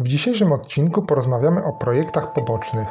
W 0.00 0.08
dzisiejszym 0.08 0.52
odcinku 0.52 1.02
porozmawiamy 1.02 1.64
o 1.64 1.72
projektach 1.72 2.32
pobocznych. 2.32 2.88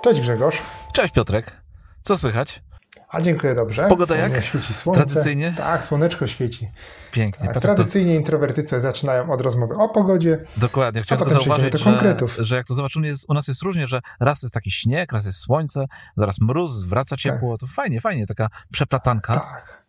Cześć 0.00 0.20
Grzegorz. 0.20 0.62
Cześć 0.92 1.14
Piotrek. 1.14 1.60
Co 2.02 2.16
słychać? 2.16 2.62
A 3.08 3.20
dziękuję 3.20 3.54
dobrze. 3.54 3.86
Pogoda 3.88 4.16
jak? 4.16 4.44
Świeci 4.44 4.74
słońce. 4.74 5.04
Tradycyjnie? 5.04 5.54
Tak, 5.56 5.84
słoneczko 5.84 6.26
świeci. 6.26 6.70
Pięknie. 7.12 7.48
Tak, 7.48 7.62
tradycyjnie 7.62 8.14
introwertycy 8.14 8.80
zaczynają 8.80 9.32
od 9.32 9.40
rozmowy 9.40 9.74
o 9.74 9.88
pogodzie. 9.88 10.44
Dokładnie. 10.56 11.02
Chciałem 11.02 11.24
tylko 11.24 11.44
zauważyć, 11.44 11.80
że, 11.80 12.44
że, 12.44 12.56
jak 12.56 12.66
to 12.66 12.74
zobaczymy, 12.74 13.06
jest, 13.06 13.30
u 13.30 13.34
nas 13.34 13.48
jest 13.48 13.62
różnie, 13.62 13.86
że 13.86 14.00
raz 14.20 14.42
jest 14.42 14.54
taki 14.54 14.70
śnieg, 14.70 15.12
raz 15.12 15.26
jest 15.26 15.38
słońce, 15.38 15.86
zaraz 16.16 16.40
mróz, 16.40 16.84
wraca 16.84 17.16
ciepło. 17.16 17.52
Tak. 17.52 17.60
To 17.60 17.74
fajnie, 17.74 18.00
fajnie, 18.00 18.26
taka 18.26 18.48
przeplatanka. 18.72 19.34
Tak. 19.34 19.83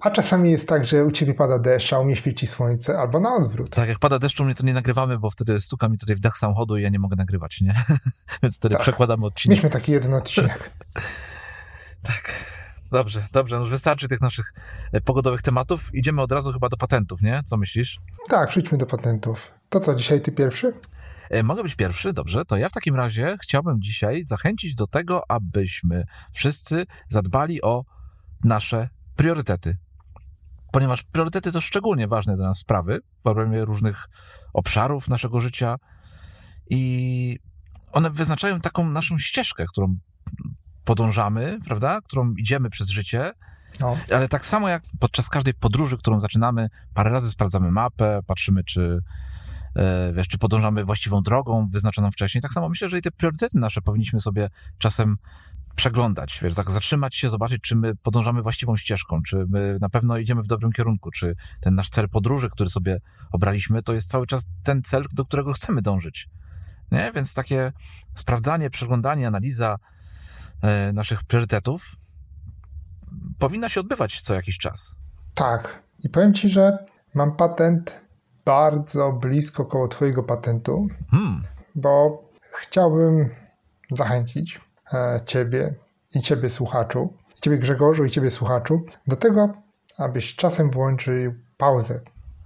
A 0.00 0.10
czasami 0.10 0.50
jest 0.50 0.68
tak, 0.68 0.84
że 0.84 1.04
u 1.04 1.10
ciebie 1.10 1.34
pada 1.34 1.58
deszcz, 1.58 1.92
a 1.92 1.98
u 1.98 2.04
mnie 2.04 2.16
świeci 2.16 2.46
słońce, 2.46 2.98
albo 2.98 3.20
na 3.20 3.34
odwrót. 3.34 3.70
Tak, 3.70 3.88
jak 3.88 3.98
pada 3.98 4.18
deszcz, 4.18 4.40
u 4.40 4.44
mnie 4.44 4.54
to 4.54 4.66
nie 4.66 4.74
nagrywamy, 4.74 5.18
bo 5.18 5.30
wtedy 5.30 5.60
stuka 5.60 5.88
mi 5.88 5.98
tutaj 5.98 6.16
w 6.16 6.20
dach 6.20 6.38
samochodu 6.38 6.76
i 6.76 6.82
ja 6.82 6.88
nie 6.88 6.98
mogę 6.98 7.16
nagrywać, 7.16 7.60
nie? 7.60 7.74
Więc 8.42 8.56
wtedy 8.56 8.74
tak. 8.74 8.82
przekładamy 8.82 9.26
odcinek. 9.26 9.58
Mieliśmy 9.58 9.70
taki 9.70 9.92
jeden 9.92 10.14
odcinek. 10.14 10.70
tak. 12.02 12.50
Dobrze, 12.90 13.26
dobrze, 13.32 13.56
no 13.56 13.62
już 13.62 13.70
wystarczy 13.70 14.08
tych 14.08 14.20
naszych 14.20 14.52
e, 14.92 15.00
pogodowych 15.00 15.42
tematów. 15.42 15.94
Idziemy 15.94 16.22
od 16.22 16.32
razu 16.32 16.52
chyba 16.52 16.68
do 16.68 16.76
patentów, 16.76 17.22
nie? 17.22 17.42
Co 17.44 17.56
myślisz? 17.56 18.00
Tak, 18.28 18.48
przejdźmy 18.48 18.78
do 18.78 18.86
patentów. 18.86 19.52
To 19.68 19.80
co, 19.80 19.94
dzisiaj 19.94 20.20
ty 20.20 20.32
pierwszy? 20.32 20.72
E, 21.30 21.42
mogę 21.42 21.62
być 21.62 21.76
pierwszy, 21.76 22.12
dobrze. 22.12 22.44
To 22.44 22.56
ja 22.56 22.68
w 22.68 22.72
takim 22.72 22.94
razie 22.94 23.36
chciałbym 23.42 23.82
dzisiaj 23.82 24.24
zachęcić 24.24 24.74
do 24.74 24.86
tego, 24.86 25.30
abyśmy 25.30 26.04
wszyscy 26.32 26.86
zadbali 27.08 27.62
o 27.62 27.84
nasze 28.44 28.88
priorytety. 29.16 29.76
Ponieważ 30.72 31.02
priorytety 31.02 31.52
to 31.52 31.60
szczególnie 31.60 32.08
ważne 32.08 32.36
dla 32.36 32.46
nas 32.46 32.58
sprawy 32.58 33.00
w 33.24 33.26
obramie 33.26 33.64
różnych 33.64 34.08
obszarów 34.52 35.08
naszego 35.08 35.40
życia 35.40 35.76
i 36.70 37.38
one 37.92 38.10
wyznaczają 38.10 38.60
taką 38.60 38.90
naszą 38.90 39.18
ścieżkę, 39.18 39.64
którą 39.68 39.96
podążamy, 40.84 41.58
prawda, 41.66 42.00
którą 42.00 42.34
idziemy 42.34 42.70
przez 42.70 42.88
życie, 42.88 43.32
no. 43.80 43.96
ale 44.14 44.28
tak 44.28 44.46
samo 44.46 44.68
jak 44.68 44.82
podczas 45.00 45.28
każdej 45.28 45.54
podróży, 45.54 45.98
którą 45.98 46.20
zaczynamy, 46.20 46.68
parę 46.94 47.10
razy 47.10 47.30
sprawdzamy 47.30 47.70
mapę, 47.70 48.20
patrzymy, 48.26 48.64
czy, 48.64 49.00
e, 49.76 50.12
wiesz, 50.12 50.28
czy 50.28 50.38
podążamy 50.38 50.84
właściwą 50.84 51.22
drogą 51.22 51.68
wyznaczoną 51.68 52.10
wcześniej, 52.10 52.42
tak 52.42 52.52
samo 52.52 52.68
myślę, 52.68 52.88
że 52.88 52.98
i 52.98 53.02
te 53.02 53.10
priorytety 53.10 53.58
nasze 53.58 53.82
powinniśmy 53.82 54.20
sobie 54.20 54.50
czasem 54.78 55.16
przeglądać, 55.80 56.38
wiesz, 56.42 56.54
zatrzymać 56.54 57.16
się, 57.16 57.30
zobaczyć, 57.30 57.62
czy 57.62 57.76
my 57.76 57.96
podążamy 57.96 58.42
właściwą 58.42 58.76
ścieżką, 58.76 59.22
czy 59.22 59.46
my 59.48 59.78
na 59.80 59.88
pewno 59.88 60.18
idziemy 60.18 60.42
w 60.42 60.46
dobrym 60.46 60.72
kierunku, 60.72 61.10
czy 61.10 61.34
ten 61.60 61.74
nasz 61.74 61.90
cel 61.90 62.08
podróży, 62.08 62.48
który 62.50 62.70
sobie 62.70 63.00
obraliśmy, 63.32 63.82
to 63.82 63.94
jest 63.94 64.10
cały 64.10 64.26
czas 64.26 64.46
ten 64.62 64.82
cel, 64.82 65.04
do 65.12 65.24
którego 65.24 65.52
chcemy 65.52 65.82
dążyć. 65.82 66.28
Nie? 66.92 67.12
Więc 67.14 67.34
takie 67.34 67.72
sprawdzanie, 68.14 68.70
przeglądanie, 68.70 69.26
analiza, 69.26 69.76
E, 70.62 70.92
naszych 70.92 71.24
priorytetów 71.24 71.96
powinna 73.38 73.68
się 73.68 73.80
odbywać 73.80 74.20
co 74.20 74.34
jakiś 74.34 74.58
czas. 74.58 74.96
Tak. 75.34 75.82
I 76.04 76.08
powiem 76.08 76.34
Ci, 76.34 76.48
że 76.48 76.78
mam 77.14 77.36
patent 77.36 78.00
bardzo 78.44 79.12
blisko 79.12 79.64
koło 79.64 79.88
Twojego 79.88 80.22
patentu, 80.22 80.86
hmm. 81.10 81.44
bo 81.74 82.22
chciałbym 82.60 83.30
zachęcić 83.90 84.60
Ciebie 85.26 85.74
i 86.14 86.20
Ciebie 86.20 86.48
słuchaczu, 86.48 87.12
Ciebie 87.40 87.58
Grzegorzu 87.58 88.04
i 88.04 88.10
Ciebie 88.10 88.30
słuchaczu 88.30 88.82
do 89.06 89.16
tego, 89.16 89.54
abyś 89.96 90.36
czasem 90.36 90.70
włączył 90.70 91.34
pauzę. 91.56 92.00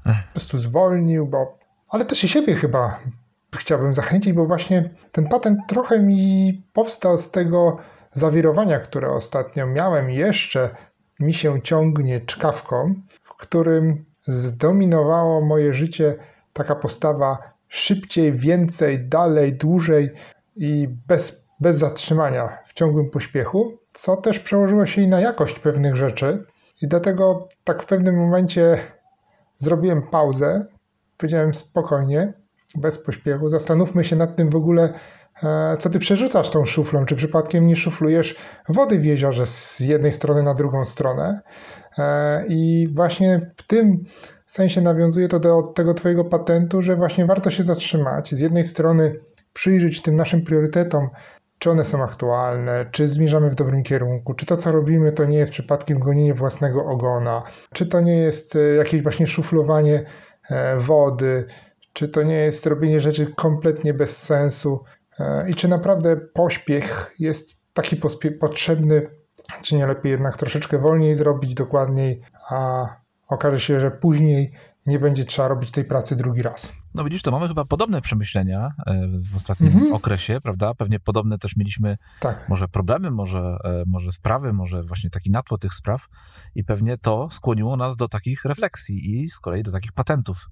Po 0.05 0.33
prostu 0.33 0.59
zwolnił, 0.59 1.27
bo 1.27 1.59
ale 1.89 2.05
też 2.05 2.25
i 2.25 2.29
siebie 2.29 2.55
chyba 2.55 3.01
chciałbym 3.57 3.95
zachęcić, 3.95 4.33
bo 4.33 4.47
właśnie 4.47 4.91
ten 5.13 5.29
patent 5.29 5.59
trochę 5.69 6.01
mi 6.01 6.63
powstał 6.73 7.19
z 7.19 7.31
tego 7.31 7.77
zawirowania, 8.13 8.79
które 8.79 9.11
ostatnio 9.11 9.67
miałem 9.67 10.11
jeszcze 10.11 10.71
mi 11.21 11.33
się 11.33 11.63
ciągnie 11.63 12.21
czkawką, 12.21 12.95
w 13.23 13.35
którym 13.37 14.05
zdominowało 14.27 15.41
moje 15.41 15.75
życie 15.75 16.15
taka 16.53 16.75
postawa 16.75 17.39
szybciej, 17.69 18.33
więcej, 18.33 19.09
dalej, 19.09 19.53
dłużej 19.53 20.11
i 20.57 20.89
bez, 21.07 21.44
bez 21.65 21.77
zatrzymania 21.77 22.59
w 22.67 22.75
ciągłym 22.75 23.11
pośpiechu, 23.11 23.79
co 23.93 24.17
też 24.17 24.39
przełożyło 24.39 24.87
się 24.87 25.03
i 25.03 25.09
na 25.09 25.21
jakość 25.21 25.59
pewnych 25.59 25.97
rzeczy. 25.97 26.45
I 26.83 26.89
dlatego 26.89 27.49
tak 27.65 27.83
w 27.83 27.87
pewnym 27.87 28.17
momencie 28.17 28.79
zrobiłem 29.59 30.03
pauzę, 30.03 30.67
powiedziałem 31.17 31.55
spokojnie, 31.55 32.33
bez 32.75 32.99
pośpiechu, 32.99 33.49
zastanówmy 33.49 34.05
się 34.05 34.17
nad 34.17 34.37
tym 34.37 34.51
w 34.51 34.57
ogóle, 34.57 34.93
E, 35.43 35.77
co 35.77 35.91
ty 35.91 35.99
przerzucasz 35.99 36.51
tą 36.51 36.65
szuflą? 36.65 37.07
Czy 37.07 37.17
przypadkiem 37.17 37.67
nie 37.67 37.77
szuflujesz 37.77 38.37
wody 38.69 38.99
w 38.99 39.05
jeziorze 39.05 39.47
z 39.47 39.81
jednej 39.81 40.13
strony 40.13 40.43
na 40.43 40.55
drugą 40.55 40.85
stronę? 40.85 41.41
E, 41.99 42.45
I 42.47 42.89
właśnie 42.95 43.51
w 43.57 43.67
tym 43.67 44.05
sensie 44.47 44.81
nawiązuje 44.81 45.29
to 45.29 45.41
do 45.41 45.63
tego 45.63 45.95
twojego 45.95 46.25
patentu, 46.25 46.83
że 46.83 46.97
właśnie 46.97 47.27
warto 47.27 47.51
się 47.51 47.63
zatrzymać. 47.63 48.35
Z 48.35 48.41
jednej 48.41 48.65
strony 48.65 49.21
przyjrzeć 49.53 50.03
tym 50.03 50.17
naszym 50.17 50.43
priorytetom, 50.43 51.09
czy 51.65 51.71
one 51.71 51.85
są 51.85 52.03
aktualne, 52.03 52.87
czy 52.91 53.09
zmierzamy 53.09 53.51
w 53.51 53.55
dobrym 53.55 53.83
kierunku, 53.83 54.35
czy 54.35 54.47
to, 54.47 54.57
co 54.57 54.73
robimy, 54.73 55.13
to 55.13 55.25
nie 55.25 55.39
jest 55.39 55.53
przypadkiem 55.53 55.99
gonienie 55.99 56.35
własnego 56.35 56.87
ogona, 56.87 57.43
czy 57.73 57.87
to 57.87 58.01
nie 58.01 58.17
jest 58.17 58.57
e, 58.57 58.59
jakieś 58.59 59.03
właśnie 59.03 59.27
szuflowanie 59.27 60.05
wody, 60.79 61.47
czy 61.93 62.09
to 62.09 62.23
nie 62.23 62.35
jest 62.35 62.67
robienie 62.67 63.01
rzeczy 63.01 63.27
kompletnie 63.37 63.95
bez 63.95 64.23
sensu. 64.23 64.85
E, 65.19 65.51
i 65.51 65.55
czy 65.55 65.69
naprawdę 65.69 66.17
pośpiech 66.17 67.15
jest 67.19 67.73
taki 67.75 67.97
potrzebny, 68.41 69.11
czy 69.63 69.77
nie 69.77 69.87
lepiej 69.87 70.13
jednak 70.13 70.37
troszeczkę 70.37 70.79
wolniej 70.79 71.15
zrobić, 71.15 71.55
dokładniej, 71.55 72.23
a 72.49 72.87
okaże 73.29 73.61
się, 73.61 73.81
że 73.81 73.91
później 73.91 74.53
nie 74.87 74.99
będzie 74.99 75.25
trzeba 75.25 75.49
robić 75.49 75.71
tej 75.71 75.85
pracy 75.85 76.17
drugi 76.17 76.43
raz. 76.43 76.73
No 76.95 77.05
widzisz, 77.05 77.23
to 77.23 77.31
mamy 77.31 77.49
chyba 77.49 77.65
podobne 77.65 78.01
przemyślenia 78.01 78.73
e, 78.87 79.09
w 79.33 79.37
ostatnim 79.37 79.73
mhm. 79.73 79.93
okresie, 79.93 80.41
prawda? 80.41 80.75
Pewnie 80.75 81.01
podobne 81.01 81.39
też 81.39 81.57
mieliśmy 81.57 81.97
tak. 82.21 82.49
może 82.49 82.69
problemy, 82.69 83.11
może, 83.11 83.57
e, 83.65 83.83
może 83.87 84.13
sprawy, 84.13 84.53
może 84.53 84.83
właśnie 84.83 85.11
taki 85.11 85.31
natło 85.31 85.59
tych 85.59 85.75
spraw 85.75 86.09
i 86.55 86.65
pewnie 86.65 86.97
to 86.97 87.29
skłoniło 87.31 87.77
nas 87.77 87.97
do 87.97 88.09
takich 88.09 88.45
refleksji 88.45 89.23
i 89.23 89.29
z 89.29 89.41
kolei 89.41 89.63
do 89.63 89.73
takich 89.73 89.93
patentów 89.93 90.51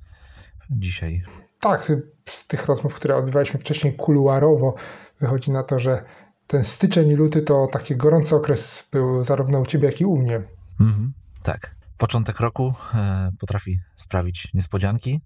dzisiaj. 0.70 1.22
Tak, 1.60 1.92
z 2.28 2.46
tych 2.46 2.66
rozmów, 2.66 2.94
które 2.94 3.16
odbywaliśmy 3.16 3.60
wcześniej 3.60 3.96
kuluarowo, 3.96 4.74
wychodzi 5.20 5.50
na 5.50 5.62
to, 5.62 5.80
że 5.80 6.04
ten 6.46 6.64
styczeń 6.64 7.08
i 7.08 7.16
luty 7.16 7.42
to 7.42 7.66
taki 7.66 7.96
gorący 7.96 8.36
okres 8.36 8.88
był 8.92 9.24
zarówno 9.24 9.60
u 9.60 9.66
ciebie, 9.66 9.86
jak 9.86 10.00
i 10.00 10.04
u 10.04 10.16
mnie. 10.16 10.42
Mhm, 10.80 11.12
tak. 11.42 11.74
Początek 11.98 12.40
roku 12.40 12.74
e, 12.94 13.30
potrafi 13.40 13.78
sprawić 13.96 14.54
niespodzianki. 14.54 15.20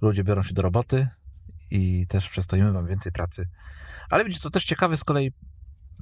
Ludzie 0.00 0.24
biorą 0.24 0.42
się 0.42 0.54
do 0.54 0.62
roboty 0.62 1.08
i 1.70 2.06
też 2.08 2.28
przez 2.28 2.46
to 2.46 2.56
my 2.56 2.72
mamy 2.72 2.88
więcej 2.88 3.12
pracy. 3.12 3.48
Ale 4.10 4.24
widzisz, 4.24 4.40
to 4.40 4.50
też 4.50 4.64
ciekawy 4.64 4.96
z 4.96 5.04
kolei 5.04 5.32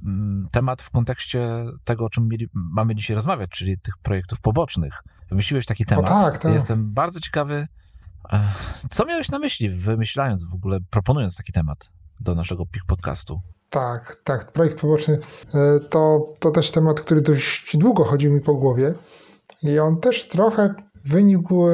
mm, 0.05 0.47
temat 0.51 0.81
w 0.81 0.89
kontekście 0.89 1.65
tego, 1.83 2.05
o 2.05 2.09
czym 2.09 2.27
mieli, 2.27 2.47
mamy 2.53 2.95
dzisiaj 2.95 3.15
rozmawiać, 3.15 3.49
czyli 3.49 3.79
tych 3.79 3.97
projektów 3.97 4.41
pobocznych. 4.41 5.03
Wymyśliłeś 5.29 5.65
taki 5.65 5.85
temat. 5.85 6.05
Tak, 6.05 6.37
tak. 6.37 6.53
Jestem 6.53 6.93
bardzo 6.93 7.19
ciekawy, 7.19 7.67
co 8.89 9.05
miałeś 9.05 9.29
na 9.29 9.39
myśli, 9.39 9.69
wymyślając 9.69 10.43
w 10.43 10.53
ogóle, 10.53 10.77
proponując 10.89 11.35
taki 11.35 11.51
temat 11.51 11.91
do 12.19 12.35
naszego 12.35 12.65
PIK 12.65 12.83
podcastu? 12.87 13.41
Tak, 13.69 14.21
tak. 14.23 14.51
Projekt 14.51 14.81
poboczny 14.81 15.19
e, 15.53 15.79
to, 15.89 16.33
to 16.39 16.51
też 16.51 16.71
temat, 16.71 17.01
który 17.01 17.21
dość 17.21 17.77
długo 17.77 18.03
chodził 18.03 18.33
mi 18.33 18.41
po 18.41 18.53
głowie 18.53 18.93
i 19.63 19.79
on 19.79 19.99
też 19.99 20.27
trochę 20.27 20.75
wynikł 21.05 21.69
e, 21.69 21.73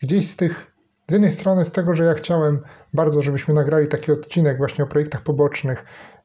gdzieś 0.00 0.30
z 0.30 0.36
tych, 0.36 0.73
z 1.08 1.12
jednej 1.12 1.32
strony 1.32 1.64
z 1.64 1.72
tego, 1.72 1.94
że 1.94 2.04
ja 2.04 2.14
chciałem 2.14 2.60
bardzo, 2.94 3.22
żebyśmy 3.22 3.54
nagrali 3.54 3.88
taki 3.88 4.12
odcinek 4.12 4.58
właśnie 4.58 4.84
o 4.84 4.86
projektach 4.86 5.22
pobocznych 5.22 5.84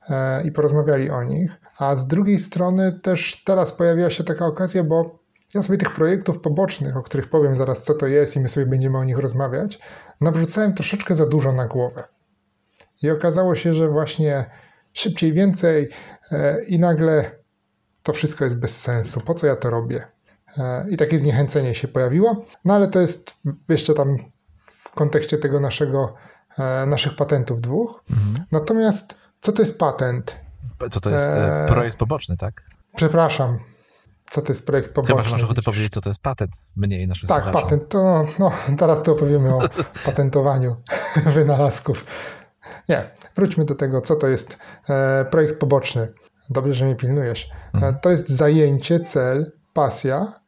e, 0.10 0.44
i 0.44 0.52
porozmawiali 0.52 1.10
o 1.10 1.24
nich, 1.24 1.52
a 1.78 1.96
z 1.96 2.08
drugiej 2.08 2.40
strony 2.40 3.00
też 3.00 3.44
teraz 3.44 3.72
pojawiła 3.72 4.10
się 4.10 4.24
taka 4.24 4.46
okazja, 4.46 4.84
bo 4.84 5.20
ja 5.54 5.64
sobie 5.64 5.78
tych 5.78 5.96
projektów 5.96 6.40
pobocznych, 6.40 6.98
o 6.98 7.02
których 7.02 7.30
powiem 7.30 7.56
zaraz, 7.56 7.84
co 7.84 7.94
to 7.94 8.08
jest, 8.08 8.36
i 8.36 8.40
my 8.40 8.48
sobie 8.48 8.66
będziemy 8.66 8.98
o 8.98 9.04
nich 9.04 9.18
rozmawiać, 9.18 9.80
nawrzucałem 10.22 10.74
troszeczkę 10.74 11.16
za 11.16 11.26
dużo 11.26 11.54
na 11.54 11.68
głowę. 11.68 12.04
I 13.04 13.10
okazało 13.10 13.56
się, 13.56 13.74
że 13.74 13.90
właśnie 13.90 14.46
szybciej, 14.94 15.34
więcej 15.34 15.90
e, 16.32 16.64
i 16.64 16.80
nagle 16.80 17.32
to 18.04 18.14
wszystko 18.14 18.46
jest 18.46 18.58
bez 18.58 18.82
sensu. 18.82 19.22
Po 19.22 19.34
co 19.34 19.48
ja 19.48 19.56
to 19.56 19.70
robię? 19.70 20.08
E, 20.58 20.86
I 20.90 20.98
takie 20.98 21.20
zniechęcenie 21.20 21.76
się 21.76 21.88
pojawiło. 21.88 22.46
No 22.66 22.74
ale 22.74 22.88
to 22.88 23.02
jest 23.02 23.36
jeszcze 23.70 23.94
tam 23.94 24.18
kontekście 25.00 25.38
tego 25.38 25.60
naszego, 25.60 26.14
e, 26.58 26.86
naszych 26.86 27.16
patentów 27.16 27.62
dwóch. 27.62 28.04
Mhm. 28.10 28.46
Natomiast 28.52 29.16
co 29.42 29.52
to 29.52 29.62
jest 29.62 29.80
patent? 29.80 30.40
Co 30.92 31.00
to 31.00 31.10
jest 31.10 31.30
projekt 31.68 31.98
poboczny, 31.98 32.38
tak? 32.38 32.64
Przepraszam, 32.96 33.60
co 34.30 34.42
to 34.42 34.52
jest 34.52 34.66
projekt 34.66 34.94
poboczny. 34.94 35.16
Chyba, 35.16 35.30
że 35.30 35.36
masz 35.36 35.44
ochotę 35.44 35.62
powiedzieć, 35.62 35.94
co 35.94 36.02
to 36.02 36.10
jest 36.10 36.22
patent, 36.22 36.52
mniej 36.76 37.08
naszym 37.08 37.30
Tak, 37.30 37.44
słuchaczom. 37.44 37.62
patent, 37.62 37.90
to 37.90 38.24
no, 38.40 38.52
teraz 38.78 39.04
to 39.04 39.12
opowiemy 39.12 39.56
o 39.56 39.60
patentowaniu 40.06 40.76
wynalazków. 41.36 42.06
Nie, 42.90 43.12
wróćmy 43.36 43.66
do 43.66 43.76
tego, 43.76 44.02
co 44.02 44.16
to 44.16 44.28
jest 44.28 44.58
e, 44.90 45.26
projekt 45.32 45.60
poboczny. 45.60 46.14
Dobrze, 46.50 46.74
że 46.74 46.86
mnie 46.86 46.96
pilnujesz. 46.96 47.50
E, 47.50 47.74
mhm. 47.74 48.00
To 48.00 48.10
jest 48.10 48.30
zajęcie, 48.30 49.00
cel, 49.00 49.52
pasja, 49.74 50.40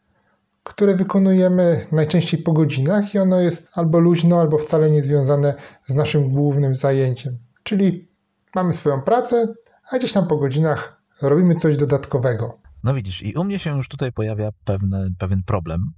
które 0.64 0.96
wykonujemy 0.96 1.88
najczęściej 1.92 2.44
po 2.44 2.54
godzinach 2.54 3.14
i 3.14 3.20
ono 3.20 3.40
jest 3.40 3.70
albo 3.74 4.00
luźno, 4.00 4.40
albo 4.40 4.58
wcale 4.58 4.90
nie 4.90 5.04
związane 5.04 5.56
z 5.86 5.94
naszym 5.94 6.30
głównym 6.30 6.76
zajęciem. 6.76 7.38
Czyli 7.64 8.08
mamy 8.56 8.74
swoją 8.74 9.02
pracę, 9.02 9.54
a 9.92 9.98
gdzieś 9.98 10.14
tam 10.14 10.28
po 10.28 10.38
godzinach 10.38 11.02
robimy 11.22 11.56
coś 11.56 11.78
dodatkowego. 11.78 12.58
No 12.84 12.94
widzisz, 12.94 13.24
i 13.24 13.34
u 13.34 13.44
mnie 13.44 13.60
się 13.60 13.78
już 13.78 13.88
tutaj 13.88 14.12
pojawia 14.12 14.50
pewne, 14.66 15.10
pewien 15.18 15.44
problem. 15.44 15.92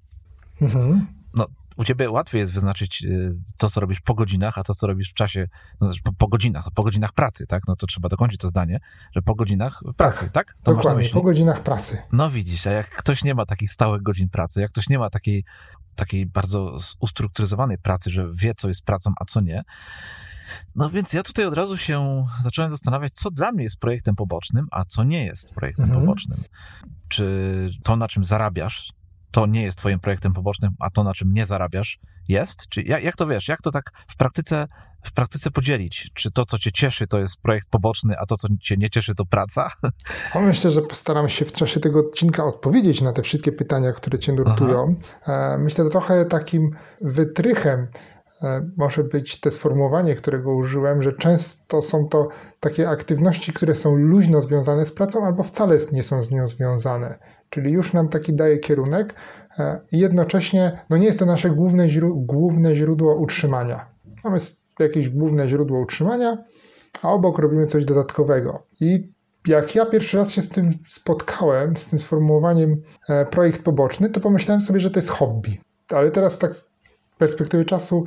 Mhm. 0.62 1.08
No, 1.34 1.48
u 1.78 1.84
ciebie 1.84 2.10
łatwiej 2.12 2.40
jest 2.40 2.54
wyznaczyć 2.54 3.04
y, 3.04 3.32
to, 3.58 3.70
co 3.70 3.80
robisz 3.82 4.02
po 4.02 4.14
godzinach, 4.14 4.58
a 4.58 4.64
to, 4.64 4.74
co 4.74 4.88
robisz 4.88 5.10
w 5.10 5.14
czasie, 5.14 5.48
no, 5.82 5.88
znaczy 5.88 6.02
po, 6.04 6.14
po 6.14 6.28
godzinach, 6.28 6.66
po 6.76 6.84
godzinach 6.84 7.12
pracy, 7.12 7.48
tak? 7.48 7.64
No 7.68 7.76
to 7.76 7.88
trzeba 7.88 8.10
dokończyć 8.10 8.42
to 8.42 8.48
zdanie, 8.48 8.80
że 9.16 9.22
po 9.22 9.36
godzinach 9.36 9.82
pracy, 9.98 10.30
tak? 10.34 10.54
tak? 10.54 10.56
Dokładnie, 10.64 11.10
po 11.10 11.22
godzinach 11.22 11.64
pracy. 11.64 11.98
No 12.12 12.30
widzisz, 12.30 12.68
a 12.68 12.72
jak 12.72 12.90
ktoś 12.90 13.24
nie 13.24 13.36
ma 13.36 13.46
takich 13.46 13.72
stałych 13.72 14.02
godzin 14.02 14.30
pracy, 14.30 14.62
jak 14.62 14.72
ktoś 14.72 14.90
nie 14.90 15.00
ma 15.00 15.10
takiej, 15.10 15.44
takiej 15.96 16.26
bardzo 16.26 16.78
ustrukturyzowanej 17.00 17.78
pracy, 17.78 18.12
że 18.12 18.28
wie, 18.34 18.54
co 18.56 18.68
jest 18.68 18.84
pracą, 18.84 19.14
a 19.20 19.26
co 19.26 19.42
nie, 19.42 19.64
no 20.76 20.90
więc 20.90 21.14
ja 21.14 21.24
tutaj 21.24 21.46
od 21.46 21.54
razu 21.54 21.78
się 21.78 22.26
zacząłem 22.42 22.72
zastanawiać, 22.72 23.14
co 23.14 23.32
dla 23.32 23.52
mnie 23.52 23.64
jest 23.64 23.78
projektem 23.78 24.16
pobocznym, 24.16 24.68
a 24.72 24.86
co 24.86 25.04
nie 25.04 25.26
jest 25.26 25.50
projektem 25.50 25.86
mhm. 25.86 26.02
pobocznym. 26.02 26.44
Czy 27.08 27.70
to, 27.84 27.96
na 27.96 28.08
czym 28.08 28.24
zarabiasz, 28.24 28.94
to 29.34 29.46
nie 29.46 29.64
jest 29.64 29.78
twoim 29.78 30.00
projektem 30.00 30.34
pobocznym, 30.34 30.72
a 30.80 30.90
to, 30.90 31.04
na 31.04 31.14
czym 31.14 31.34
nie 31.34 31.46
zarabiasz, 31.46 32.00
jest? 32.28 32.68
Czy 32.70 32.82
jak, 32.82 33.04
jak 33.04 33.16
to 33.16 33.28
wiesz? 33.28 33.48
Jak 33.48 33.62
to 33.62 33.72
tak 33.72 33.92
w 34.08 34.18
praktyce, 34.18 34.68
w 35.04 35.14
praktyce 35.14 35.52
podzielić? 35.52 36.12
Czy 36.14 36.32
to, 36.32 36.46
co 36.46 36.60
cię 36.60 36.72
cieszy, 36.72 37.08
to 37.08 37.20
jest 37.20 37.42
projekt 37.42 37.70
poboczny, 37.70 38.16
a 38.20 38.26
to, 38.26 38.38
co 38.38 38.48
cię 38.62 38.78
nie 38.78 38.90
cieszy, 38.90 39.16
to 39.16 39.26
praca? 39.26 39.68
No 40.36 40.42
myślę, 40.42 40.72
że 40.72 40.82
postaram 40.82 41.30
się 41.30 41.46
w 41.46 41.52
czasie 41.52 41.80
tego 41.80 42.00
odcinka 42.00 42.46
odpowiedzieć 42.46 43.02
na 43.02 43.14
te 43.14 43.22
wszystkie 43.22 43.52
pytania, 43.52 43.92
które 43.92 44.20
cię 44.20 44.34
nurtują. 44.34 44.96
Aha. 45.22 45.54
E, 45.56 45.58
myślę, 45.58 45.84
że 45.84 45.90
trochę 45.90 46.26
takim 46.26 46.72
wytrychem 47.02 47.88
E, 48.44 48.70
może 48.78 49.04
być 49.04 49.40
te 49.40 49.52
sformułowanie, 49.52 50.16
którego 50.16 50.56
użyłem, 50.56 51.02
że 51.02 51.14
często 51.14 51.82
są 51.82 52.08
to 52.08 52.28
takie 52.60 52.90
aktywności, 52.90 53.54
które 53.54 53.76
są 53.76 53.96
luźno 53.96 54.42
związane 54.42 54.86
z 54.86 54.92
pracą 54.92 55.26
albo 55.26 55.44
wcale 55.44 55.78
nie 55.92 56.04
są 56.04 56.22
z 56.22 56.32
nią 56.32 56.48
związane. 56.48 57.20
Czyli 57.54 57.72
już 57.72 57.94
nam 57.94 58.10
taki 58.10 58.34
daje 58.34 58.58
kierunek 58.58 59.14
e, 59.60 59.80
i 59.92 60.00
jednocześnie 60.00 60.80
no 60.90 60.98
nie 60.98 61.06
jest 61.06 61.20
to 61.20 61.26
nasze 61.26 61.50
główne, 61.50 61.88
główne 62.16 62.76
źródło 62.76 63.16
utrzymania. 63.16 63.86
Mamy 64.24 64.38
jakieś 64.80 65.10
główne 65.10 65.50
źródło 65.50 65.80
utrzymania, 65.80 66.38
a 67.04 67.10
obok 67.12 67.40
robimy 67.40 67.66
coś 67.68 67.86
dodatkowego. 67.86 68.64
I 68.82 69.12
jak 69.48 69.76
ja 69.76 69.86
pierwszy 69.86 70.18
raz 70.18 70.32
się 70.32 70.42
z 70.42 70.50
tym 70.50 70.72
spotkałem, 70.90 71.78
z 71.78 71.86
tym 71.86 72.00
sformułowaniem 72.00 72.82
e, 73.10 73.26
projekt 73.26 73.64
poboczny, 73.64 74.10
to 74.10 74.20
pomyślałem 74.20 74.62
sobie, 74.62 74.80
że 74.80 74.92
to 74.92 75.00
jest 75.00 75.10
hobby. 75.10 75.62
Ale 75.90 76.12
teraz 76.12 76.40
tak 76.40 76.56
z 76.56 76.66
perspektywy 77.18 77.66
czasu 77.66 78.06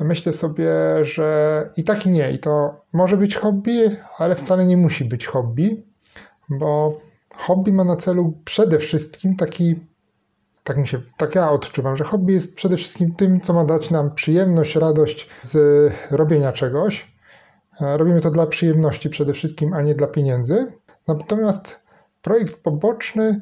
myślę 0.00 0.32
sobie, 0.32 0.70
że 1.02 1.70
i 1.76 1.84
tak 1.84 2.06
i 2.06 2.10
nie. 2.10 2.32
I 2.32 2.38
to 2.38 2.80
może 2.92 3.16
być 3.16 3.36
hobby, 3.36 3.96
ale 4.18 4.36
wcale 4.36 4.66
nie 4.66 4.76
musi 4.76 5.04
być 5.04 5.26
hobby, 5.26 5.82
bo 6.48 7.00
hobby 7.36 7.72
ma 7.72 7.84
na 7.84 7.96
celu 7.96 8.34
przede 8.44 8.78
wszystkim 8.78 9.36
taki, 9.36 9.74
tak 10.64 10.76
mi 10.76 10.86
się, 10.86 11.00
tak 11.16 11.34
ja 11.34 11.50
odczuwam, 11.50 11.96
że 11.96 12.04
hobby 12.04 12.32
jest 12.32 12.54
przede 12.54 12.76
wszystkim 12.76 13.14
tym, 13.14 13.40
co 13.40 13.52
ma 13.52 13.64
dać 13.64 13.90
nam 13.90 14.14
przyjemność, 14.14 14.76
radość 14.76 15.28
z 15.42 15.92
robienia 16.10 16.52
czegoś. 16.52 17.12
E, 17.80 17.98
robimy 17.98 18.20
to 18.20 18.30
dla 18.30 18.46
przyjemności 18.46 19.10
przede 19.10 19.32
wszystkim, 19.32 19.72
a 19.72 19.82
nie 19.82 19.94
dla 19.94 20.06
pieniędzy. 20.06 20.72
Natomiast 21.08 21.80
projekt 22.22 22.62
poboczny 22.62 23.40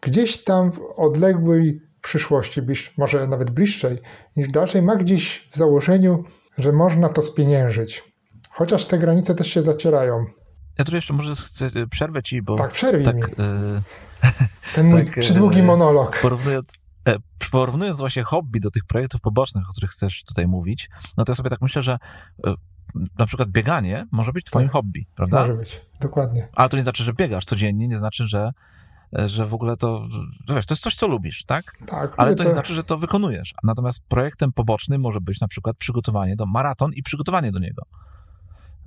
gdzieś 0.00 0.44
tam 0.44 0.72
w 0.72 0.80
odległej 0.96 1.80
przyszłości, 2.02 2.62
może 2.98 3.26
nawet 3.26 3.50
bliższej 3.50 3.98
niż 4.36 4.48
dalszej, 4.48 4.82
ma 4.82 4.96
gdzieś 4.96 5.48
w 5.52 5.56
założeniu, 5.56 6.24
że 6.58 6.72
można 6.72 7.08
to 7.08 7.22
spieniężyć. 7.22 8.04
Chociaż 8.50 8.84
te 8.84 8.98
granice 8.98 9.34
też 9.34 9.48
się 9.48 9.62
zacierają. 9.62 10.26
Ja 10.78 10.84
tu 10.84 10.94
jeszcze 10.94 11.14
może 11.14 11.34
chcę 11.34 11.66
e, 11.66 11.86
przerwę 11.86 12.22
ci, 12.22 12.42
bo... 12.42 12.56
Tak, 12.56 12.72
przerwij 12.72 13.04
tak, 13.04 13.14
mi. 13.16 13.22
E, 13.22 13.82
Ten 14.74 14.86
mój 14.86 15.04
tak, 15.04 15.20
przydługi 15.20 15.60
e, 15.60 15.62
monolog. 15.62 16.20
Porównując, 16.20 16.72
porównując 17.50 17.98
właśnie 17.98 18.22
hobby 18.22 18.60
do 18.60 18.70
tych 18.70 18.84
projektów 18.84 19.20
pobocznych, 19.20 19.68
o 19.68 19.72
których 19.72 19.90
chcesz 19.90 20.24
tutaj 20.24 20.46
mówić, 20.46 20.88
no 21.16 21.24
to 21.24 21.32
ja 21.32 21.36
sobie 21.36 21.50
tak 21.50 21.62
myślę, 21.62 21.82
że 21.82 21.98
na 23.18 23.26
przykład 23.26 23.48
bieganie 23.48 24.06
może 24.12 24.32
być 24.32 24.46
twoim 24.46 24.66
tak, 24.68 24.72
hobby, 24.72 25.06
prawda? 25.14 25.40
Może 25.40 25.54
być, 25.54 25.80
dokładnie. 26.00 26.48
Ale 26.52 26.68
to 26.68 26.76
nie 26.76 26.82
znaczy, 26.82 27.04
że 27.04 27.12
biegasz 27.12 27.44
codziennie, 27.44 27.88
nie 27.88 27.98
znaczy, 27.98 28.26
że 28.26 28.52
że 29.12 29.46
w 29.46 29.54
ogóle 29.54 29.76
to, 29.76 30.08
wiesz, 30.48 30.66
to 30.66 30.72
jest 30.72 30.82
coś, 30.82 30.94
co 30.94 31.08
lubisz, 31.08 31.44
tak? 31.44 31.72
Tak. 31.86 32.14
Ale 32.16 32.34
to 32.34 32.44
nie 32.44 32.50
znaczy, 32.50 32.74
że 32.74 32.84
to 32.84 32.98
wykonujesz. 32.98 33.54
Natomiast 33.62 34.00
projektem 34.08 34.52
pobocznym 34.52 35.00
może 35.00 35.20
być 35.20 35.40
na 35.40 35.48
przykład 35.48 35.76
przygotowanie 35.76 36.36
do 36.36 36.46
maraton 36.46 36.92
i 36.92 37.02
przygotowanie 37.02 37.52
do 37.52 37.58
niego. 37.58 37.82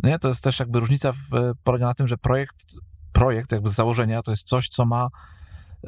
Nie? 0.03 0.19
To 0.19 0.27
jest 0.27 0.43
też 0.43 0.59
jakby 0.59 0.79
różnica 0.79 1.11
w, 1.11 1.53
polega 1.63 1.85
na 1.85 1.93
tym, 1.93 2.07
że 2.07 2.17
projekt, 2.17 2.65
projekt 3.13 3.51
jakby 3.51 3.69
z 3.69 3.73
założenia 3.73 4.21
to 4.21 4.31
jest 4.31 4.47
coś, 4.47 4.69
co 4.69 4.85
ma 4.85 5.07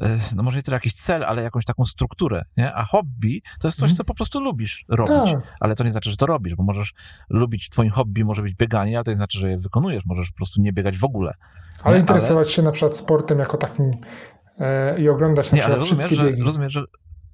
e, 0.00 0.18
no 0.36 0.42
może 0.42 0.56
nie 0.56 0.62
tyle 0.62 0.74
jakiś 0.74 0.94
cel, 0.94 1.24
ale 1.24 1.42
jakąś 1.42 1.64
taką 1.64 1.84
strukturę, 1.84 2.44
nie? 2.56 2.74
A 2.74 2.84
hobby 2.84 3.42
to 3.60 3.68
jest 3.68 3.78
coś, 3.78 3.90
mhm. 3.90 3.96
co 3.96 4.04
po 4.04 4.14
prostu 4.14 4.40
lubisz 4.40 4.84
robić. 4.88 5.32
Tak. 5.32 5.56
Ale 5.60 5.74
to 5.74 5.84
nie 5.84 5.92
znaczy, 5.92 6.10
że 6.10 6.16
to 6.16 6.26
robisz, 6.26 6.54
bo 6.54 6.62
możesz 6.62 6.94
lubić, 7.28 7.68
twoim 7.68 7.90
hobby 7.90 8.24
może 8.24 8.42
być 8.42 8.54
bieganie, 8.54 8.96
ale 8.96 9.04
to 9.04 9.10
nie 9.10 9.14
znaczy, 9.14 9.38
że 9.38 9.50
je 9.50 9.58
wykonujesz. 9.58 10.06
Możesz 10.06 10.30
po 10.30 10.36
prostu 10.36 10.62
nie 10.62 10.72
biegać 10.72 10.98
w 10.98 11.04
ogóle. 11.04 11.34
Ale 11.82 11.98
interesować 11.98 12.46
ale... 12.46 12.54
się 12.54 12.62
na 12.62 12.72
przykład 12.72 12.96
sportem 12.96 13.38
jako 13.38 13.56
takim 13.56 13.90
e, 14.58 15.00
i 15.00 15.08
oglądać 15.08 15.52
na 15.52 15.56
nie, 15.56 15.64
ale 15.64 15.76
rozumiesz, 15.76 16.10
że, 16.10 16.24
biegi. 16.24 16.42
rozumiesz, 16.42 16.72
że 16.72 16.84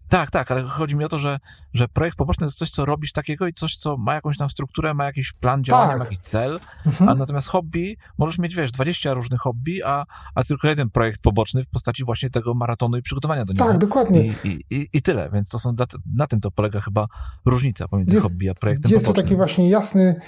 tak, 0.09 0.31
tak, 0.31 0.51
ale 0.51 0.63
chodzi 0.63 0.97
mi 0.97 1.05
o 1.05 1.09
to, 1.09 1.19
że, 1.19 1.39
że 1.75 1.89
projekt 1.89 2.19
poboczny 2.19 2.41
to 2.41 2.45
jest 2.47 2.59
coś, 2.59 2.71
co 2.71 2.85
robisz 2.85 3.13
takiego 3.13 3.47
i 3.47 3.53
coś, 3.53 3.77
co 3.77 3.97
ma 3.97 4.15
jakąś 4.15 4.37
tam 4.37 4.51
strukturę, 4.51 4.95
ma 4.95 5.05
jakiś 5.05 5.33
plan 5.33 5.65
działania, 5.65 5.89
tak. 5.89 5.99
ma 5.99 6.05
jakiś 6.05 6.19
cel, 6.19 6.61
mhm. 6.87 7.11
a 7.11 7.15
natomiast 7.15 7.49
hobby, 7.49 7.97
możesz 8.19 8.39
mieć, 8.39 8.55
wiesz, 8.55 8.73
20 8.73 9.15
różnych 9.15 9.41
hobby, 9.41 9.83
a, 9.85 10.05
a 10.35 10.45
tylko 10.45 10.69
jeden 10.69 10.91
projekt 10.91 11.21
poboczny 11.21 11.65
w 11.65 11.69
postaci 11.69 12.05
właśnie 12.05 12.31
tego 12.31 12.55
maratonu 12.55 12.97
i 12.97 13.03
przygotowania 13.03 13.45
do 13.45 13.53
niego. 13.53 13.65
Tak, 13.65 13.79
dokładnie. 13.79 14.27
I, 14.27 14.35
i, 14.45 14.65
i, 14.71 14.89
i 14.93 15.03
tyle, 15.03 15.31
więc 15.33 15.49
to 15.49 15.59
są, 15.59 15.75
na 16.15 16.27
tym 16.27 16.41
to 16.41 16.51
polega 16.51 16.81
chyba 16.81 17.07
różnica 17.45 17.89
pomiędzy 17.89 18.15
jest, 18.15 18.23
hobby 18.23 18.51
a 18.51 18.55
projektem 18.55 18.93
jest 18.93 19.07
pobocznym. 19.07 19.17
Jest 19.17 19.27
to 19.27 19.29
taki 19.29 19.37
właśnie 19.37 19.71
jasny 19.71 20.21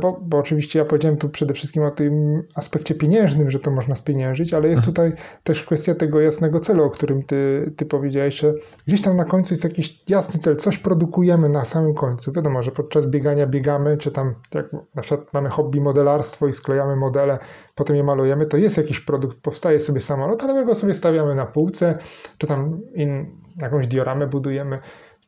bo, 0.00 0.20
bo 0.22 0.38
oczywiście 0.38 0.78
ja 0.78 0.84
powiedziałem 0.84 1.18
tu 1.18 1.28
przede 1.28 1.54
wszystkim 1.54 1.82
o 1.82 1.90
tym 1.90 2.42
aspekcie 2.54 2.94
pieniężnym, 2.94 3.50
że 3.50 3.60
to 3.60 3.70
można 3.70 3.94
spieniężyć, 3.94 4.54
ale 4.54 4.68
jest 4.68 4.88
mhm. 4.88 4.94
tutaj 4.94 5.24
też 5.42 5.64
kwestia 5.64 5.94
tego 5.94 6.20
jasnego 6.20 6.60
celu, 6.60 6.84
o 6.84 6.90
którym 6.90 7.22
ty, 7.22 7.72
ty 7.76 7.86
powiedziałeś, 7.86 8.34
że 8.34 8.54
gdzieś 8.86 9.02
tam 9.02 9.16
na 9.16 9.24
końcu 9.24 9.54
jest 9.54 9.64
jakiś 9.64 10.02
jasny 10.08 10.40
cel, 10.40 10.56
coś 10.56 10.78
produkujemy 10.78 11.48
na 11.48 11.64
samym 11.64 11.94
końcu. 11.94 12.32
Wiadomo, 12.32 12.62
że 12.62 12.70
podczas 12.70 13.06
biegania 13.06 13.46
biegamy, 13.46 13.96
czy 13.96 14.10
tam 14.10 14.34
jak 14.54 14.72
na 14.94 15.02
przykład 15.02 15.32
mamy 15.32 15.48
hobby 15.48 15.80
modelarstwo 15.80 16.48
i 16.48 16.52
sklejamy 16.52 16.96
modele, 16.96 17.38
potem 17.74 17.96
je 17.96 18.04
malujemy, 18.04 18.46
to 18.46 18.56
jest 18.56 18.76
jakiś 18.76 19.00
produkt, 19.00 19.40
powstaje 19.40 19.80
sobie 19.80 20.00
samolot, 20.00 20.42
ale 20.42 20.54
my 20.54 20.64
go 20.64 20.74
sobie 20.74 20.94
stawiamy 20.94 21.34
na 21.34 21.46
półce, 21.46 21.98
czy 22.38 22.46
tam 22.46 22.80
in, 22.94 23.26
jakąś 23.56 23.86
dioramę 23.86 24.26
budujemy, 24.26 24.78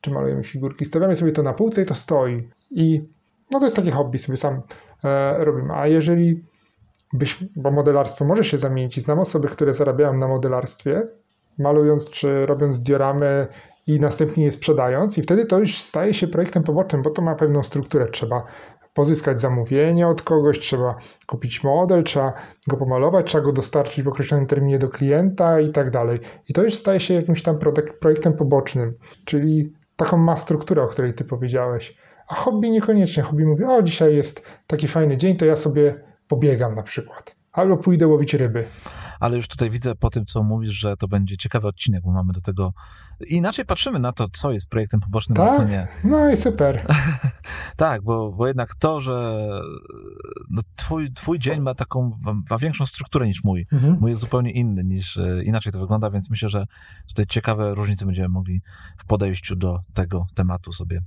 czy 0.01 0.11
malujemy 0.11 0.43
figurki, 0.43 0.85
stawiamy 0.85 1.15
sobie 1.15 1.31
to 1.31 1.43
na 1.43 1.53
półce 1.53 1.81
i 1.81 1.85
to 1.85 1.93
stoi. 1.93 2.49
I 2.71 3.14
no 3.51 3.59
to 3.59 3.65
jest 3.65 3.75
takie 3.75 3.91
hobby, 3.91 4.17
sobie 4.17 4.37
sam 4.37 4.61
e, 5.03 5.45
robimy. 5.45 5.73
A 5.73 5.87
jeżeli 5.87 6.43
byś, 7.13 7.43
bo 7.55 7.71
modelarstwo 7.71 8.25
może 8.25 8.43
się 8.43 8.57
zamienić 8.57 9.01
znam 9.01 9.19
osoby, 9.19 9.47
które 9.47 9.73
zarabiają 9.73 10.17
na 10.17 10.27
modelarstwie, 10.27 11.07
malując 11.57 12.09
czy 12.09 12.45
robiąc 12.45 12.81
dioramy 12.81 13.47
i 13.87 13.99
następnie 13.99 14.45
je 14.45 14.51
sprzedając 14.51 15.17
i 15.17 15.21
wtedy 15.21 15.45
to 15.45 15.59
już 15.59 15.81
staje 15.81 16.13
się 16.13 16.27
projektem 16.27 16.63
pobocznym, 16.63 17.01
bo 17.01 17.09
to 17.09 17.21
ma 17.21 17.35
pewną 17.35 17.63
strukturę. 17.63 18.07
Trzeba 18.07 18.43
pozyskać 18.93 19.41
zamówienie 19.41 20.07
od 20.07 20.21
kogoś, 20.21 20.59
trzeba 20.59 20.95
kupić 21.27 21.63
model, 21.63 22.03
trzeba 22.03 22.33
go 22.67 22.77
pomalować, 22.77 23.27
trzeba 23.27 23.43
go 23.43 23.51
dostarczyć 23.51 24.03
w 24.03 24.07
określonym 24.07 24.47
terminie 24.47 24.79
do 24.79 24.89
klienta 24.89 25.59
i 25.59 25.69
tak 25.69 25.91
dalej. 25.91 26.19
I 26.49 26.53
to 26.53 26.63
już 26.63 26.75
staje 26.75 26.99
się 26.99 27.13
jakimś 27.13 27.43
tam 27.43 27.59
projektem 27.99 28.33
pobocznym, 28.33 28.93
czyli 29.25 29.73
taką 29.95 30.17
ma 30.17 30.37
strukturę, 30.37 30.81
o 30.81 30.87
której 30.87 31.13
ty 31.13 31.23
powiedziałeś. 31.23 31.97
A 32.27 32.35
hobby 32.35 32.71
niekoniecznie. 32.71 33.23
Hobby 33.23 33.45
mówi, 33.45 33.63
o 33.63 33.83
dzisiaj 33.83 34.15
jest 34.15 34.41
taki 34.67 34.87
fajny 34.87 35.17
dzień, 35.17 35.35
to 35.35 35.45
ja 35.45 35.55
sobie 35.55 36.03
pobiegam 36.27 36.75
na 36.75 36.83
przykład. 36.83 37.35
Albo 37.51 37.77
pójdę 37.77 38.07
łowić 38.07 38.33
ryby. 38.33 38.67
ale 39.19 39.37
już 39.37 39.47
tutaj 39.47 39.69
widzę 39.69 39.95
po 39.95 40.09
tym, 40.09 40.25
co 40.25 40.43
mówisz, 40.43 40.71
że 40.71 40.97
to 40.97 41.07
będzie 41.07 41.37
ciekawy 41.37 41.67
odcinek, 41.67 42.03
bo 42.03 42.11
mamy 42.11 42.33
do 42.33 42.41
tego 42.41 42.73
inaczej 43.27 43.65
patrzymy 43.65 43.99
na 43.99 44.11
to, 44.11 44.25
co 44.33 44.51
jest 44.51 44.69
projektem 44.69 44.99
pobocznym, 44.99 45.35
tak? 45.35 45.53
a 45.53 45.57
co 45.57 45.63
nie. 45.63 45.87
No 46.03 46.31
i 46.31 46.37
super. 46.37 46.87
tak, 47.75 48.03
bo, 48.03 48.31
bo 48.31 48.47
jednak 48.47 48.75
to, 48.75 49.01
że 49.01 49.47
no, 50.49 50.61
twój, 50.75 51.13
twój 51.13 51.39
dzień 51.39 51.61
ma 51.61 51.73
taką, 51.73 52.19
ma 52.49 52.57
większą 52.57 52.85
strukturę 52.85 53.27
niż 53.27 53.43
mój. 53.43 53.67
Mhm. 53.71 53.97
Mój 53.99 54.09
jest 54.09 54.21
zupełnie 54.21 54.51
inny, 54.51 54.83
niż 54.83 55.17
e, 55.17 55.43
inaczej 55.43 55.73
to 55.73 55.79
wygląda, 55.79 56.09
więc 56.09 56.29
myślę, 56.29 56.49
że 56.49 56.65
tutaj 57.07 57.25
ciekawe 57.25 57.75
różnice 57.75 58.05
będziemy 58.05 58.29
mogli 58.29 58.61
w 58.97 59.05
podejściu 59.05 59.55
do 59.55 59.79
tego 59.93 60.25
tematu 60.35 60.73
sobie 60.73 61.01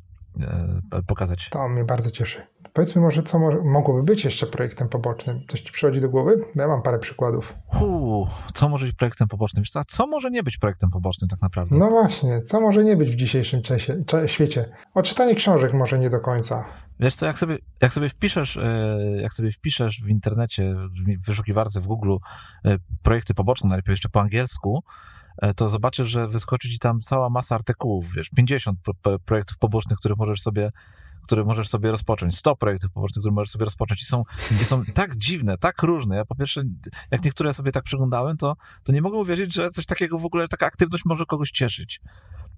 pokazać. 1.07 1.49
To 1.51 1.69
mnie 1.69 1.85
bardzo 1.85 2.11
cieszy. 2.11 2.43
Powiedzmy 2.73 3.03
może, 3.03 3.23
co 3.23 3.39
mo 3.39 3.63
mogłoby 3.65 4.03
być 4.03 4.25
jeszcze 4.25 4.47
projektem 4.47 4.89
pobocznym. 4.89 5.41
Coś 5.49 5.61
ci 5.61 5.73
przychodzi 5.73 6.01
do 6.01 6.09
głowy? 6.09 6.45
Ja 6.55 6.69
mam 6.69 6.83
parę 6.83 6.99
przykładów. 6.99 7.55
Uu, 7.81 8.29
co 8.55 8.69
może 8.69 8.87
być 8.87 8.97
projektem 8.97 9.29
pobocznym? 9.29 9.65
A 9.75 9.85
co 9.85 10.07
może 10.07 10.31
nie 10.31 10.43
być 10.43 10.59
projektem 10.59 10.91
pobocznym 10.91 11.29
tak 11.29 11.43
naprawdę? 11.43 11.77
No 11.77 11.91
właśnie, 11.91 12.43
co 12.43 12.61
może 12.61 12.85
nie 12.85 12.97
być 12.97 13.11
w 13.11 13.17
dzisiejszym 13.17 13.63
czasie, 13.63 13.97
świecie? 14.27 14.73
O 14.95 15.03
czytanie 15.03 15.35
książek 15.35 15.73
może 15.73 15.99
nie 15.99 16.11
do 16.11 16.21
końca. 16.21 16.65
Wiesz 17.01 17.15
co, 17.15 17.27
jak 17.27 17.39
sobie, 17.39 17.59
jak 17.81 17.93
sobie 17.93 18.09
wpiszesz, 18.09 18.57
e, 18.57 18.99
jak 19.23 19.33
sobie 19.33 19.51
wpiszesz 19.53 20.03
w 20.03 20.09
internecie, 20.09 20.75
w 21.23 21.27
wyszukiwarce 21.27 21.81
w 21.81 21.87
Google 21.87 22.17
e, 22.65 22.77
projekty 23.03 23.35
poboczne, 23.35 23.69
najlepiej 23.69 23.93
jeszcze 23.93 24.09
po 24.09 24.21
angielsku, 24.21 24.83
e, 24.83 25.18
to 25.57 25.69
zobaczysz, 25.69 26.09
że 26.09 26.29
wyskoczy 26.29 26.69
ci 26.69 26.79
tam 26.79 27.01
cała 27.01 27.31
masa 27.31 27.55
artykułów, 27.55 28.13
wiesz, 28.17 28.29
50 28.29 28.79
projektów 29.25 29.59
pobocznych, 29.59 29.99
których 29.99 30.19
możesz 30.19 30.43
sobie 30.43 30.71
które 31.29 31.45
możesz 31.45 31.69
sobie 31.69 31.91
rozpocząć, 31.91 32.37
100 32.37 32.57
projektów 32.57 32.91
pobocznych, 32.93 33.23
które 33.23 33.35
możesz 33.35 33.51
sobie 33.51 33.65
rozpocząć 33.65 34.03
i 34.03 34.05
są, 34.05 34.25
i 34.63 34.65
są 34.65 34.85
tak 34.95 35.17
dziwne, 35.17 35.59
tak 35.59 35.83
różne. 35.83 36.17
Ja 36.17 36.25
po 36.25 36.35
pierwsze, 36.35 36.63
jak 37.11 37.25
niektóre 37.25 37.53
sobie 37.53 37.73
tak 37.73 37.85
przeglądałem, 37.85 38.37
to, 38.37 38.57
to 38.85 38.93
nie 38.93 39.03
mogę 39.03 39.19
uwierzyć, 39.19 39.55
że 39.55 39.71
coś 39.71 39.87
takiego 39.87 40.19
w 40.19 40.25
ogóle, 40.25 40.49
taka 40.49 40.67
aktywność 40.67 41.05
może 41.05 41.27
kogoś 41.27 41.51
cieszyć. 41.51 42.01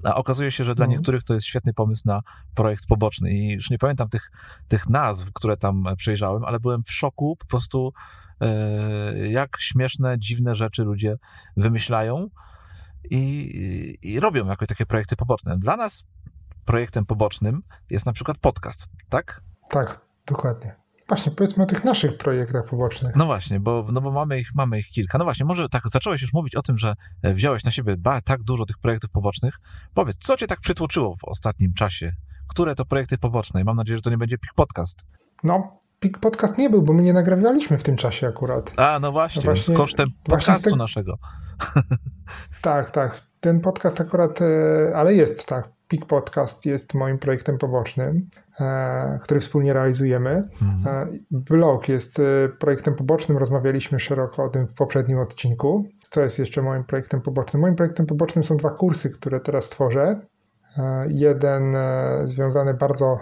A 0.05 0.15
okazuje 0.15 0.53
się, 0.53 0.65
że 0.65 0.75
dla 0.75 0.85
mhm. 0.85 0.99
niektórych 0.99 1.23
to 1.23 1.35
jest 1.35 1.47
świetny 1.47 1.75
pomysł 1.75 2.03
na 2.05 2.23
projekt 2.55 2.87
poboczny. 2.87 3.31
I 3.31 3.53
już 3.53 3.71
nie 3.71 3.79
pamiętam 3.79 4.09
tych, 4.09 4.31
tych 4.69 4.89
nazw, 4.89 5.33
które 5.33 5.57
tam 5.57 5.85
przejrzałem, 5.97 6.45
ale 6.45 6.61
byłem 6.61 6.83
w 6.83 6.93
szoku 6.93 7.37
po 7.37 7.47
prostu, 7.47 7.93
e, 8.41 9.29
jak 9.29 9.57
śmieszne, 9.61 10.19
dziwne 10.19 10.55
rzeczy 10.55 10.85
ludzie 10.85 11.17
wymyślają 11.57 12.29
i, 13.11 13.99
i 14.03 14.21
robią 14.21 14.47
jakoś 14.47 14.69
takie 14.69 14.87
projekty 14.87 15.17
poboczne. 15.17 15.59
Dla 15.59 15.77
nas 15.77 16.05
projektem 16.65 17.07
pobocznym 17.07 17.63
jest 17.91 18.07
na 18.07 18.13
przykład 18.13 18.39
podcast, 18.39 18.89
tak? 19.09 19.43
Tak, 19.69 20.01
dokładnie. 20.27 20.81
Właśnie, 21.09 21.33
powiedzmy 21.33 21.63
o 21.63 21.67
tych 21.67 21.85
naszych 21.85 22.19
projektach 22.19 22.69
pobocznych. 22.69 23.17
No 23.17 23.27
właśnie, 23.27 23.61
bo, 23.61 23.87
no 23.93 24.01
bo 24.01 24.11
mamy, 24.11 24.41
ich, 24.41 24.55
mamy 24.55 24.79
ich 24.79 24.89
kilka. 24.89 25.19
No 25.19 25.25
właśnie, 25.25 25.47
może 25.47 25.69
tak, 25.69 25.83
zacząłeś 25.89 26.23
już 26.23 26.33
mówić 26.33 26.55
o 26.55 26.63
tym, 26.63 26.79
że 26.79 26.95
e, 27.23 27.35
wziąłeś 27.35 27.65
na 27.65 27.71
siebie 27.71 27.97
ba, 27.97 28.21
tak 28.21 28.43
dużo 28.43 28.67
tych 28.67 28.79
projektów 28.79 29.11
pobocznych. 29.11 29.55
Powiedz, 29.95 30.17
co 30.17 30.37
cię 30.37 30.47
tak 30.47 30.61
przytłoczyło 30.61 31.17
w 31.17 31.25
ostatnim 31.25 31.75
czasie? 31.75 32.13
Które 32.49 32.75
to 32.75 32.85
projekty 32.85 33.19
poboczne? 33.19 33.61
I 33.61 33.65
mam 33.65 33.77
nadzieję, 33.77 33.99
że 33.99 34.03
to 34.03 34.11
nie 34.11 34.19
będzie 34.19 34.39
Pik 34.39 34.55
Podcast. 34.55 35.07
No, 35.45 35.81
Pik 36.01 36.19
Podcast 36.19 36.59
nie 36.59 36.71
był, 36.71 36.83
bo 36.83 36.93
my 36.93 37.03
nie 37.03 37.13
nagrywaliśmy 37.13 37.79
w 37.79 37.83
tym 37.83 37.97
czasie 37.97 38.29
akurat. 38.29 38.73
A, 38.77 38.99
no 39.01 39.13
właśnie, 39.13 39.43
no 39.45 39.45
właśnie 39.45 39.75
kosztem 39.75 40.09
podcastu 40.25 40.71
te... 40.71 40.77
naszego. 40.77 41.19
tak, 42.63 42.91
tak. 42.91 43.21
Ten 43.41 43.61
podcast 43.61 44.01
akurat, 44.01 44.43
e, 44.43 44.97
ale 44.97 45.15
jest, 45.15 45.47
tak. 45.49 45.69
Pik 45.89 46.07
Podcast 46.07 46.67
jest 46.67 46.95
moim 46.95 47.19
projektem 47.19 47.59
pobocznym, 47.59 48.29
e, 48.61 49.19
który 49.23 49.41
wspólnie 49.41 49.73
realizujemy. 49.73 50.49
Mhm. 50.63 51.09
E, 51.15 51.19
blog 51.31 51.89
jest 51.89 52.23
projektem 52.59 52.95
pobocznym, 52.95 53.39
rozmawialiśmy 53.39 54.01
szeroko 54.01 54.45
o 54.45 54.49
tym 54.49 54.67
w 54.67 54.75
poprzednim 54.75 55.19
odcinku. 55.19 55.85
Co 56.11 56.21
jest 56.21 56.39
jeszcze 56.39 56.63
moim 56.63 56.85
projektem 56.85 57.21
pobocznym? 57.21 57.61
Moim 57.61 57.77
projektem 57.77 58.07
pobocznym 58.07 58.45
są 58.45 58.57
dwa 58.57 58.71
kursy, 58.71 59.11
które 59.11 59.41
teraz 59.41 59.69
tworzę. 59.69 60.21
Jeden 61.09 61.77
związany 62.25 62.75
bardzo 62.75 63.21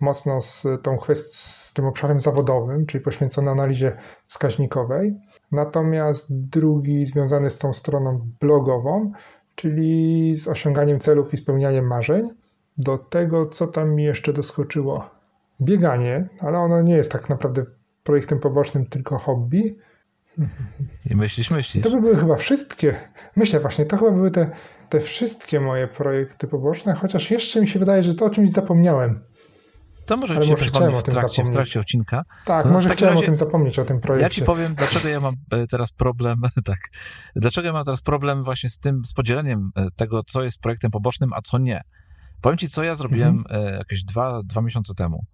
mocno 0.00 0.40
z, 0.40 0.66
tą 0.82 0.96
kwest- 0.96 1.34
z 1.34 1.72
tym 1.72 1.84
obszarem 1.84 2.20
zawodowym, 2.20 2.86
czyli 2.86 3.04
poświęcony 3.04 3.50
analizie 3.50 3.96
wskaźnikowej. 4.26 5.20
Natomiast 5.52 6.26
drugi 6.28 7.06
związany 7.06 7.50
z 7.50 7.58
tą 7.58 7.72
stroną 7.72 8.30
blogową, 8.40 9.12
czyli 9.54 10.36
z 10.36 10.48
osiąganiem 10.48 11.00
celów 11.00 11.34
i 11.34 11.36
spełnianiem 11.36 11.86
marzeń, 11.86 12.28
do 12.78 12.98
tego, 12.98 13.46
co 13.46 13.66
tam 13.66 13.94
mi 13.94 14.04
jeszcze 14.04 14.32
doskoczyło. 14.32 15.10
Bieganie, 15.60 16.28
ale 16.40 16.58
ono 16.58 16.82
nie 16.82 16.94
jest 16.94 17.12
tak 17.12 17.28
naprawdę 17.28 17.64
projektem 18.04 18.38
pobocznym, 18.38 18.86
tylko 18.86 19.18
hobby. 19.18 19.78
I 21.10 21.16
myślisz, 21.16 21.50
myślisz. 21.50 21.84
To 21.84 21.90
by 21.90 22.00
były 22.00 22.16
chyba 22.16 22.36
wszystkie. 22.36 22.94
Myślę 23.36 23.60
właśnie, 23.60 23.84
to 23.84 23.96
chyba 23.96 24.10
były 24.10 24.30
te, 24.30 24.50
te 24.88 25.00
wszystkie 25.00 25.60
moje 25.60 25.88
projekty 25.88 26.48
poboczne, 26.48 26.94
chociaż 26.94 27.30
jeszcze 27.30 27.60
mi 27.60 27.68
się 27.68 27.78
wydaje, 27.78 28.02
że 28.02 28.14
to 28.14 28.24
o 28.24 28.30
czymś 28.30 28.50
zapomniałem. 28.50 29.20
To 30.10 30.16
może 30.16 30.34
Ale 30.34 30.44
ci 30.44 30.50
może 30.50 30.66
chciałem 30.66 30.94
w 30.94 31.02
trakcie, 31.02 31.44
w 31.44 31.50
trakcie 31.50 31.80
odcinka. 31.80 32.22
Tak, 32.44 32.66
no, 32.66 32.72
może 32.72 32.88
chciałem 32.88 33.14
razie, 33.14 33.24
o 33.24 33.26
tym 33.26 33.36
zapomnieć, 33.36 33.78
o 33.78 33.84
tym 33.84 34.00
projekcie. 34.00 34.24
Ja 34.24 34.30
ci 34.30 34.42
powiem, 34.42 34.74
dlaczego 34.74 35.08
ja 35.08 35.20
mam 35.20 35.34
e, 35.50 35.66
teraz 35.66 35.92
problem, 35.92 36.42
tak, 36.64 36.78
dlaczego 37.36 37.66
ja 37.66 37.72
mam 37.72 37.84
teraz 37.84 38.02
problem 38.02 38.44
właśnie 38.44 38.70
z 38.70 38.78
tym, 38.78 39.04
z 39.04 39.12
podzieleniem 39.12 39.70
e, 39.76 39.86
tego, 39.96 40.22
co 40.22 40.42
jest 40.42 40.60
projektem 40.60 40.90
pobocznym, 40.90 41.32
a 41.32 41.40
co 41.42 41.58
nie. 41.58 41.80
Powiem 42.40 42.58
ci, 42.58 42.68
co 42.68 42.82
ja 42.82 42.94
zrobiłem 42.94 43.44
mhm. 43.50 43.74
E, 43.74 43.76
jakieś 43.76 44.04
dwa, 44.04 44.40
dwa 44.44 44.62
miesiące 44.62 44.94
temu. 44.94 45.24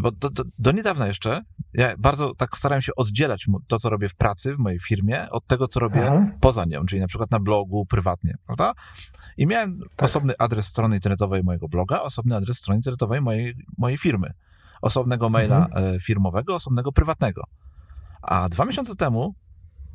Bo 0.00 0.10
do, 0.10 0.30
do, 0.30 0.44
do, 0.58 0.72
niedawna 0.72 1.06
jeszcze 1.06 1.42
ja 1.74 1.94
bardzo 1.98 2.34
tak 2.34 2.56
starałem 2.56 2.82
się 2.82 2.92
oddzielać 2.96 3.46
to, 3.66 3.78
co 3.78 3.90
robię 3.90 4.08
w 4.08 4.14
pracy, 4.14 4.54
w 4.54 4.58
mojej 4.58 4.80
firmie, 4.80 5.30
od 5.30 5.46
tego, 5.46 5.68
co 5.68 5.80
robię 5.80 6.06
Aha. 6.06 6.30
poza 6.40 6.64
nią, 6.64 6.86
czyli 6.86 7.00
na 7.00 7.06
przykład 7.06 7.30
na 7.30 7.40
blogu, 7.40 7.86
prywatnie, 7.86 8.34
prawda? 8.46 8.72
I 9.36 9.46
miałem 9.46 9.78
tak. 9.78 10.04
osobny 10.04 10.34
adres 10.38 10.66
strony 10.66 10.96
internetowej 10.96 11.42
mojego 11.42 11.68
bloga, 11.68 12.00
osobny 12.00 12.36
adres 12.36 12.56
strony 12.56 12.78
internetowej 12.78 13.20
mojej, 13.20 13.54
mojej 13.78 13.98
firmy, 13.98 14.30
osobnego 14.82 15.30
maila 15.30 15.66
mhm. 15.66 15.94
E, 15.94 16.00
firmowego, 16.00 16.54
osobnego 16.54 16.92
prywatnego. 16.92 17.42
A 18.22 18.48
dwa 18.48 18.64
miesiące 18.64 18.96
temu 18.96 19.34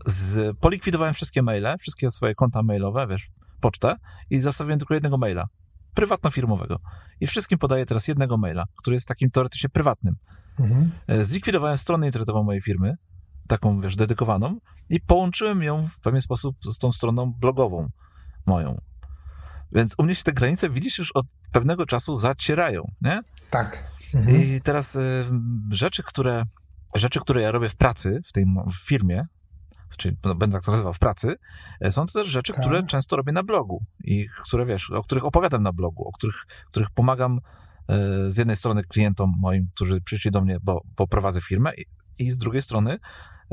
z, 0.06 0.58
polikwidowałem 0.58 1.14
wszystkie 1.14 1.42
maile, 1.42 1.76
wszystkie 1.80 2.12
swoje 2.12 2.36
konta 2.36 2.64
mailowe, 2.64 3.08
wiesz, 3.08 3.30
pocztę 3.60 3.96
i 4.30 4.40
zostawiłem 4.40 4.80
tylko 4.80 4.94
jednego 4.94 5.18
maila 5.18 5.48
prywatno-firmowego. 5.96 6.76
I 7.20 7.28
wszystkim 7.28 7.60
podaję 7.60 7.86
teraz 7.86 8.08
jednego 8.08 8.38
maila, 8.38 8.66
który 8.76 8.94
jest 8.94 9.08
takim 9.08 9.32
teoretycznie 9.32 9.70
prywatnym. 9.70 10.16
Mhm. 10.60 10.92
E, 11.08 11.26
zlikwidowałem 11.26 11.78
stronę 11.78 12.06
internetową 12.06 12.44
mojej 12.44 12.62
firmy, 12.62 12.96
taką, 13.48 13.82
wiesz, 13.82 13.96
dedykowaną 13.96 14.60
i 14.90 15.02
połączyłem 15.02 15.64
ją 15.64 15.88
w 15.88 16.00
pewien 16.00 16.22
sposób 16.22 16.56
z 16.66 16.78
tą 16.78 16.92
stroną 16.92 17.34
blogową 17.40 17.90
moją. 18.46 18.78
Więc 19.72 19.96
u 19.98 20.04
mnie 20.04 20.16
się 20.16 20.24
te 20.24 20.34
granice, 20.34 20.70
widzisz, 20.70 20.98
już 20.98 21.12
od 21.12 21.26
pewnego 21.52 21.86
czasu 21.86 22.16
zacierają, 22.16 22.92
nie? 23.02 23.22
Tak. 23.50 23.84
Mhm. 24.14 24.42
I 24.42 24.62
teraz 24.62 24.96
y, 24.96 25.26
rzeczy, 25.72 26.04
które, 26.04 26.44
rzeczy, 26.96 27.20
które 27.20 27.42
ja 27.42 27.52
robię 27.52 27.70
w 27.70 27.76
pracy, 27.76 28.22
w 28.26 28.32
tej 28.32 28.46
w 28.68 28.88
firmie, 28.88 29.26
czyli 29.98 30.18
no, 30.26 30.36
będę 30.36 30.58
tak 30.58 30.66
to 30.66 30.72
nazywał, 30.72 30.94
w 30.94 31.00
pracy, 31.00 31.36
e, 31.82 31.92
są 31.92 32.06
to 32.06 32.14
też 32.14 32.28
rzeczy, 32.28 32.54
tak. 32.54 32.62
które 32.62 32.84
często 32.84 33.16
robię 33.16 33.32
na 33.32 33.44
blogu 33.44 33.84
i 34.04 34.28
które, 34.44 34.66
wiesz, 34.66 34.92
o 34.92 35.04
których 35.04 35.26
opowiadam 35.26 35.64
na 35.64 35.74
blogu, 35.74 36.08
o 36.08 36.12
których, 36.12 36.46
których 36.68 36.90
pomagam 36.90 37.40
e, 37.88 37.98
z 38.32 38.38
jednej 38.38 38.56
strony 38.56 38.84
klientom 38.84 39.34
moim, 39.40 39.68
którzy 39.76 40.02
przyszli 40.02 40.32
do 40.32 40.42
mnie, 40.42 40.58
bo, 40.64 40.82
bo 40.98 41.08
prowadzę 41.08 41.42
firmę 41.42 41.72
i, 41.78 41.86
i 42.20 42.32
z 42.32 42.38
drugiej 42.38 42.62
strony 42.62 42.98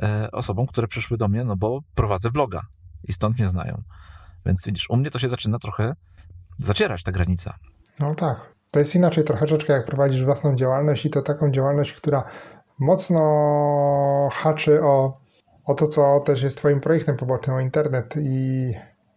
e, 0.03 0.31
osobom, 0.33 0.67
które 0.67 0.89
przyszły 0.89 1.17
do 1.17 1.29
mnie, 1.29 1.45
no 1.45 1.57
bo 1.57 1.81
prowadzę 1.95 2.31
bloga 2.31 2.61
i 3.09 3.13
stąd 3.13 3.39
mnie 3.39 3.49
znają. 3.49 3.83
Więc 4.47 4.65
widzisz, 4.67 4.91
u 4.91 4.97
mnie 4.97 5.11
to 5.11 5.19
się 5.19 5.29
zaczyna 5.29 5.59
trochę 5.59 5.95
zacierać 6.59 7.03
ta 7.03 7.13
granica. 7.13 7.59
No 8.01 8.15
tak. 8.15 8.57
To 8.71 8.79
jest 8.79 8.95
inaczej 8.95 9.25
troszeczkę, 9.25 9.73
jak 9.73 9.87
prowadzisz 9.87 10.25
własną 10.25 10.57
działalność 10.57 11.07
i 11.07 11.11
to 11.11 11.23
taką 11.23 11.51
działalność, 11.51 11.93
która 11.93 12.25
mocno 12.79 14.29
haczy 14.33 14.83
o 14.83 15.26
o 15.67 15.75
to, 15.75 15.89
co 15.89 16.21
też 16.21 16.43
jest 16.43 16.57
Twoim 16.57 16.81
projektem 16.81 17.17
pobocznym, 17.17 17.57
o 17.57 17.61
internet 17.61 18.15
i, 18.17 18.73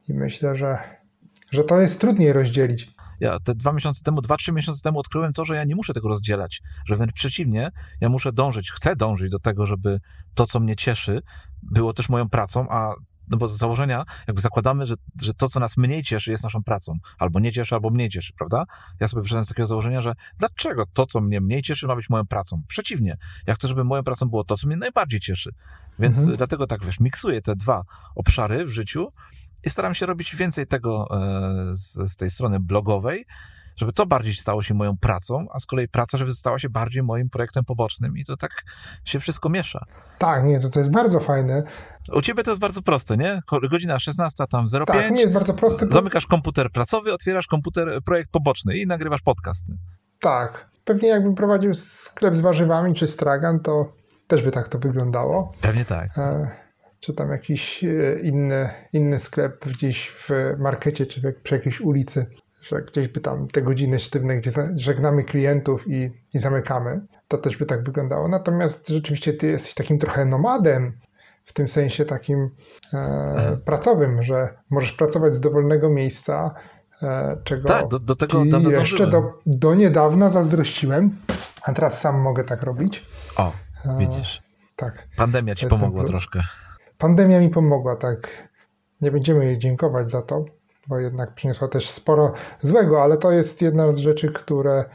i 0.08 0.14
myślę, 0.14 0.56
że, 0.56 0.78
że 1.52 1.64
to 1.64 1.82
jest 1.82 2.02
trudniej 2.02 2.34
rozdzielić. 2.34 2.92
Ja 3.20 3.40
te 3.40 3.56
dwa 3.56 3.74
miesiące 3.74 4.04
temu, 4.04 4.22
dwa, 4.22 4.38
trzy 4.38 4.52
miesiące 4.52 4.82
temu 4.82 5.00
odkryłem 5.00 5.34
to, 5.34 5.46
że 5.46 5.56
ja 5.56 5.64
nie 5.64 5.76
muszę 5.76 5.94
tego 5.94 6.08
rozdzielać, 6.08 6.62
że 6.86 6.96
wręcz 6.96 7.14
przeciwnie, 7.14 7.72
ja 8.02 8.10
muszę 8.10 8.32
dążyć, 8.32 8.72
chcę 8.72 8.96
dążyć 8.96 9.32
do 9.32 9.40
tego, 9.40 9.66
żeby 9.66 10.00
to, 10.34 10.46
co 10.46 10.60
mnie 10.60 10.76
cieszy, 10.76 11.22
było 11.64 11.94
też 11.94 12.10
moją 12.10 12.30
pracą, 12.30 12.70
a 12.70 12.94
no 13.30 13.38
bo 13.38 13.48
z 13.48 13.58
założenia 13.58 14.06
jakby 14.28 14.42
zakładamy, 14.42 14.86
że, 14.86 14.96
że 15.22 15.34
to, 15.34 15.50
co 15.50 15.60
nas 15.60 15.78
mniej 15.78 16.04
cieszy, 16.04 16.32
jest 16.32 16.44
naszą 16.44 16.64
pracą. 16.64 16.94
Albo 17.20 17.40
nie 17.40 17.52
cieszy, 17.52 17.76
albo 17.76 17.90
mniej 17.90 18.10
cieszy, 18.10 18.34
prawda? 18.38 18.66
Ja 19.00 19.08
sobie 19.08 19.22
wyszedłem 19.22 19.46
z 19.46 19.48
takiego 19.48 19.66
założenia, 19.66 20.02
że 20.02 20.14
dlaczego 20.38 20.84
to, 20.94 21.06
co 21.06 21.22
mnie 21.22 21.42
mniej 21.42 21.62
cieszy, 21.62 21.88
ma 21.88 21.96
być 21.96 22.10
moją 22.10 22.26
pracą? 22.26 22.62
Przeciwnie. 22.68 23.18
Ja 23.48 23.56
chcę, 23.56 23.68
żeby 23.68 23.84
moją 23.84 24.04
pracą 24.04 24.26
było 24.26 24.44
to, 24.44 24.58
co 24.58 24.68
mnie 24.68 24.78
najbardziej 24.78 25.20
cieszy. 25.20 25.52
Więc 26.00 26.20
mhm. 26.20 26.38
dlatego 26.38 26.68
tak, 26.68 26.86
wiesz, 26.86 27.00
miksuję 27.00 27.42
te 27.42 27.56
dwa 27.56 27.84
obszary 28.16 28.66
w 28.66 28.70
życiu 28.70 29.08
i 29.64 29.70
staram 29.70 29.94
się 29.94 30.06
robić 30.06 30.36
więcej 30.36 30.68
tego 30.68 31.08
e, 31.12 31.76
z, 31.76 32.12
z 32.12 32.16
tej 32.16 32.30
strony 32.30 32.60
blogowej, 32.60 33.26
żeby 33.76 33.94
to 33.94 34.06
bardziej 34.06 34.34
stało 34.34 34.62
się 34.62 34.74
moją 34.74 34.98
pracą, 34.98 35.46
a 35.54 35.60
z 35.60 35.66
kolei 35.66 35.88
praca, 35.88 36.18
żeby 36.18 36.32
stała 36.32 36.60
się 36.60 36.70
bardziej 36.70 37.04
moim 37.04 37.30
projektem 37.30 37.66
pobocznym 37.66 38.18
i 38.18 38.26
to 38.26 38.38
tak 38.38 38.52
się 39.06 39.20
wszystko 39.20 39.50
miesza. 39.50 39.86
Tak, 40.18 40.44
nie, 40.44 40.60
to, 40.60 40.70
to 40.70 40.80
jest 40.80 40.92
bardzo 40.92 41.20
fajne, 41.20 41.64
U 42.14 42.22
ciebie 42.22 42.44
to 42.44 42.52
jest 42.52 42.62
bardzo 42.62 42.82
proste, 42.82 43.18
nie? 43.18 43.42
Godzina 43.72 44.00
16, 44.00 44.44
tam 44.50 44.68
05. 44.70 44.88
Tak, 44.88 45.12
nie 45.12 45.22
jest 45.22 45.34
bardzo 45.34 45.54
proste. 45.54 45.88
Zamykasz 45.88 46.28
komputer 46.28 46.72
pracowy, 46.72 47.14
otwierasz 47.14 47.48
komputer, 47.48 48.00
projekt 48.06 48.32
poboczny 48.32 48.78
i 48.78 48.88
nagrywasz 48.88 49.22
podcast. 49.22 49.68
Tak. 50.20 50.70
Pewnie 50.86 51.10
jakbym 51.10 51.36
prowadził 51.36 51.74
sklep 51.74 52.36
z 52.36 52.40
warzywami 52.40 52.94
czy 52.94 53.08
stragan, 53.08 53.60
to 53.60 53.94
też 54.28 54.42
by 54.42 54.52
tak 54.52 54.68
to 54.68 54.80
wyglądało. 54.80 55.54
Pewnie 55.62 55.86
tak. 55.86 56.18
E, 56.18 56.52
czy 57.00 57.14
tam 57.14 57.32
jakiś 57.32 57.84
e, 57.84 58.20
inny, 58.24 58.70
inny 58.94 59.20
sklep 59.20 59.66
gdzieś 59.66 60.10
w 60.10 60.30
markecie, 60.58 61.06
czy 61.06 61.34
przy 61.44 61.56
jakiejś 61.56 61.82
ulicy, 61.82 62.26
że 62.62 62.82
gdzieś 62.82 63.08
by 63.08 63.20
tam 63.20 63.48
te 63.48 63.62
godziny 63.62 64.00
sztywne, 64.00 64.36
gdzie 64.36 64.52
żegnamy 64.76 65.24
klientów 65.24 65.88
i, 65.88 66.12
i 66.34 66.40
zamykamy, 66.40 67.02
to 67.28 67.38
też 67.38 67.58
by 67.58 67.66
tak 67.66 67.84
wyglądało. 67.84 68.28
Natomiast 68.28 68.88
rzeczywiście 68.88 69.34
ty 69.34 69.48
jesteś 69.48 69.74
takim 69.74 70.00
trochę 70.00 70.26
nomadem, 70.26 70.94
w 71.50 71.54
tym 71.54 71.68
sensie 71.68 72.06
takim 72.06 72.50
e, 72.94 73.58
pracowym, 73.66 74.24
że 74.24 74.50
możesz 74.70 74.92
pracować 74.92 75.36
z 75.36 75.40
dowolnego 75.40 75.90
miejsca, 75.90 76.54
e, 77.04 77.38
czego 77.44 77.68
tak, 77.68 77.88
do, 77.88 78.00
do 78.00 78.16
tego 78.16 78.44
jeszcze 78.70 79.08
do, 79.08 79.34
do 79.46 79.76
niedawna 79.76 80.30
zazdrościłem, 80.30 81.18
a 81.64 81.74
teraz 81.74 82.02
sam 82.02 82.22
mogę 82.22 82.44
tak 82.44 82.64
robić. 82.64 83.06
O, 83.36 83.52
widzisz. 83.98 84.38
E, 84.38 84.42
tak. 84.76 85.08
Pandemia 85.18 85.56
ci 85.56 85.68
pomogła 85.68 86.04
troszkę. 86.04 86.42
Pandemia 86.98 87.40
mi 87.40 87.50
pomogła, 87.50 87.96
tak. 87.96 88.50
Nie 89.02 89.12
będziemy 89.12 89.46
jej 89.46 89.60
dziękować 89.60 90.10
za 90.10 90.22
to, 90.22 90.46
bo 90.88 91.00
jednak 91.00 91.34
przyniosła 91.34 91.68
też 91.68 91.90
sporo 91.90 92.34
złego, 92.62 93.04
ale 93.04 93.18
to 93.18 93.32
jest 93.32 93.62
jedna 93.62 93.92
z 93.92 93.98
rzeczy, 93.98 94.32
które 94.32 94.86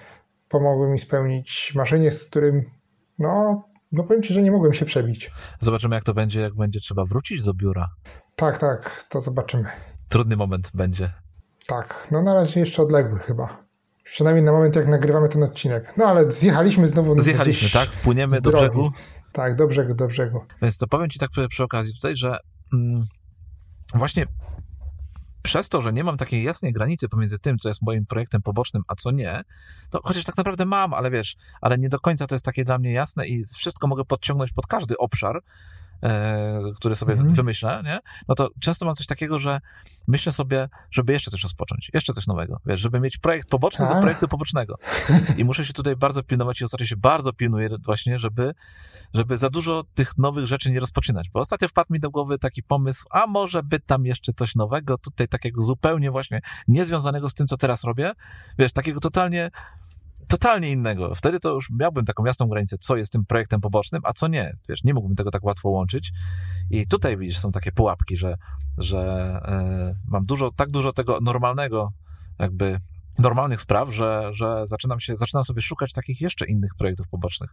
pomogły 0.49 0.89
mi 0.89 0.99
spełnić 0.99 1.73
marzenie, 1.75 2.13
z 2.13 2.25
którym 2.25 2.71
no, 3.19 3.63
no 3.95 4.05
powiem 4.05 4.23
Ci, 4.23 4.35
że 4.35 4.43
nie 4.43 4.51
mogłem 4.51 4.75
się 4.75 4.85
przebić. 4.85 5.31
Zobaczymy, 5.61 5.95
jak 5.95 6.05
to 6.05 6.15
będzie, 6.15 6.41
jak 6.41 6.55
będzie 6.55 6.81
trzeba 6.81 7.05
wrócić 7.05 7.43
do 7.43 7.55
biura. 7.55 7.89
Tak, 8.37 8.59
tak, 8.59 9.05
to 9.09 9.21
zobaczymy. 9.21 9.69
Trudny 10.09 10.37
moment 10.37 10.71
będzie. 10.75 11.13
Tak, 11.67 12.09
no 12.11 12.23
na 12.23 12.35
razie 12.35 12.61
jeszcze 12.61 12.83
odległy 12.83 13.19
chyba. 13.19 13.65
Przynajmniej 14.05 14.45
na 14.45 14.53
moment, 14.53 14.77
jak 14.77 14.87
nagrywamy 14.87 15.29
ten 15.29 15.43
odcinek. 15.43 15.93
No 15.97 16.07
ale 16.07 16.33
zjechaliśmy 16.33 16.89
znowu. 16.89 17.21
Zjechaliśmy, 17.21 17.71
tak? 17.71 17.89
Płyniemy 17.89 18.41
do 18.41 18.53
brzegu. 18.53 18.91
Tak, 19.33 19.57
do 19.57 19.67
brzegu, 19.67 19.95
do 19.95 20.07
brzegu. 20.07 20.45
Więc 20.63 20.79
to 20.79 20.87
powiem 20.87 21.11
Ci 21.11 21.19
tak 21.19 21.31
przy, 21.31 21.49
przy 21.49 21.65
okazji 21.65 21.95
tutaj, 21.95 22.17
że 22.17 22.39
mm, 22.73 23.07
właśnie 23.95 24.27
przez 25.45 25.69
to, 25.69 25.81
że 25.81 25.93
nie 25.93 26.05
mam 26.05 26.17
takiej 26.17 26.43
jasnej 26.43 26.73
granicy 26.73 27.09
pomiędzy 27.09 27.39
tym, 27.39 27.59
co 27.59 27.69
jest 27.69 27.83
moim 27.83 28.07
projektem 28.07 28.43
pobocznym, 28.43 28.83
a 28.89 28.95
co 28.95 29.11
nie, 29.11 29.45
to 29.91 30.01
chociaż 30.05 30.25
tak 30.25 30.37
naprawdę 30.37 30.65
mam, 30.65 30.95
ale 30.95 31.11
wiesz, 31.11 31.37
ale 31.61 31.79
nie 31.79 31.89
do 31.89 32.01
końca 32.01 32.27
to 32.27 32.35
jest 32.35 32.45
takie 32.45 32.65
dla 32.65 32.79
mnie 32.79 32.93
jasne 32.93 33.27
i 33.27 33.45
wszystko 33.57 33.87
mogę 33.87 34.05
podciągnąć 34.05 34.53
pod 34.53 34.67
każdy 34.67 34.97
obszar, 34.99 35.43
który 36.77 36.95
sobie 36.95 37.13
mhm. 37.13 37.33
wymyślę, 37.33 37.83
nie? 37.85 38.01
no 38.29 38.35
to 38.35 38.49
często 38.61 38.87
mam 38.87 38.95
coś 38.95 39.07
takiego, 39.07 39.39
że 39.39 39.61
myślę 40.07 40.33
sobie, 40.33 40.69
żeby 40.91 41.13
jeszcze 41.13 41.31
coś 41.31 41.43
rozpocząć, 41.43 41.91
jeszcze 41.95 42.13
coś 42.13 42.27
nowego, 42.27 42.61
wiesz, 42.67 42.81
żeby 42.81 43.01
mieć 43.01 43.19
projekt 43.19 43.51
poboczny 43.51 43.87
a. 43.87 43.95
do 43.95 44.01
projektu 44.01 44.29
pobocznego. 44.29 44.79
I 45.39 45.45
muszę 45.45 45.65
się 45.65 45.73
tutaj 45.73 45.97
bardzo 45.97 46.23
pilnować 46.23 46.61
i 46.61 46.65
ostatnio 46.65 46.87
się 46.87 46.97
bardzo 46.97 47.33
pilnuję 47.33 47.69
właśnie, 47.85 48.19
żeby, 48.19 48.55
żeby 49.15 49.37
za 49.37 49.51
dużo 49.51 49.85
tych 49.95 50.19
nowych 50.19 50.47
rzeczy 50.47 50.71
nie 50.71 50.81
rozpoczynać, 50.81 51.31
bo 51.31 51.41
ostatnio 51.41 51.69
wpadł 51.69 51.93
mi 51.93 52.01
do 52.01 52.11
głowy 52.11 52.39
taki 52.39 52.63
pomysł, 52.63 53.07
a 53.11 53.27
może 53.27 53.63
by 53.63 53.81
tam 53.81 54.07
jeszcze 54.07 54.33
coś 54.33 54.55
nowego, 54.55 54.99
tutaj 54.99 55.29
takiego 55.29 55.63
zupełnie 55.63 56.11
właśnie 56.11 56.41
niezwiązanego 56.69 57.29
z 57.29 57.35
tym, 57.35 57.47
co 57.47 57.57
teraz 57.57 57.85
robię, 57.85 58.13
wiesz, 58.59 58.73
takiego 58.73 59.01
totalnie 59.01 59.51
totalnie 60.29 60.71
innego. 60.71 61.15
Wtedy 61.15 61.41
to 61.41 61.55
już 61.55 61.71
miałbym 61.71 62.05
taką 62.05 62.25
jasną 62.25 62.47
granicę, 62.49 62.77
co 62.79 62.97
jest 62.97 63.13
tym 63.13 63.27
projektem 63.27 63.61
pobocznym, 63.61 64.03
a 64.05 64.13
co 64.13 64.29
nie. 64.29 64.57
Wiesz, 64.69 64.85
nie 64.85 64.95
mógłbym 64.95 65.17
tego 65.17 65.31
tak 65.31 65.45
łatwo 65.45 65.69
łączyć. 65.69 66.13
I 66.71 66.87
tutaj 66.87 67.17
widzisz, 67.17 67.39
są 67.39 67.53
takie 67.53 67.73
pułapki, 67.73 68.17
że, 68.17 68.37
że 68.79 69.01
e, 69.45 69.95
mam 70.09 70.27
dużo, 70.27 70.51
tak 70.51 70.71
dużo 70.71 70.93
tego 70.93 71.19
normalnego, 71.21 71.93
jakby 72.39 72.81
normalnych 73.19 73.61
spraw, 73.61 73.95
że, 73.95 74.31
że 74.33 74.67
zaczynam, 74.67 75.01
się, 75.01 75.17
zaczynam 75.17 75.45
sobie 75.45 75.63
szukać 75.63 75.93
takich 75.93 76.21
jeszcze 76.21 76.47
innych 76.47 76.71
projektów 76.79 77.09
pobocznych. 77.09 77.51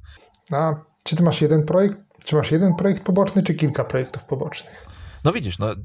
A 0.52 0.74
czy 1.04 1.16
ty 1.16 1.24
masz 1.24 1.42
jeden 1.42 1.66
projekt, 1.66 1.98
czy 2.24 2.36
masz 2.36 2.52
jeden 2.52 2.76
projekt 2.76 3.04
poboczny, 3.04 3.44
czy 3.44 3.54
kilka 3.54 3.84
projektów 3.84 4.24
pobocznych? 4.24 4.86
No 5.24 5.32
widzisz, 5.32 5.60
no, 5.60 5.76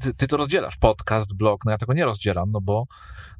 ty, 0.00 0.14
ty, 0.14 0.26
to 0.26 0.36
rozdzielasz, 0.36 0.76
podcast, 0.76 1.34
blog, 1.34 1.64
no 1.64 1.70
ja 1.70 1.78
tego 1.78 1.92
nie 1.92 2.04
rozdzielam, 2.04 2.50
no 2.50 2.60
bo, 2.60 2.84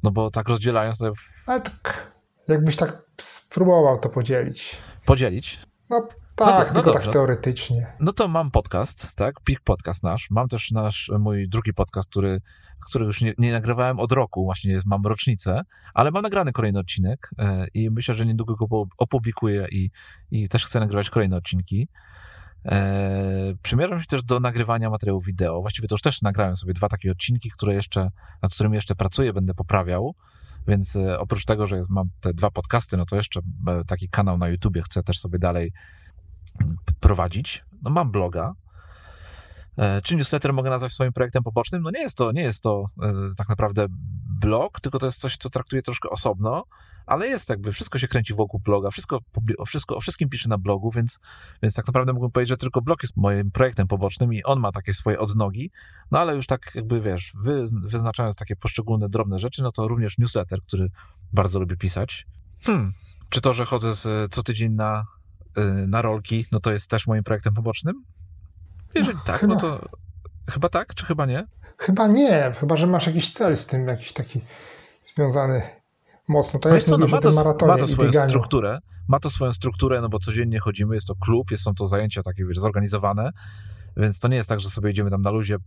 no 0.03 0.11
bo 0.11 0.31
tak 0.31 0.49
rozdzielając... 0.49 0.97
To... 0.97 1.11
Ale 1.47 1.61
tak 1.61 2.08
Jakbyś 2.49 2.75
tak 2.75 3.01
spróbował 3.21 3.99
to 3.99 4.09
podzielić. 4.09 4.77
Podzielić? 5.05 5.59
No 5.89 6.07
tak, 6.35 6.67
no, 6.67 6.73
no 6.73 6.83
tylko 6.83 6.99
tak 6.99 7.13
teoretycznie. 7.13 7.87
No 7.99 8.13
to 8.13 8.27
mam 8.27 8.51
podcast, 8.51 9.13
tak? 9.15 9.35
Pik 9.43 9.59
podcast 9.59 10.03
nasz. 10.03 10.27
Mam 10.29 10.47
też 10.47 10.71
nasz, 10.71 11.11
mój 11.19 11.49
drugi 11.49 11.73
podcast, 11.73 12.09
który, 12.09 12.41
który 12.89 13.05
już 13.05 13.21
nie, 13.21 13.33
nie 13.37 13.51
nagrywałem 13.51 13.99
od 13.99 14.11
roku, 14.11 14.43
właśnie 14.43 14.71
jest, 14.71 14.85
mam 14.85 15.05
rocznicę, 15.05 15.61
ale 15.93 16.11
mam 16.11 16.23
nagrany 16.23 16.51
kolejny 16.51 16.79
odcinek 16.79 17.29
e, 17.37 17.67
i 17.73 17.89
myślę, 17.89 18.15
że 18.15 18.25
niedługo 18.25 18.55
go 18.55 18.85
opublikuję 18.97 19.67
i, 19.71 19.89
i 20.31 20.49
też 20.49 20.65
chcę 20.65 20.79
nagrywać 20.79 21.09
kolejne 21.09 21.37
odcinki. 21.37 21.87
E, 22.65 23.53
przymierzam 23.61 24.01
się 24.01 24.07
też 24.07 24.23
do 24.23 24.39
nagrywania 24.39 24.89
materiałów 24.89 25.25
wideo. 25.25 25.61
Właściwie 25.61 25.87
to 25.87 25.95
już 25.95 26.01
też 26.01 26.21
nagrałem 26.21 26.55
sobie 26.55 26.73
dwa 26.73 26.87
takie 26.87 27.11
odcinki, 27.11 27.49
które 27.49 27.73
jeszcze, 27.73 28.09
nad 28.41 28.53
którymi 28.53 28.75
jeszcze 28.75 28.95
pracuję, 28.95 29.33
będę 29.33 29.53
poprawiał. 29.53 30.15
Więc 30.67 30.95
e, 30.95 31.19
oprócz 31.19 31.45
tego, 31.45 31.67
że 31.67 31.81
mam 31.89 32.09
te 32.19 32.33
dwa 32.33 32.51
podcasty, 32.51 32.97
no 32.97 33.05
to 33.05 33.15
jeszcze 33.15 33.39
e, 33.67 33.83
taki 33.87 34.09
kanał 34.09 34.37
na 34.37 34.47
YouTubie 34.47 34.81
chcę 34.81 35.03
też 35.03 35.19
sobie 35.19 35.39
dalej 35.39 35.71
mm, 36.61 36.77
prowadzić. 36.99 37.65
No 37.81 37.89
mam 37.89 38.11
bloga. 38.11 38.53
E, 39.77 40.01
czy 40.01 40.15
newsletter 40.15 40.53
mogę 40.53 40.69
nazwać 40.69 40.93
swoim 40.93 41.13
projektem 41.13 41.43
pobocznym? 41.43 41.81
No 41.81 41.91
nie 41.91 42.01
jest 42.01 42.17
to, 42.17 42.31
nie 42.31 42.41
jest 42.41 42.63
to 42.63 42.85
tak 43.37 43.49
naprawdę 43.49 43.85
blog, 44.41 44.79
tylko 44.81 44.99
to 44.99 45.05
jest 45.05 45.21
coś, 45.21 45.37
co 45.37 45.49
traktuję 45.49 45.81
troszkę 45.81 46.09
osobno 46.09 46.63
ale 47.09 47.27
jest 47.27 47.49
jakby, 47.49 47.71
wszystko 47.71 47.99
się 47.99 48.07
kręci 48.07 48.33
wokół 48.33 48.59
bloga, 48.59 48.91
wszystko, 48.91 49.19
wszystko, 49.67 49.95
o 49.95 49.99
wszystkim 49.99 50.29
piszę 50.29 50.49
na 50.49 50.57
blogu, 50.57 50.91
więc, 50.91 51.19
więc 51.63 51.75
tak 51.75 51.87
naprawdę 51.87 52.13
mógłbym 52.13 52.31
powiedzieć, 52.31 52.49
że 52.49 52.57
tylko 52.57 52.81
blog 52.81 53.03
jest 53.03 53.17
moim 53.17 53.51
projektem 53.51 53.87
pobocznym 53.87 54.33
i 54.33 54.43
on 54.43 54.59
ma 54.59 54.71
takie 54.71 54.93
swoje 54.93 55.19
odnogi, 55.19 55.71
no 56.11 56.19
ale 56.19 56.35
już 56.35 56.47
tak 56.47 56.71
jakby, 56.75 57.01
wiesz, 57.01 57.33
wy, 57.43 57.65
wyznaczając 57.83 58.35
takie 58.35 58.55
poszczególne, 58.55 59.09
drobne 59.09 59.39
rzeczy, 59.39 59.63
no 59.63 59.71
to 59.71 59.87
również 59.87 60.17
newsletter, 60.17 60.61
który 60.61 60.89
bardzo 61.33 61.59
lubię 61.59 61.77
pisać. 61.77 62.27
Hmm, 62.63 62.93
czy 63.29 63.41
to, 63.41 63.53
że 63.53 63.65
chodzę 63.65 63.93
z, 63.93 64.33
co 64.33 64.43
tydzień 64.43 64.73
na, 64.73 65.05
y, 65.57 65.87
na 65.87 66.01
rolki, 66.01 66.45
no 66.51 66.59
to 66.59 66.71
jest 66.71 66.89
też 66.89 67.07
moim 67.07 67.23
projektem 67.23 67.53
pobocznym? 67.53 68.03
Jeżeli 68.95 69.17
no, 69.17 69.23
tak, 69.25 69.39
chyba, 69.39 69.53
no 69.53 69.59
to 69.59 69.89
chyba 70.49 70.69
tak, 70.69 70.95
czy 70.95 71.05
chyba 71.05 71.25
nie? 71.25 71.47
Chyba 71.77 72.07
nie, 72.07 72.55
chyba, 72.59 72.77
że 72.77 72.87
masz 72.87 73.07
jakiś 73.07 73.33
cel 73.33 73.57
z 73.57 73.65
tym, 73.65 73.87
jakiś 73.87 74.13
taki 74.13 74.41
związany 75.01 75.78
mocno. 76.29 76.59
To 76.59 76.75
jest 76.75 76.87
co, 76.87 76.97
no, 76.97 77.07
ma, 77.07 77.19
to, 77.19 77.31
ma 77.67 77.77
to 77.77 77.87
swoją 77.87 78.11
strukturę, 78.29 78.79
ma 79.07 79.19
to 79.19 79.29
swoją 79.29 79.53
strukturę, 79.53 80.01
no 80.01 80.09
bo 80.09 80.19
codziennie 80.19 80.59
chodzimy, 80.59 80.95
jest 80.95 81.07
to 81.07 81.15
klub, 81.15 81.51
jest, 81.51 81.63
są 81.63 81.73
to 81.73 81.85
zajęcia 81.85 82.21
takie, 82.21 82.45
wiesz, 82.45 82.59
zorganizowane, 82.59 83.31
więc 83.97 84.19
to 84.19 84.27
nie 84.27 84.37
jest 84.37 84.49
tak, 84.49 84.59
że 84.59 84.69
sobie 84.69 84.91
idziemy 84.91 85.09
tam 85.09 85.21
na 85.21 85.29
luzie, 85.29 85.55
e, 85.55 85.59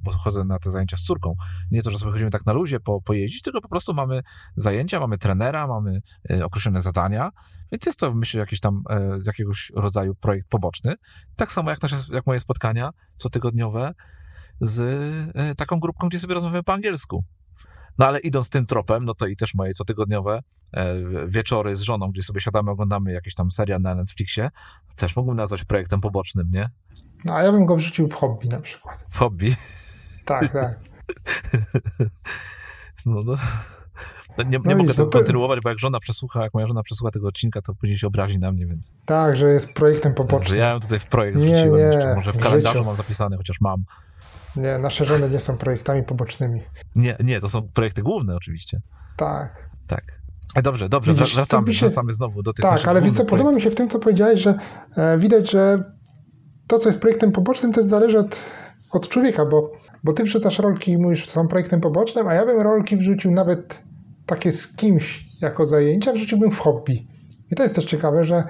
bo 0.00 0.12
chodzę 0.12 0.44
na 0.44 0.58
te 0.58 0.70
zajęcia 0.70 0.96
z 0.96 1.02
córką. 1.02 1.34
Nie 1.70 1.82
to, 1.82 1.90
że 1.90 1.98
sobie 1.98 2.12
chodzimy 2.12 2.30
tak 2.30 2.46
na 2.46 2.52
luzie 2.52 2.80
po, 2.80 3.00
pojeździć, 3.00 3.42
tylko 3.42 3.60
po 3.60 3.68
prostu 3.68 3.94
mamy 3.94 4.22
zajęcia, 4.56 5.00
mamy 5.00 5.18
trenera, 5.18 5.66
mamy 5.66 6.02
e, 6.30 6.44
określone 6.44 6.80
zadania, 6.80 7.30
więc 7.72 7.86
jest 7.86 7.98
to, 7.98 8.14
myślę, 8.14 8.40
jakiś 8.40 8.60
tam 8.60 8.82
e, 8.90 9.20
z 9.20 9.26
jakiegoś 9.26 9.72
rodzaju 9.74 10.14
projekt 10.14 10.48
poboczny. 10.48 10.94
Tak 11.36 11.52
samo 11.52 11.70
jak, 11.70 11.82
nasze, 11.82 11.96
jak 12.12 12.26
moje 12.26 12.40
spotkania 12.40 12.90
cotygodniowe 13.16 13.94
z 14.60 15.56
taką 15.56 15.80
grupką, 15.80 16.08
gdzie 16.08 16.18
sobie 16.18 16.34
rozmawiamy 16.34 16.62
po 16.62 16.72
angielsku. 16.72 17.24
No 17.98 18.06
ale 18.06 18.18
idąc 18.18 18.50
tym 18.50 18.66
tropem, 18.66 19.04
no 19.04 19.14
to 19.14 19.26
i 19.26 19.36
też 19.36 19.54
moje 19.54 19.72
cotygodniowe 19.72 20.42
e, 20.72 20.94
wieczory 21.26 21.76
z 21.76 21.80
żoną, 21.80 22.10
gdzie 22.10 22.22
sobie 22.22 22.40
siadamy, 22.40 22.70
oglądamy 22.70 23.12
jakiś 23.12 23.34
tam 23.34 23.50
serial 23.50 23.80
na 23.80 23.94
Netflixie, 23.94 24.50
też 24.96 25.16
mógłbym 25.16 25.36
nazwać 25.36 25.64
projektem 25.64 26.00
pobocznym, 26.00 26.50
nie? 26.50 26.70
No 27.24 27.34
a 27.34 27.42
ja 27.42 27.52
bym 27.52 27.66
go 27.66 27.76
wrzucił 27.76 28.08
w 28.08 28.14
hobby 28.14 28.48
na 28.48 28.60
przykład. 28.60 29.04
W 29.10 29.18
hobby? 29.18 29.56
Tak, 30.24 30.48
tak. 30.52 30.80
no, 33.06 33.22
no. 33.22 33.34
No 34.38 34.44
nie, 34.44 34.50
nie 34.50 34.58
no 34.64 34.76
mogę 34.76 34.94
tego 34.94 35.08
kontynuować, 35.08 35.60
bo 35.60 35.68
jak 35.68 35.78
żona 35.78 36.00
przesłucha, 36.00 36.42
jak 36.42 36.54
moja 36.54 36.66
żona 36.66 36.82
przesłucha 36.82 37.10
tego 37.10 37.28
odcinka, 37.28 37.62
to 37.62 37.74
później 37.74 37.98
się 37.98 38.06
obrazi 38.06 38.38
na 38.38 38.52
mnie, 38.52 38.66
więc... 38.66 38.92
Tak, 39.06 39.36
że 39.36 39.52
jest 39.52 39.74
projektem 39.74 40.14
pobocznym. 40.14 40.48
Że 40.48 40.56
ja 40.56 40.70
ją 40.70 40.80
tutaj 40.80 40.98
w 40.98 41.06
projekt 41.06 41.38
nie, 41.38 41.44
wrzuciłem 41.44 41.72
nie, 41.72 41.86
jeszcze, 41.86 42.14
może 42.14 42.32
w 42.32 42.38
kalendarzu 42.38 42.84
mam 42.84 42.96
zapisane, 42.96 43.36
chociaż 43.36 43.60
mam. 43.60 43.84
Nie, 44.58 44.78
nasze 44.78 45.04
żony 45.04 45.30
nie 45.30 45.38
są 45.38 45.58
projektami 45.58 46.02
pobocznymi. 46.02 46.62
Nie, 46.94 47.16
nie, 47.24 47.40
to 47.40 47.48
są 47.48 47.68
projekty 47.68 48.02
główne 48.02 48.36
oczywiście. 48.36 48.80
Tak. 49.16 49.68
Tak. 49.86 50.02
E, 50.54 50.62
dobrze, 50.62 50.88
dobrze, 50.88 51.12
Widzisz, 51.12 51.36
wracamy, 51.36 51.74
się... 51.74 51.86
wracamy 51.86 52.12
znowu 52.12 52.42
do 52.42 52.52
tych 52.52 52.62
Tak, 52.62 52.88
ale 52.88 53.10
co, 53.10 53.24
podoba 53.24 53.52
mi 53.52 53.62
się 53.62 53.70
w 53.70 53.74
tym, 53.74 53.88
co 53.88 53.98
powiedziałeś, 53.98 54.40
że 54.40 54.58
e, 54.96 55.18
widać, 55.18 55.50
że 55.50 55.92
to, 56.66 56.78
co 56.78 56.88
jest 56.88 57.00
projektem 57.00 57.32
pobocznym, 57.32 57.72
to 57.72 57.80
jest 57.80 57.90
zależy 57.90 58.18
od, 58.18 58.40
od 58.90 59.08
człowieka, 59.08 59.46
bo, 59.46 59.72
bo 60.04 60.12
ty 60.12 60.22
wrzucasz 60.24 60.58
rolki 60.58 60.92
i 60.92 60.98
mówisz, 60.98 61.24
że 61.24 61.30
są 61.30 61.48
projektem 61.48 61.80
pobocznym, 61.80 62.28
a 62.28 62.34
ja 62.34 62.46
bym 62.46 62.60
rolki 62.60 62.96
wrzucił 62.96 63.30
nawet 63.30 63.82
takie 64.26 64.52
z 64.52 64.76
kimś 64.76 65.24
jako 65.40 65.66
zajęcia, 65.66 66.12
wrzuciłbym 66.12 66.50
w 66.50 66.58
hobby. 66.58 67.08
I 67.50 67.54
to 67.54 67.62
jest 67.62 67.74
też 67.74 67.84
ciekawe, 67.84 68.24
że 68.24 68.44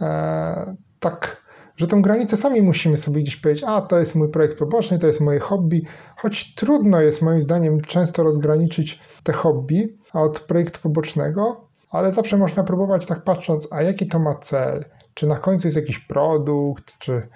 e, 0.00 0.76
tak 1.00 1.43
że 1.76 1.86
tą 1.86 2.02
granicę 2.02 2.36
sami 2.36 2.62
musimy 2.62 2.96
sobie 2.96 3.22
gdzieś 3.22 3.36
powiedzieć, 3.36 3.64
a 3.66 3.80
to 3.80 3.98
jest 3.98 4.14
mój 4.14 4.28
projekt 4.28 4.58
poboczny, 4.58 4.98
to 4.98 5.06
jest 5.06 5.20
moje 5.20 5.38
hobby, 5.38 5.82
choć 6.16 6.54
trudno 6.54 7.00
jest 7.00 7.22
moim 7.22 7.40
zdaniem 7.40 7.80
często 7.80 8.22
rozgraniczyć 8.22 9.00
te 9.22 9.32
hobby 9.32 9.96
od 10.12 10.40
projektu 10.40 10.80
pobocznego, 10.82 11.68
ale 11.90 12.12
zawsze 12.12 12.36
można 12.36 12.64
próbować 12.64 13.06
tak 13.06 13.24
patrząc, 13.24 13.68
a 13.70 13.82
jaki 13.82 14.06
to 14.06 14.18
ma 14.18 14.34
cel, 14.34 14.84
czy 15.14 15.26
na 15.26 15.36
końcu 15.36 15.68
jest 15.68 15.76
jakiś 15.76 15.98
produkt, 15.98 16.98
czy, 16.98 17.28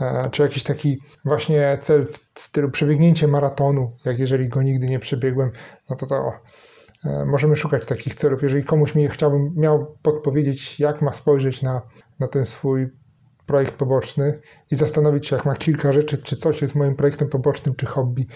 e, 0.00 0.28
czy 0.30 0.42
jakiś 0.42 0.62
taki 0.62 0.98
właśnie 1.24 1.78
cel 1.82 2.06
w 2.34 2.40
stylu 2.40 2.70
przebiegnięcie 2.70 3.28
maratonu, 3.28 3.92
jak 4.04 4.18
jeżeli 4.18 4.48
go 4.48 4.62
nigdy 4.62 4.86
nie 4.86 4.98
przebiegłem, 4.98 5.50
no 5.90 5.96
to 5.96 6.06
to 6.06 6.32
e, 7.04 7.24
możemy 7.24 7.56
szukać 7.56 7.86
takich 7.86 8.14
celów. 8.14 8.42
Jeżeli 8.42 8.64
komuś 8.64 8.94
mi 8.94 9.08
chciałbym, 9.08 9.52
miał 9.56 9.96
podpowiedzieć, 10.02 10.80
jak 10.80 11.02
ma 11.02 11.12
spojrzeć 11.12 11.62
na, 11.62 11.82
na 12.20 12.28
ten 12.28 12.44
swój 12.44 12.88
projekt 13.46 13.74
poboczny 13.74 14.40
i 14.70 14.76
zastanowić 14.76 15.26
się, 15.26 15.36
jak 15.36 15.44
ma 15.44 15.56
kilka 15.56 15.92
rzeczy, 15.92 16.18
czy 16.18 16.36
coś 16.36 16.62
jest 16.62 16.74
moim 16.74 16.96
projektem 16.96 17.28
pobocznym, 17.28 17.74
czy 17.74 17.86
hobby, 17.86 18.26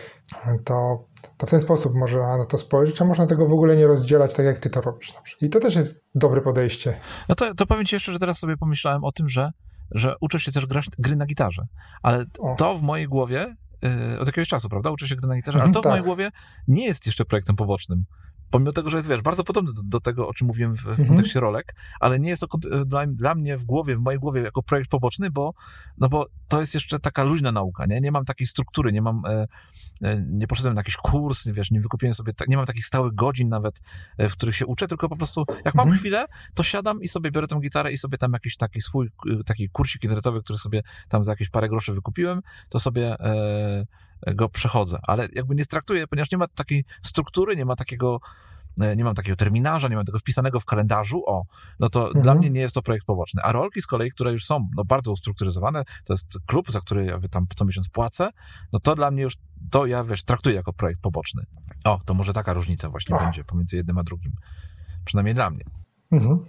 to, 0.64 1.04
to 1.36 1.46
w 1.46 1.50
ten 1.50 1.60
sposób 1.60 1.94
może 1.94 2.18
na 2.18 2.44
to 2.44 2.58
spojrzeć, 2.58 3.02
a 3.02 3.04
można 3.04 3.26
tego 3.26 3.48
w 3.48 3.52
ogóle 3.52 3.76
nie 3.76 3.86
rozdzielać 3.86 4.34
tak, 4.34 4.46
jak 4.46 4.58
ty 4.58 4.70
to 4.70 4.80
robisz. 4.80 5.14
I 5.40 5.50
to 5.50 5.60
też 5.60 5.74
jest 5.74 6.04
dobre 6.14 6.40
podejście. 6.40 7.00
No 7.28 7.34
to, 7.34 7.54
to 7.54 7.66
powiem 7.66 7.84
ci 7.84 7.96
jeszcze, 7.96 8.12
że 8.12 8.18
teraz 8.18 8.38
sobie 8.38 8.56
pomyślałem 8.56 9.04
o 9.04 9.12
tym, 9.12 9.28
że, 9.28 9.50
że 9.90 10.14
uczę 10.20 10.40
się 10.40 10.52
też 10.52 10.66
grać 10.66 10.86
gry 10.98 11.16
na 11.16 11.26
gitarze, 11.26 11.66
ale 12.02 12.24
to 12.58 12.76
w 12.76 12.82
mojej 12.82 13.06
głowie 13.06 13.56
yy, 13.82 14.20
od 14.20 14.26
jakiegoś 14.26 14.48
czasu, 14.48 14.68
prawda? 14.68 14.90
Uczę 14.90 15.08
się 15.08 15.16
gry 15.16 15.28
na 15.28 15.36
gitarze, 15.36 15.62
ale 15.62 15.72
to 15.72 15.80
w 15.80 15.82
tak. 15.82 15.90
mojej 15.90 16.04
głowie 16.04 16.30
nie 16.68 16.84
jest 16.84 17.06
jeszcze 17.06 17.24
projektem 17.24 17.56
pobocznym 17.56 18.04
pomimo 18.50 18.72
tego, 18.72 18.90
że 18.90 18.96
jest, 18.96 19.08
wiesz, 19.08 19.22
bardzo 19.22 19.44
podobny 19.44 19.72
do, 19.72 19.82
do 19.82 20.00
tego, 20.00 20.28
o 20.28 20.34
czym 20.34 20.46
mówiłem 20.46 20.76
w, 20.76 20.82
w 20.82 20.88
mhm. 20.88 21.08
kontekście 21.08 21.40
rolek, 21.40 21.74
ale 22.00 22.20
nie 22.20 22.30
jest 22.30 22.42
to 22.42 22.58
dla, 22.86 23.06
dla, 23.06 23.34
mnie 23.34 23.56
w 23.56 23.64
głowie, 23.64 23.96
w 23.96 24.00
mojej 24.00 24.20
głowie 24.20 24.40
jako 24.40 24.62
projekt 24.62 24.90
poboczny, 24.90 25.30
bo, 25.30 25.54
no 25.98 26.08
bo 26.08 26.26
to 26.48 26.60
jest 26.60 26.74
jeszcze 26.74 26.98
taka 26.98 27.24
luźna 27.24 27.52
nauka, 27.52 27.86
nie? 27.86 28.00
Nie 28.00 28.12
mam 28.12 28.24
takiej 28.24 28.46
struktury, 28.46 28.92
nie 28.92 29.02
mam, 29.02 29.22
e, 29.26 29.46
e, 30.02 30.24
nie 30.28 30.46
poszedłem 30.46 30.74
na 30.74 30.80
jakiś 30.80 30.96
kurs, 30.96 31.48
wiesz, 31.48 31.70
nie 31.70 31.80
wykupiłem 31.80 32.14
sobie, 32.14 32.32
nie 32.48 32.56
mam 32.56 32.66
takich 32.66 32.86
stałych 32.86 33.14
godzin 33.14 33.48
nawet, 33.48 33.80
e, 34.18 34.28
w 34.28 34.32
których 34.32 34.56
się 34.56 34.66
uczę, 34.66 34.88
tylko 34.88 35.08
po 35.08 35.16
prostu, 35.16 35.44
jak 35.64 35.74
mam 35.74 35.86
mhm. 35.86 35.98
chwilę, 35.98 36.26
to 36.54 36.62
siadam 36.62 37.00
i 37.00 37.08
sobie 37.08 37.30
biorę 37.30 37.46
tę 37.46 37.60
gitarę 37.60 37.92
i 37.92 37.98
sobie 37.98 38.18
tam 38.18 38.32
jakiś 38.32 38.56
taki 38.56 38.80
swój, 38.80 39.10
taki 39.46 39.68
kursik 39.68 40.04
internetowy, 40.04 40.42
który 40.42 40.58
sobie 40.58 40.82
tam 41.08 41.24
za 41.24 41.32
jakieś 41.32 41.50
parę 41.50 41.68
groszy 41.68 41.92
wykupiłem, 41.92 42.40
to 42.68 42.78
sobie 42.78 43.16
e, 43.20 43.86
go 44.26 44.48
przechodzę, 44.48 44.98
ale 45.02 45.28
jakby 45.32 45.54
nie 45.54 45.66
traktuję, 45.66 46.06
ponieważ 46.06 46.30
nie 46.30 46.38
ma 46.38 46.46
takiej 46.48 46.84
struktury, 47.02 47.56
nie 47.56 47.64
ma 47.64 47.76
takiego 47.76 48.20
e, 48.80 48.96
nie 48.96 49.04
mam 49.04 49.14
takiego 49.14 49.36
terminarza, 49.36 49.88
nie 49.88 49.96
mam 49.96 50.04
tego 50.04 50.18
wpisanego 50.18 50.60
w 50.60 50.64
kalendarzu, 50.64 51.22
o, 51.26 51.44
no 51.80 51.88
to 51.88 52.06
mhm. 52.06 52.22
dla 52.22 52.34
mnie 52.34 52.50
nie 52.50 52.60
jest 52.60 52.74
to 52.74 52.82
projekt 52.82 53.06
poboczny. 53.06 53.42
A 53.42 53.52
rolki 53.52 53.82
z 53.82 53.86
kolei, 53.86 54.10
które 54.10 54.32
już 54.32 54.44
są 54.44 54.68
no, 54.76 54.84
bardzo 54.84 55.12
ustrukturyzowane, 55.12 55.84
to 56.04 56.12
jest 56.12 56.38
klub, 56.46 56.70
za 56.70 56.80
który 56.80 57.04
ja 57.04 57.20
tam 57.30 57.46
co 57.56 57.64
miesiąc 57.64 57.88
płacę, 57.88 58.30
no 58.72 58.78
to 58.78 58.94
dla 58.94 59.10
mnie 59.10 59.22
już, 59.22 59.34
to 59.70 59.86
ja 59.86 60.04
wiesz, 60.04 60.24
traktuję 60.24 60.56
jako 60.56 60.72
projekt 60.72 61.00
poboczny. 61.00 61.42
O, 61.84 62.00
to 62.04 62.14
może 62.14 62.32
taka 62.32 62.52
różnica 62.52 62.90
właśnie 62.90 63.16
o. 63.16 63.20
będzie 63.20 63.44
pomiędzy 63.44 63.76
jednym 63.76 63.98
a 63.98 64.02
drugim. 64.02 64.32
Przynajmniej 65.04 65.34
dla 65.34 65.50
mnie. 65.50 65.64
Mhm. 66.12 66.46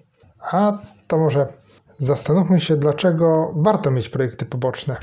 A 0.52 0.78
to 1.08 1.18
może 1.18 1.48
zastanówmy 2.00 2.62
się, 2.62 2.78
dlaczego 2.78 3.54
warto 3.56 3.92
mieć 3.92 4.10
projekty 4.10 4.46
poboczne. 4.46 4.98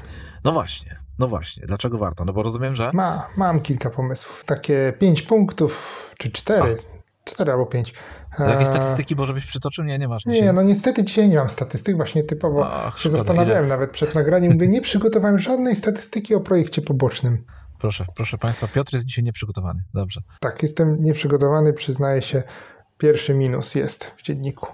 No 0.45 0.53
właśnie. 0.53 1.08
No 1.19 1.29
właśnie, 1.29 1.67
dlaczego 1.67 1.99
warto? 1.99 2.25
No 2.25 2.33
bo 2.33 2.43
rozumiem, 2.43 2.75
że. 2.75 2.91
Ma, 2.95 3.29
mam 3.37 3.61
kilka 3.61 3.91
pomysłów. 3.91 4.45
Takie 4.47 4.93
pięć 4.99 5.23
punktów, 5.23 6.11
czy 6.19 6.33
cztery. 6.33 6.77
Cztery 7.25 7.53
albo 7.53 7.67
pięć. 7.67 7.95
Jakieś 8.39 8.69
e, 8.69 8.71
statystyki 8.71 9.17
może 9.17 9.35
byś 9.35 9.47
przytoczył? 9.47 9.85
Nie, 9.85 9.99
nie 9.99 10.09
masz. 10.09 10.23
Dzisiaj. 10.23 10.43
Nie, 10.43 10.53
no 10.53 10.63
niestety 10.63 11.05
dzisiaj 11.05 11.29
nie 11.29 11.37
mam 11.37 11.49
statystyk, 11.49 11.97
właśnie 11.97 12.25
typowo 12.25 12.71
Ach, 12.73 12.99
się 12.99 13.11
zastanawiałem 13.11 13.65
ile? 13.65 13.69
nawet 13.69 13.91
przed 13.91 14.15
nagraniem. 14.15 14.53
Mówię, 14.53 14.69
nie 14.69 14.81
przygotowałem 14.81 15.39
żadnej 15.39 15.77
statystyki 15.77 16.35
o 16.35 16.41
projekcie 16.41 16.83
pobocznym. 16.83 17.45
Proszę, 17.79 18.07
proszę 18.17 18.39
Państwa, 18.39 18.69
Piotr 18.69 18.95
jest 18.95 19.07
dzisiaj 19.07 19.25
nieprzygotowany. 19.25 19.83
Dobrze. 19.95 20.21
Tak, 20.41 20.63
jestem 20.63 21.03
nieprzygotowany, 21.03 21.73
przyznaję 21.73 22.23
się. 22.23 22.43
Pierwszy 22.99 23.35
minus 23.35 23.75
jest 23.75 24.05
w 24.17 24.23
dzienniku. 24.23 24.67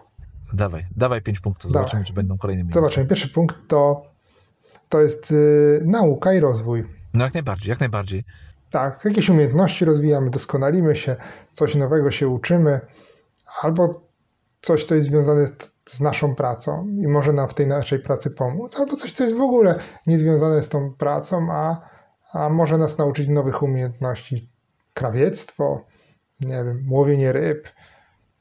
Dawaj, 0.53 0.87
dawaj 0.97 1.23
pięć 1.23 1.41
punktów, 1.41 1.71
zobaczymy, 1.71 2.01
dawaj. 2.01 2.07
czy 2.07 2.13
będą 2.13 2.39
kolejne 2.39 2.63
minusy. 2.63 2.81
Zobaczymy. 2.81 3.07
Pierwszy 3.07 3.29
punkt 3.29 3.57
to 3.69 4.14
to 4.95 5.01
jest 5.01 5.31
y, 5.31 5.83
nauka 5.85 6.33
i 6.33 6.41
rozwój. 6.41 6.85
No 7.15 7.25
jak 7.25 7.35
najbardziej, 7.35 7.71
jak 7.71 7.81
najbardziej. 7.81 8.25
Tak, 8.71 9.05
jakieś 9.05 9.31
umiejętności 9.31 9.85
rozwijamy, 9.85 10.31
doskonalimy 10.31 10.97
się, 10.97 11.17
coś 11.53 11.75
nowego 11.75 12.11
się 12.11 12.29
uczymy, 12.29 12.81
albo 13.63 14.09
coś, 14.61 14.85
co 14.85 14.95
jest 14.95 15.09
związane 15.09 15.47
z 15.89 16.01
naszą 16.01 16.35
pracą 16.35 16.89
i 16.89 17.09
może 17.09 17.33
nam 17.33 17.49
w 17.49 17.55
tej 17.55 17.67
naszej 17.67 17.99
pracy 17.99 18.31
pomóc, 18.31 18.81
albo 18.81 18.97
coś, 18.97 19.13
co 19.13 19.25
jest 19.25 19.37
w 19.37 19.41
ogóle 19.41 19.79
niezwiązane 20.07 20.63
z 20.63 20.69
tą 20.69 20.93
pracą, 20.93 21.53
a, 21.53 21.89
a 22.33 22.49
może 22.49 22.79
nas 22.79 22.99
nauczyć 22.99 23.29
nowych 23.29 23.63
umiejętności. 23.63 24.51
Krawiectwo, 24.95 25.85
nie 26.41 26.65
wiem, 26.65 26.87
łowienie 26.91 27.33
ryb, 27.33 27.69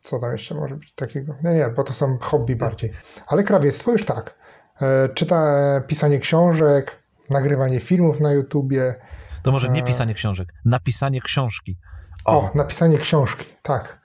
co 0.02 0.20
tam 0.20 0.32
jeszcze 0.32 0.56
może 0.56 0.76
być 0.76 0.94
takiego? 0.94 1.36
Nie, 1.44 1.54
nie, 1.54 1.70
bo 1.70 1.84
to 1.84 1.94
są 1.94 2.18
hobby 2.18 2.56
bardziej. 2.56 2.92
Ale 3.28 3.44
krawiectwo 3.44 3.92
już 3.92 4.06
tak. 4.06 4.43
E, 4.84 5.10
czyta 5.10 5.82
pisanie 5.88 6.20
książek, 6.20 7.04
nagrywanie 7.30 7.80
filmów 7.80 8.20
na 8.20 8.32
YouTubie. 8.32 8.96
To 9.44 9.52
może 9.52 9.70
nie 9.70 9.82
e, 9.82 9.84
pisanie 9.84 10.14
książek, 10.14 10.54
napisanie 10.66 11.22
książki. 11.22 11.78
O, 12.26 12.42
o 12.42 12.52
napisanie 12.56 12.98
książki, 12.98 13.46
tak. 13.62 14.00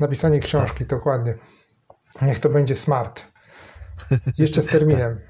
Napisanie 0.00 0.40
książki, 0.40 0.78
tak. 0.78 0.88
dokładnie. 0.88 1.34
Niech 2.22 2.38
to 2.38 2.48
będzie 2.48 2.76
smart. 2.76 3.22
Jeszcze 4.38 4.62
z 4.62 4.66
terminem. 4.66 5.20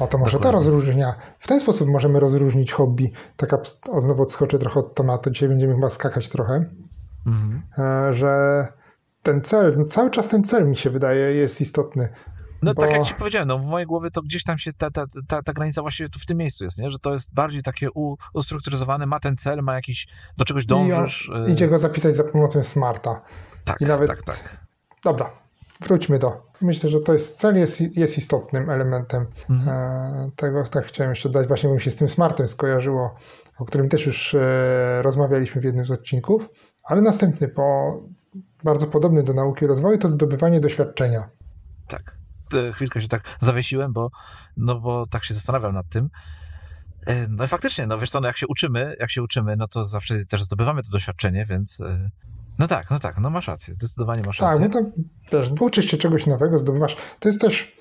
O, 0.00 0.06
to 0.06 0.18
może 0.18 0.38
Dokładnie. 0.38 0.60
to 0.60 0.70
rozróżnia. 0.70 1.14
W 1.38 1.48
ten 1.48 1.60
sposób 1.60 1.88
możemy 1.88 2.20
rozróżnić 2.20 2.72
hobby. 2.72 3.12
Taka, 3.36 3.58
o, 3.88 4.00
znowu 4.00 4.22
odskoczę 4.22 4.58
trochę 4.58 4.80
od 4.80 4.94
tematu. 4.94 5.30
Dzisiaj 5.30 5.48
będziemy 5.48 5.74
chyba 5.74 5.90
skakać 5.90 6.28
trochę. 6.28 6.64
Mhm. 7.26 7.62
E, 7.78 8.12
że 8.12 8.66
ten 9.22 9.40
cel, 9.40 9.86
cały 9.90 10.10
czas 10.10 10.28
ten 10.28 10.44
cel 10.44 10.68
mi 10.68 10.76
się 10.76 10.90
wydaje 10.90 11.34
jest 11.34 11.60
istotny. 11.60 12.08
No 12.64 12.74
bo... 12.74 12.82
tak 12.82 12.92
jak 12.92 13.04
ci 13.04 13.14
powiedziałem, 13.14 13.48
no 13.48 13.58
w 13.58 13.66
mojej 13.66 13.86
głowie 13.86 14.10
to 14.10 14.22
gdzieś 14.22 14.44
tam 14.44 14.58
się 14.58 14.72
ta, 14.72 14.90
ta, 14.90 15.04
ta, 15.28 15.42
ta 15.42 15.52
granica 15.52 15.82
właśnie 15.82 16.08
tu 16.08 16.18
w 16.18 16.26
tym 16.26 16.38
miejscu 16.38 16.64
jest, 16.64 16.78
nie? 16.78 16.90
że 16.90 16.98
to 16.98 17.12
jest 17.12 17.34
bardziej 17.34 17.62
takie 17.62 17.88
u, 17.94 18.16
ustrukturyzowane, 18.34 19.06
ma 19.06 19.20
ten 19.20 19.36
cel, 19.36 19.62
ma 19.62 19.74
jakiś, 19.74 20.06
do 20.36 20.44
czegoś 20.44 20.66
dążysz. 20.66 21.30
I 21.48 21.50
idzie 21.50 21.68
go 21.68 21.78
zapisać 21.78 22.16
za 22.16 22.24
pomocą 22.24 22.62
smarta. 22.62 23.22
Tak, 23.64 23.80
I 23.80 23.84
nawet... 23.84 24.08
tak, 24.08 24.22
tak. 24.22 24.66
Dobra, 25.04 25.30
wróćmy 25.80 26.18
do. 26.18 26.42
Myślę, 26.60 26.90
że 26.90 27.00
to 27.00 27.12
jest 27.12 27.38
cel 27.38 27.56
jest, 27.56 27.96
jest 27.96 28.18
istotnym 28.18 28.70
elementem 28.70 29.26
mhm. 29.50 29.68
E, 29.68 30.30
tego. 30.36 30.64
Tak 30.64 30.86
chciałem 30.86 31.10
jeszcze 31.10 31.28
dodać, 31.28 31.48
właśnie 31.48 31.68
bo 31.68 31.74
mi 31.74 31.80
się 31.80 31.90
z 31.90 31.96
tym 31.96 32.08
smartem 32.08 32.48
skojarzyło, 32.48 33.14
o 33.58 33.64
którym 33.64 33.88
też 33.88 34.06
już 34.06 34.34
e, 34.34 35.02
rozmawialiśmy 35.02 35.60
w 35.60 35.64
jednym 35.64 35.84
z 35.84 35.90
odcinków. 35.90 36.48
Ale 36.82 37.02
następny, 37.02 37.48
po, 37.48 38.00
bardzo 38.64 38.86
podobny 38.86 39.22
do 39.22 39.32
nauki 39.32 39.64
i 39.64 39.68
rozwoju, 39.68 39.98
to 39.98 40.08
zdobywanie 40.08 40.60
doświadczenia. 40.60 41.28
Tak. 41.88 42.23
Chwilkę 42.72 43.00
się 43.00 43.08
tak 43.08 43.36
zawiesiłem, 43.40 43.92
bo, 43.92 44.10
no 44.56 44.80
bo 44.80 45.06
tak 45.06 45.24
się 45.24 45.34
zastanawiam 45.34 45.74
nad 45.74 45.88
tym. 45.88 46.10
E, 47.06 47.28
no 47.28 47.44
i 47.44 47.48
faktycznie, 47.48 47.86
no 47.86 47.98
wiesz 47.98 48.10
co, 48.10 48.20
no 48.20 48.26
jak 48.26 48.36
się 48.36 48.46
uczymy, 48.46 48.96
jak 49.00 49.10
się 49.10 49.22
uczymy, 49.22 49.56
no 49.56 49.68
to 49.68 49.84
zawsze 49.84 50.26
też 50.26 50.42
zdobywamy 50.42 50.82
to 50.82 50.90
doświadczenie, 50.90 51.46
więc 51.46 51.80
e, 51.80 52.10
no 52.58 52.66
tak, 52.66 52.90
no 52.90 52.98
tak, 52.98 53.20
no 53.20 53.30
masz 53.30 53.48
rację, 53.48 53.74
zdecydowanie 53.74 54.22
masz 54.26 54.38
tak, 54.38 54.50
rację. 54.50 54.68
Tak, 54.68 54.84
no 54.84 54.90
to 55.30 55.30
też 55.30 55.52
uczysz 55.60 55.90
się 55.90 55.96
czegoś 55.96 56.26
nowego, 56.26 56.58
zdobywasz. 56.58 56.96
To 57.20 57.28
jest 57.28 57.40
też, 57.40 57.76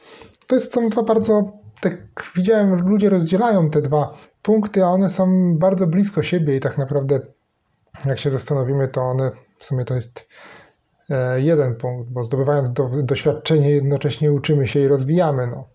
to 0.47 0.56
jest, 0.56 0.73
są 0.73 0.89
dwa 0.89 1.04
bardzo, 1.04 1.52
tak 1.82 1.93
widziałem, 2.36 2.89
ludzie 2.89 3.10
rozdzielają 3.10 3.69
te 3.69 3.82
dwa 3.82 4.17
punkty, 4.41 4.86
a 4.86 4.88
one 4.88 5.10
są 5.10 5.56
bardzo 5.58 5.88
blisko 5.88 6.23
siebie 6.23 6.56
i 6.56 6.60
tak 6.60 6.78
naprawdę 6.78 7.19
jak 8.06 8.19
się 8.19 8.30
zastanowimy, 8.30 8.88
to 8.88 9.02
one 9.02 9.32
w 9.58 9.65
sumie 9.65 9.86
to 9.86 9.93
jest 9.93 10.30
jeden 11.35 11.75
punkt, 11.75 12.09
bo 12.09 12.23
zdobywając 12.23 12.73
do, 12.73 12.89
doświadczenie 13.03 13.69
jednocześnie 13.69 14.31
uczymy 14.31 14.67
się 14.67 14.79
i 14.79 14.87
rozwijamy. 14.87 15.47
No. 15.47 15.67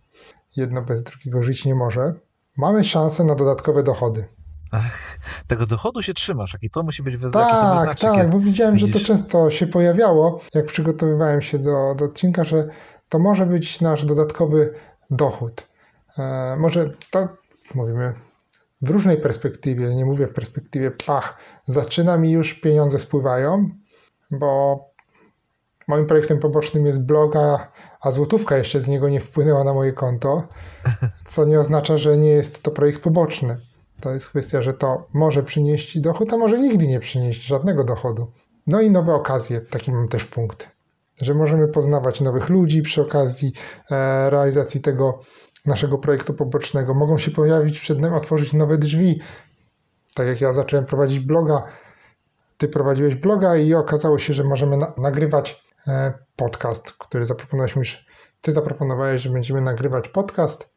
Jedno 0.56 0.82
bez 0.82 1.02
drugiego 1.02 1.42
żyć 1.42 1.64
nie 1.64 1.74
może. 1.74 2.14
Mamy 2.56 2.84
szansę 2.84 3.24
na 3.24 3.34
dodatkowe 3.34 3.82
dochody. 3.82 4.24
Ach, 4.70 5.18
tego 5.46 5.66
dochodu 5.66 6.02
się 6.02 6.14
trzymasz, 6.14 6.52
jaki 6.52 6.70
to 6.70 6.82
musi 6.82 7.02
być 7.02 7.16
wyznacznik. 7.16 7.86
Tak, 7.86 8.00
tak, 8.00 8.18
jest, 8.18 8.32
bo 8.32 8.40
widziałem, 8.40 8.74
widzisz? 8.74 8.92
że 8.92 9.00
to 9.00 9.06
często 9.06 9.50
się 9.50 9.66
pojawiało, 9.66 10.40
jak 10.54 10.66
przygotowywałem 10.66 11.40
się 11.40 11.58
do, 11.58 11.94
do 11.94 12.04
odcinka, 12.04 12.44
że 12.44 12.68
to 13.08 13.18
może 13.18 13.46
być 13.46 13.80
nasz 13.80 14.04
dodatkowy 14.04 14.74
dochód. 15.10 15.68
E, 16.18 16.56
może 16.58 16.90
to 17.10 17.28
mówimy 17.74 18.14
w 18.82 18.90
różnej 18.90 19.16
perspektywie, 19.16 19.94
nie 19.94 20.04
mówię 20.04 20.26
w 20.26 20.34
perspektywie 20.34 20.90
pach, 20.90 21.38
zaczyna 21.68 22.16
mi 22.16 22.30
już 22.30 22.54
pieniądze 22.54 22.98
spływają, 22.98 23.70
bo 24.30 24.80
Moim 25.88 26.06
projektem 26.06 26.38
pobocznym 26.38 26.86
jest 26.86 27.04
blog, 27.04 27.36
a, 28.00 28.10
złotówka 28.10 28.56
jeszcze 28.56 28.80
z 28.80 28.88
niego 28.88 29.08
nie 29.08 29.20
wpłynęła 29.20 29.64
na 29.64 29.74
moje 29.74 29.92
konto, 29.92 30.42
co 31.26 31.44
nie 31.44 31.60
oznacza, 31.60 31.96
że 31.96 32.18
nie 32.18 32.30
jest 32.30 32.62
to 32.62 32.70
projekt 32.70 33.02
poboczny. 33.02 33.60
To 34.00 34.12
jest 34.12 34.28
kwestia, 34.28 34.62
że 34.62 34.74
to 34.74 35.06
może 35.12 35.42
przynieść 35.42 36.00
dochód, 36.00 36.32
a 36.32 36.36
może 36.36 36.58
nigdy 36.58 36.86
nie 36.86 37.00
przynieść 37.00 37.42
żadnego 37.42 37.84
dochodu. 37.84 38.32
No 38.66 38.80
i 38.80 38.90
nowe 38.90 39.14
okazje, 39.14 39.60
taki 39.60 39.92
mam 39.92 40.08
też 40.08 40.24
punkt, 40.24 40.68
że 41.20 41.34
możemy 41.34 41.68
poznawać 41.68 42.20
nowych 42.20 42.48
ludzi 42.48 42.82
przy 42.82 43.02
okazji 43.02 43.52
e, 43.90 44.30
realizacji 44.30 44.80
tego 44.80 45.20
naszego 45.66 45.98
projektu 45.98 46.34
pobocznego. 46.34 46.94
Mogą 46.94 47.18
się 47.18 47.30
pojawić 47.30 47.80
przed 47.80 47.98
nami, 47.98 48.16
otworzyć 48.16 48.52
nowe 48.52 48.78
drzwi. 48.78 49.20
Tak 50.14 50.26
jak 50.26 50.40
ja 50.40 50.52
zacząłem 50.52 50.86
prowadzić 50.86 51.20
bloga, 51.20 51.62
ty 52.58 52.68
prowadziłeś 52.68 53.14
bloga 53.14 53.56
i 53.56 53.74
okazało 53.74 54.18
się, 54.18 54.32
że 54.32 54.44
możemy 54.44 54.76
na 54.76 54.92
nagrywać 54.96 55.67
podcast, 56.36 56.92
który 56.92 57.24
zaproponowałeś 57.24 57.76
już. 57.76 58.06
Ty 58.40 58.52
zaproponowałeś, 58.52 59.22
że 59.22 59.30
będziemy 59.30 59.60
nagrywać 59.60 60.08
podcast. 60.08 60.68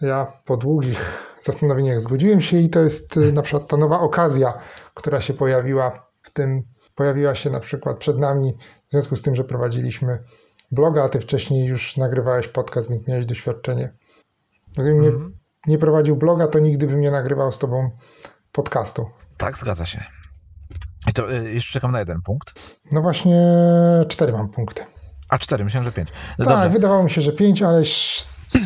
Ja 0.00 0.32
po 0.44 0.56
długich 0.56 1.22
zastanowieniach 1.46 2.00
zgodziłem 2.00 2.40
się 2.40 2.56
i 2.56 2.70
to 2.70 2.80
jest 2.80 3.16
e, 3.16 3.20
na 3.20 3.42
przykład 3.42 3.68
ta 3.68 3.76
nowa 3.76 4.00
okazja, 4.00 4.58
która 4.94 5.20
się 5.20 5.34
pojawiła 5.34 6.06
w 6.22 6.30
tym, 6.30 6.62
pojawiła 6.94 7.34
się 7.34 7.50
na 7.50 7.60
przykład 7.60 7.98
przed 7.98 8.18
nami 8.18 8.56
w 8.88 8.92
związku 8.92 9.16
z 9.16 9.22
tym, 9.22 9.34
że 9.34 9.44
prowadziliśmy 9.44 10.18
bloga, 10.72 11.04
a 11.04 11.08
ty 11.08 11.20
wcześniej 11.20 11.66
już 11.66 11.96
nagrywałeś 11.96 12.48
podcast, 12.48 12.90
więc 12.90 13.06
miałeś 13.06 13.26
doświadczenie. 13.26 13.92
Gdybym 14.72 15.04
mm 15.04 15.18
-hmm. 15.18 15.24
nie, 15.24 15.72
nie 15.72 15.78
prowadził 15.78 16.16
bloga, 16.16 16.46
to 16.46 16.58
nigdy 16.58 16.86
bym 16.86 17.00
nie 17.00 17.10
nagrywał 17.10 17.52
z 17.52 17.58
tobą 17.58 17.90
podcastu. 18.52 19.06
Tak, 19.36 19.58
zgadza 19.58 19.86
się. 19.86 20.19
I 21.10 21.12
to 21.12 21.32
y, 21.32 21.52
jeszcze 21.52 21.72
czekam 21.72 21.92
na 21.92 21.98
jeden 21.98 22.22
punkt. 22.22 22.54
No 22.92 23.02
właśnie 23.02 23.40
cztery 24.08 24.32
mam 24.32 24.48
punkty. 24.48 24.84
A 25.28 25.38
cztery, 25.38 25.64
myślałem, 25.64 25.84
że 25.84 25.92
pięć. 25.92 26.08
No 26.38 26.44
tak, 26.44 26.54
dobrze. 26.54 26.70
wydawało 26.70 27.02
mi 27.02 27.10
się, 27.10 27.20
że 27.20 27.32
pięć, 27.32 27.62
ale 27.62 27.84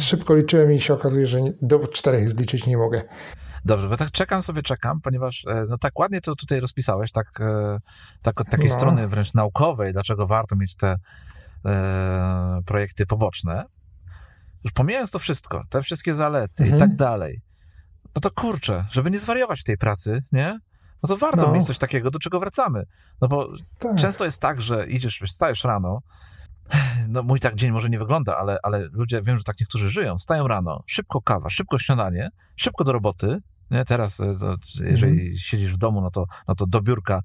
szybko 0.00 0.34
liczyłem 0.34 0.72
i 0.72 0.80
się 0.80 0.94
okazuje, 0.94 1.26
że 1.26 1.38
do 1.62 1.88
czterech 1.88 2.30
zliczyć 2.30 2.66
nie 2.66 2.76
mogę. 2.76 3.02
Dobrze, 3.64 3.88
bo 3.88 3.96
tak 3.96 4.10
czekam 4.10 4.42
sobie, 4.42 4.62
czekam, 4.62 5.00
ponieważ 5.00 5.44
e, 5.46 5.64
no 5.68 5.78
tak 5.78 5.98
ładnie 5.98 6.20
to 6.20 6.34
tutaj 6.34 6.60
rozpisałeś, 6.60 7.12
tak, 7.12 7.40
e, 7.40 7.78
tak 8.22 8.40
od 8.40 8.50
takiej 8.50 8.68
no. 8.68 8.74
strony 8.74 9.08
wręcz 9.08 9.34
naukowej, 9.34 9.92
dlaczego 9.92 10.26
warto 10.26 10.56
mieć 10.56 10.76
te 10.76 10.96
e, 11.66 12.60
projekty 12.66 13.06
poboczne. 13.06 13.64
Już 14.64 14.72
pomijając 14.72 15.10
to 15.10 15.18
wszystko, 15.18 15.62
te 15.70 15.82
wszystkie 15.82 16.14
zalety 16.14 16.64
mhm. 16.64 16.76
i 16.76 16.80
tak 16.80 16.96
dalej, 16.96 17.40
no 18.14 18.20
to 18.20 18.30
kurczę, 18.30 18.84
żeby 18.90 19.10
nie 19.10 19.18
zwariować 19.18 19.60
w 19.60 19.64
tej 19.64 19.78
pracy, 19.78 20.22
nie? 20.32 20.58
No 21.04 21.08
to 21.08 21.16
warto 21.16 21.46
no. 21.46 21.52
mieć 21.52 21.64
coś 21.64 21.78
takiego, 21.78 22.10
do 22.10 22.18
czego 22.18 22.40
wracamy. 22.40 22.86
No 23.20 23.28
bo 23.28 23.52
tak. 23.78 23.96
często 23.96 24.24
jest 24.24 24.40
tak, 24.40 24.60
że 24.60 24.86
idziesz, 24.86 25.22
wstajesz 25.26 25.64
rano, 25.64 26.00
no 27.08 27.22
mój 27.22 27.40
tak 27.40 27.54
dzień 27.54 27.70
może 27.70 27.90
nie 27.90 27.98
wygląda, 27.98 28.36
ale, 28.36 28.58
ale 28.62 28.88
ludzie, 28.92 29.22
wiem, 29.22 29.38
że 29.38 29.44
tak 29.44 29.60
niektórzy 29.60 29.90
żyją, 29.90 30.18
wstają 30.18 30.48
rano, 30.48 30.82
szybko 30.86 31.22
kawa, 31.22 31.50
szybko 31.50 31.78
śniadanie, 31.78 32.30
szybko 32.56 32.84
do 32.84 32.92
roboty, 32.92 33.38
nie? 33.70 33.84
Teraz, 33.84 34.20
e, 34.20 34.34
to, 34.40 34.56
jeżeli 34.84 35.12
mhm. 35.12 35.36
siedzisz 35.36 35.72
w 35.74 35.76
domu, 35.76 36.00
no 36.00 36.10
to, 36.10 36.26
no 36.48 36.54
to 36.54 36.66
do 36.66 36.82
biurka 36.82 37.22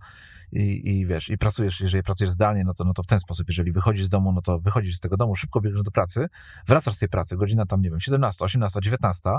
i, 0.51 0.89
i 0.89 1.05
wiesz, 1.05 1.29
i 1.29 1.37
pracujesz, 1.37 1.81
jeżeli 1.81 2.03
pracujesz 2.03 2.31
zdalnie, 2.31 2.63
no 2.63 2.73
to, 2.73 2.83
no 2.83 2.93
to 2.93 3.03
w 3.03 3.07
ten 3.07 3.19
sposób, 3.19 3.47
jeżeli 3.47 3.71
wychodzisz 3.71 4.05
z 4.05 4.09
domu, 4.09 4.31
no 4.31 4.41
to 4.41 4.59
wychodzisz 4.59 4.95
z 4.95 4.99
tego 4.99 5.17
domu, 5.17 5.35
szybko 5.35 5.61
biegniesz 5.61 5.83
do 5.83 5.91
pracy, 5.91 6.27
wracasz 6.67 6.95
z 6.95 6.99
tej 6.99 7.09
pracy, 7.09 7.37
godzina 7.37 7.65
tam, 7.65 7.81
nie 7.81 7.89
wiem, 7.89 7.99
17, 7.99 8.45
18, 8.45 8.79
19, 8.83 9.29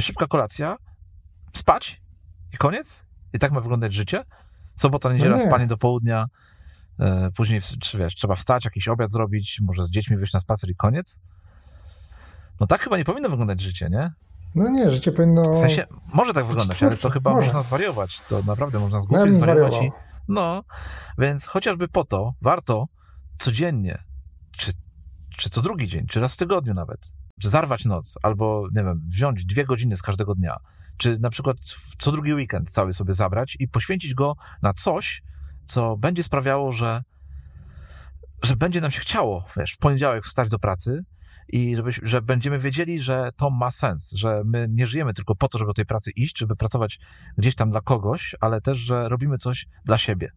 szybka 0.00 0.26
kolacja, 0.26 0.76
spać 1.52 2.02
i 2.52 2.56
koniec? 2.56 3.11
I 3.32 3.38
tak 3.38 3.52
ma 3.52 3.60
wyglądać 3.60 3.94
życie? 3.94 4.24
Sobota, 4.76 5.12
niedziela, 5.12 5.36
no 5.36 5.42
spanie 5.42 5.66
do 5.66 5.76
południa, 5.76 6.26
e, 6.98 7.30
później, 7.36 7.60
czy 7.80 7.98
wiesz, 7.98 8.14
trzeba 8.14 8.34
wstać, 8.34 8.64
jakiś 8.64 8.88
obiad 8.88 9.12
zrobić, 9.12 9.60
może 9.62 9.84
z 9.84 9.90
dziećmi 9.90 10.16
wyjść 10.16 10.32
na 10.32 10.40
spacer 10.40 10.70
i 10.70 10.74
koniec? 10.74 11.20
No 12.60 12.66
tak 12.66 12.80
chyba 12.80 12.98
nie 12.98 13.04
powinno 13.04 13.28
wyglądać 13.28 13.60
życie, 13.60 13.88
nie? 13.90 14.12
No 14.54 14.68
nie, 14.68 14.90
życie 14.90 15.12
powinno... 15.12 15.52
W 15.52 15.58
sensie, 15.58 15.86
może 16.14 16.32
tak 16.32 16.44
wyglądać, 16.44 16.82
ale 16.82 16.96
to 16.96 17.10
chyba 17.10 17.30
może. 17.30 17.46
można 17.46 17.62
zwariować. 17.62 18.20
To 18.20 18.42
naprawdę 18.42 18.78
można 18.78 19.00
zgubić, 19.00 19.26
ja 19.26 19.32
zwariować 19.32 19.74
i... 19.82 19.90
No, 20.28 20.62
więc 21.18 21.46
chociażby 21.46 21.88
po 21.88 22.04
to 22.04 22.34
warto 22.42 22.88
codziennie, 23.38 23.98
czy, 24.50 24.72
czy 25.36 25.50
co 25.50 25.62
drugi 25.62 25.88
dzień, 25.88 26.06
czy 26.06 26.20
raz 26.20 26.34
w 26.34 26.36
tygodniu 26.36 26.74
nawet, 26.74 27.12
czy 27.40 27.48
zarwać 27.48 27.84
noc, 27.84 28.18
albo, 28.22 28.68
nie 28.74 28.84
wiem, 28.84 29.00
wziąć 29.04 29.44
dwie 29.44 29.64
godziny 29.64 29.96
z 29.96 30.02
każdego 30.02 30.34
dnia, 30.34 30.56
czy 31.02 31.18
na 31.18 31.30
przykład 31.30 31.56
co 31.98 32.12
drugi 32.12 32.34
weekend 32.34 32.70
cały 32.70 32.92
sobie 32.92 33.12
zabrać 33.12 33.56
i 33.60 33.68
poświęcić 33.68 34.14
go 34.14 34.36
na 34.62 34.72
coś, 34.72 35.22
co 35.64 35.96
będzie 35.96 36.22
sprawiało, 36.22 36.72
że, 36.72 37.02
że 38.42 38.56
będzie 38.56 38.80
nam 38.80 38.90
się 38.90 39.00
chciało, 39.00 39.44
wiesz, 39.56 39.72
w 39.72 39.78
poniedziałek 39.78 40.24
wstać 40.24 40.48
do 40.48 40.58
pracy, 40.58 41.04
i 41.48 41.76
żeby, 41.76 41.90
że 42.02 42.22
będziemy 42.22 42.58
wiedzieli, 42.58 43.00
że 43.00 43.30
to 43.36 43.50
ma 43.50 43.70
sens, 43.70 44.12
że 44.12 44.42
my 44.44 44.66
nie 44.70 44.86
żyjemy 44.86 45.14
tylko 45.14 45.34
po 45.34 45.48
to, 45.48 45.58
żeby 45.58 45.68
do 45.68 45.74
tej 45.74 45.86
pracy 45.86 46.10
iść, 46.10 46.38
żeby 46.38 46.56
pracować 46.56 46.98
gdzieś 47.38 47.54
tam 47.54 47.70
dla 47.70 47.80
kogoś, 47.80 48.34
ale 48.40 48.60
też, 48.60 48.78
że 48.78 49.08
robimy 49.08 49.38
coś 49.38 49.66
dla 49.84 49.98
siebie. 49.98 50.32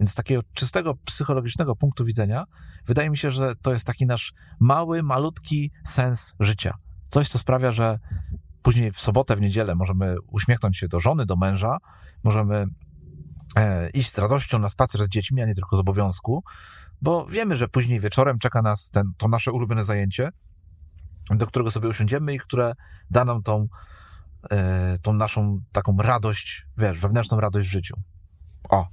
Więc 0.00 0.10
z 0.10 0.14
takiego 0.14 0.42
czystego 0.54 0.94
psychologicznego 0.94 1.76
punktu 1.76 2.04
widzenia, 2.04 2.44
wydaje 2.86 3.10
mi 3.10 3.16
się, 3.16 3.30
że 3.30 3.54
to 3.62 3.72
jest 3.72 3.86
taki 3.86 4.06
nasz 4.06 4.32
mały, 4.60 5.02
malutki 5.02 5.70
sens 5.84 6.34
życia. 6.40 6.74
Coś, 7.08 7.28
co 7.28 7.38
sprawia, 7.38 7.72
że 7.72 7.98
później 8.62 8.92
w 8.92 9.00
sobotę, 9.00 9.36
w 9.36 9.40
niedzielę 9.40 9.74
możemy 9.74 10.16
uśmiechnąć 10.26 10.76
się 10.78 10.88
do 10.88 11.00
żony, 11.00 11.26
do 11.26 11.36
męża, 11.36 11.76
możemy 12.24 12.66
e, 13.56 13.90
iść 13.90 14.12
z 14.12 14.18
radością 14.18 14.58
na 14.58 14.68
spacer 14.68 15.04
z 15.04 15.08
dziećmi, 15.08 15.42
a 15.42 15.46
nie 15.46 15.54
tylko 15.54 15.76
z 15.76 15.80
obowiązku, 15.80 16.44
bo 17.02 17.26
wiemy, 17.26 17.56
że 17.56 17.68
później 17.68 18.00
wieczorem 18.00 18.38
czeka 18.38 18.62
nas 18.62 18.90
ten, 18.90 19.12
to 19.16 19.28
nasze 19.28 19.52
ulubione 19.52 19.84
zajęcie, 19.84 20.30
do 21.30 21.46
którego 21.46 21.70
sobie 21.70 21.88
usiądziemy 21.88 22.34
i 22.34 22.38
które 22.38 22.72
da 23.10 23.24
nam 23.24 23.42
tą, 23.42 23.68
e, 24.50 24.98
tą 24.98 25.12
naszą 25.12 25.60
taką 25.72 25.96
radość, 25.96 26.66
wiesz, 26.78 26.98
wewnętrzną 26.98 27.40
radość 27.40 27.68
w 27.68 27.72
życiu. 27.72 27.94
O, 28.70 28.86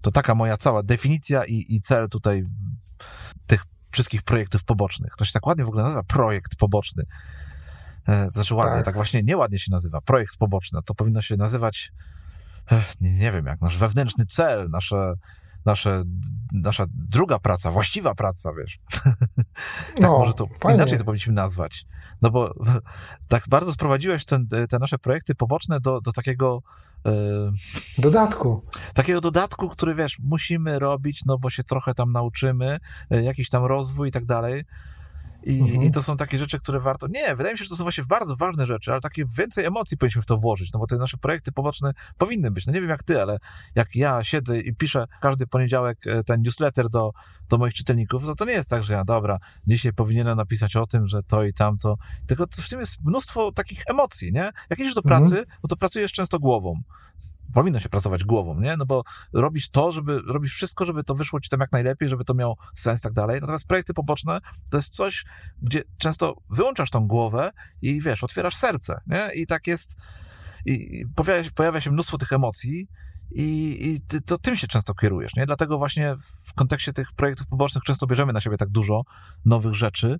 to 0.00 0.10
taka 0.10 0.34
moja 0.34 0.56
cała 0.56 0.82
definicja 0.82 1.44
i, 1.44 1.64
i 1.68 1.80
cel 1.80 2.08
tutaj 2.08 2.44
tych 3.46 3.64
wszystkich 3.90 4.22
projektów 4.22 4.64
pobocznych. 4.64 5.16
To 5.18 5.24
się 5.24 5.32
tak 5.32 5.46
ładnie 5.46 5.64
w 5.64 5.68
ogóle 5.68 5.82
nazywa, 5.82 6.02
projekt 6.02 6.56
poboczny. 6.56 7.04
E, 8.08 8.26
to 8.26 8.32
znaczy 8.32 8.54
ładnie, 8.54 8.76
tak. 8.76 8.84
tak 8.84 8.94
właśnie 8.94 9.22
nieładnie 9.22 9.58
się 9.58 9.72
nazywa, 9.72 10.00
projekt 10.00 10.36
poboczny. 10.36 10.80
To 10.84 10.94
powinno 10.94 11.22
się 11.22 11.36
nazywać, 11.36 11.92
nie, 13.00 13.12
nie 13.12 13.32
wiem 13.32 13.46
jak, 13.46 13.60
nasz 13.60 13.78
wewnętrzny 13.78 14.26
cel, 14.26 14.70
nasze 14.70 15.14
nasze, 15.66 16.04
nasza 16.52 16.84
druga 16.94 17.38
praca, 17.38 17.70
właściwa 17.70 18.14
praca, 18.14 18.52
wiesz. 18.52 18.78
tak 18.90 20.00
no, 20.00 20.18
może 20.18 20.32
to 20.32 20.46
fajnie. 20.46 20.76
inaczej 20.76 20.98
to 20.98 21.04
powinniśmy 21.04 21.32
nazwać. 21.32 21.86
No 22.22 22.30
bo 22.30 22.54
tak 23.28 23.44
bardzo 23.48 23.72
sprowadziłeś 23.72 24.24
ten, 24.24 24.48
te 24.48 24.78
nasze 24.78 24.98
projekty 24.98 25.34
poboczne 25.34 25.80
do, 25.80 26.00
do 26.00 26.12
takiego 26.12 26.62
e, 27.06 27.12
dodatku. 27.98 28.62
Takiego 28.94 29.20
dodatku, 29.20 29.68
który 29.68 29.94
wiesz, 29.94 30.18
musimy 30.18 30.78
robić, 30.78 31.24
no 31.24 31.38
bo 31.38 31.50
się 31.50 31.62
trochę 31.62 31.94
tam 31.94 32.12
nauczymy, 32.12 32.78
e, 33.10 33.22
jakiś 33.22 33.48
tam 33.48 33.64
rozwój 33.64 34.08
i 34.08 34.12
tak 34.12 34.24
dalej. 34.24 34.64
I, 35.46 35.60
mhm. 35.60 35.82
I, 35.82 35.90
to 35.90 36.02
są 36.02 36.16
takie 36.16 36.38
rzeczy, 36.38 36.58
które 36.58 36.80
warto. 36.80 37.06
Nie, 37.06 37.36
wydaje 37.36 37.54
mi 37.54 37.58
się, 37.58 37.64
że 37.64 37.68
to 37.68 37.76
są 37.76 37.84
właśnie 37.84 38.04
bardzo 38.08 38.36
ważne 38.36 38.66
rzeczy, 38.66 38.92
ale 38.92 39.00
takie 39.00 39.24
więcej 39.38 39.64
emocji 39.64 39.98
powinniśmy 39.98 40.22
w 40.22 40.26
to 40.26 40.36
włożyć, 40.36 40.72
no 40.72 40.80
bo 40.80 40.86
te 40.86 40.96
nasze 40.96 41.16
projekty 41.16 41.52
poboczne 41.52 41.92
powinny 42.18 42.50
być. 42.50 42.66
No 42.66 42.72
nie 42.72 42.80
wiem 42.80 42.90
jak 42.90 43.02
ty, 43.02 43.22
ale 43.22 43.38
jak 43.74 43.96
ja 43.96 44.24
siedzę 44.24 44.60
i 44.60 44.74
piszę 44.74 45.06
każdy 45.20 45.46
poniedziałek 45.46 46.06
e, 46.06 46.24
ten 46.24 46.42
newsletter 46.42 46.88
do, 46.88 47.12
do 47.48 47.58
moich 47.58 47.74
czytelników, 47.74 48.26
to 48.26 48.34
to 48.34 48.44
nie 48.44 48.52
jest 48.52 48.70
tak, 48.70 48.82
że 48.82 48.94
ja, 48.94 49.04
dobra, 49.04 49.38
dzisiaj 49.66 49.92
powinienem 49.92 50.36
napisać 50.36 50.76
o 50.76 50.86
tym, 50.86 51.06
że 51.06 51.22
to 51.22 51.44
i 51.44 51.52
tamto. 51.52 51.96
Tylko 52.26 52.46
w 52.50 52.68
tym 52.68 52.80
jest 52.80 53.04
mnóstwo 53.04 53.52
takich 53.52 53.82
emocji, 53.86 54.32
nie? 54.32 54.50
Jak 54.70 54.78
idziesz 54.78 54.94
do 54.94 55.02
mhm. 55.02 55.20
pracy, 55.20 55.38
mhm. 55.38 55.58
no 55.62 55.68
to 55.68 55.76
pracujesz 55.76 56.12
często 56.12 56.38
głową 56.38 56.82
powinno 57.54 57.80
się 57.80 57.88
pracować 57.88 58.24
głową, 58.24 58.60
nie? 58.60 58.76
No 58.76 58.86
bo 58.86 59.02
robisz 59.32 59.68
to, 59.68 59.92
żeby, 59.92 60.20
robisz 60.26 60.54
wszystko, 60.54 60.84
żeby 60.84 61.04
to 61.04 61.14
wyszło 61.14 61.40
ci 61.40 61.48
tam 61.48 61.60
jak 61.60 61.72
najlepiej, 61.72 62.08
żeby 62.08 62.24
to 62.24 62.34
miało 62.34 62.56
sens 62.74 63.00
i 63.00 63.02
tak 63.02 63.12
dalej. 63.12 63.40
Natomiast 63.40 63.66
projekty 63.66 63.94
poboczne 63.94 64.40
to 64.70 64.76
jest 64.76 64.94
coś, 64.94 65.24
gdzie 65.62 65.82
często 65.98 66.36
wyłączasz 66.50 66.90
tą 66.90 67.06
głowę 67.06 67.52
i 67.82 68.00
wiesz, 68.00 68.24
otwierasz 68.24 68.56
serce, 68.56 69.00
nie? 69.06 69.30
I 69.34 69.46
tak 69.46 69.66
jest, 69.66 69.96
i 70.64 71.04
pojawia 71.14 71.50
pojawia 71.54 71.80
się 71.80 71.90
mnóstwo 71.90 72.18
tych 72.18 72.32
emocji, 72.32 72.88
i, 73.30 73.78
i 73.88 74.00
ty, 74.00 74.20
to 74.20 74.38
tym 74.38 74.56
się 74.56 74.66
często 74.66 74.94
kierujesz, 74.94 75.36
nie? 75.36 75.46
Dlatego 75.46 75.78
właśnie 75.78 76.16
w 76.46 76.54
kontekście 76.54 76.92
tych 76.92 77.12
projektów 77.12 77.46
pobocznych 77.46 77.84
często 77.84 78.06
bierzemy 78.06 78.32
na 78.32 78.40
siebie 78.40 78.56
tak 78.56 78.68
dużo 78.68 79.02
nowych 79.44 79.74
rzeczy, 79.74 80.18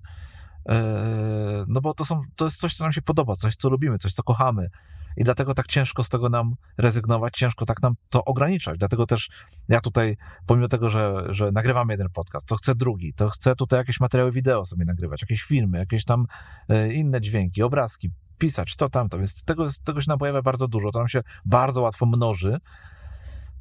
e, 0.69 1.65
no 1.69 1.81
bo 1.81 1.95
to, 1.95 2.05
są, 2.05 2.23
to 2.37 2.45
jest 2.45 2.61
coś, 2.61 2.77
co 2.77 2.85
nam 2.85 2.93
się 2.93 3.03
podoba, 3.03 3.37
coś, 3.37 3.57
co 3.57 3.71
lubimy, 3.71 3.99
coś, 3.99 4.13
co 4.13 4.23
kochamy, 4.23 4.71
i 5.17 5.25
dlatego 5.25 5.55
tak 5.55 5.67
ciężko 5.67 6.05
z 6.05 6.09
tego 6.09 6.29
nam 6.29 6.55
rezygnować, 6.79 7.37
ciężko 7.37 7.67
tak 7.67 7.83
nam 7.83 7.95
to 8.11 8.25
ograniczać. 8.25 8.79
Dlatego 8.79 9.07
też 9.07 9.29
ja 9.69 9.81
tutaj, 9.81 10.17
pomimo 10.47 10.69
tego, 10.69 10.91
że, 10.91 11.27
że 11.29 11.53
nagrywamy 11.53 11.93
jeden 11.93 12.09
podcast, 12.11 12.47
to 12.47 12.57
chcę 12.57 12.75
drugi, 12.75 13.15
to 13.15 13.29
chcę 13.31 13.57
tutaj 13.57 13.79
jakieś 13.79 14.01
materiały 14.01 14.33
wideo 14.33 14.65
sobie 14.65 14.85
nagrywać, 14.85 15.23
jakieś 15.23 15.43
filmy, 15.43 15.79
jakieś 15.79 16.05
tam 16.05 16.27
e, 16.69 16.93
inne 16.93 17.21
dźwięki, 17.21 17.63
obrazki, 17.63 18.11
pisać, 18.39 18.77
to 18.77 18.89
tamto, 18.89 19.19
więc 19.19 19.43
tego, 19.43 19.67
tego 19.85 20.01
się 20.01 20.09
nam 20.09 20.19
pojawia 20.19 20.43
bardzo 20.43 20.69
dużo, 20.69 20.91
to 20.91 20.99
nam 20.99 21.09
się 21.09 21.23
bardzo 21.45 21.83
łatwo 21.83 22.07
mnoży, 22.07 22.59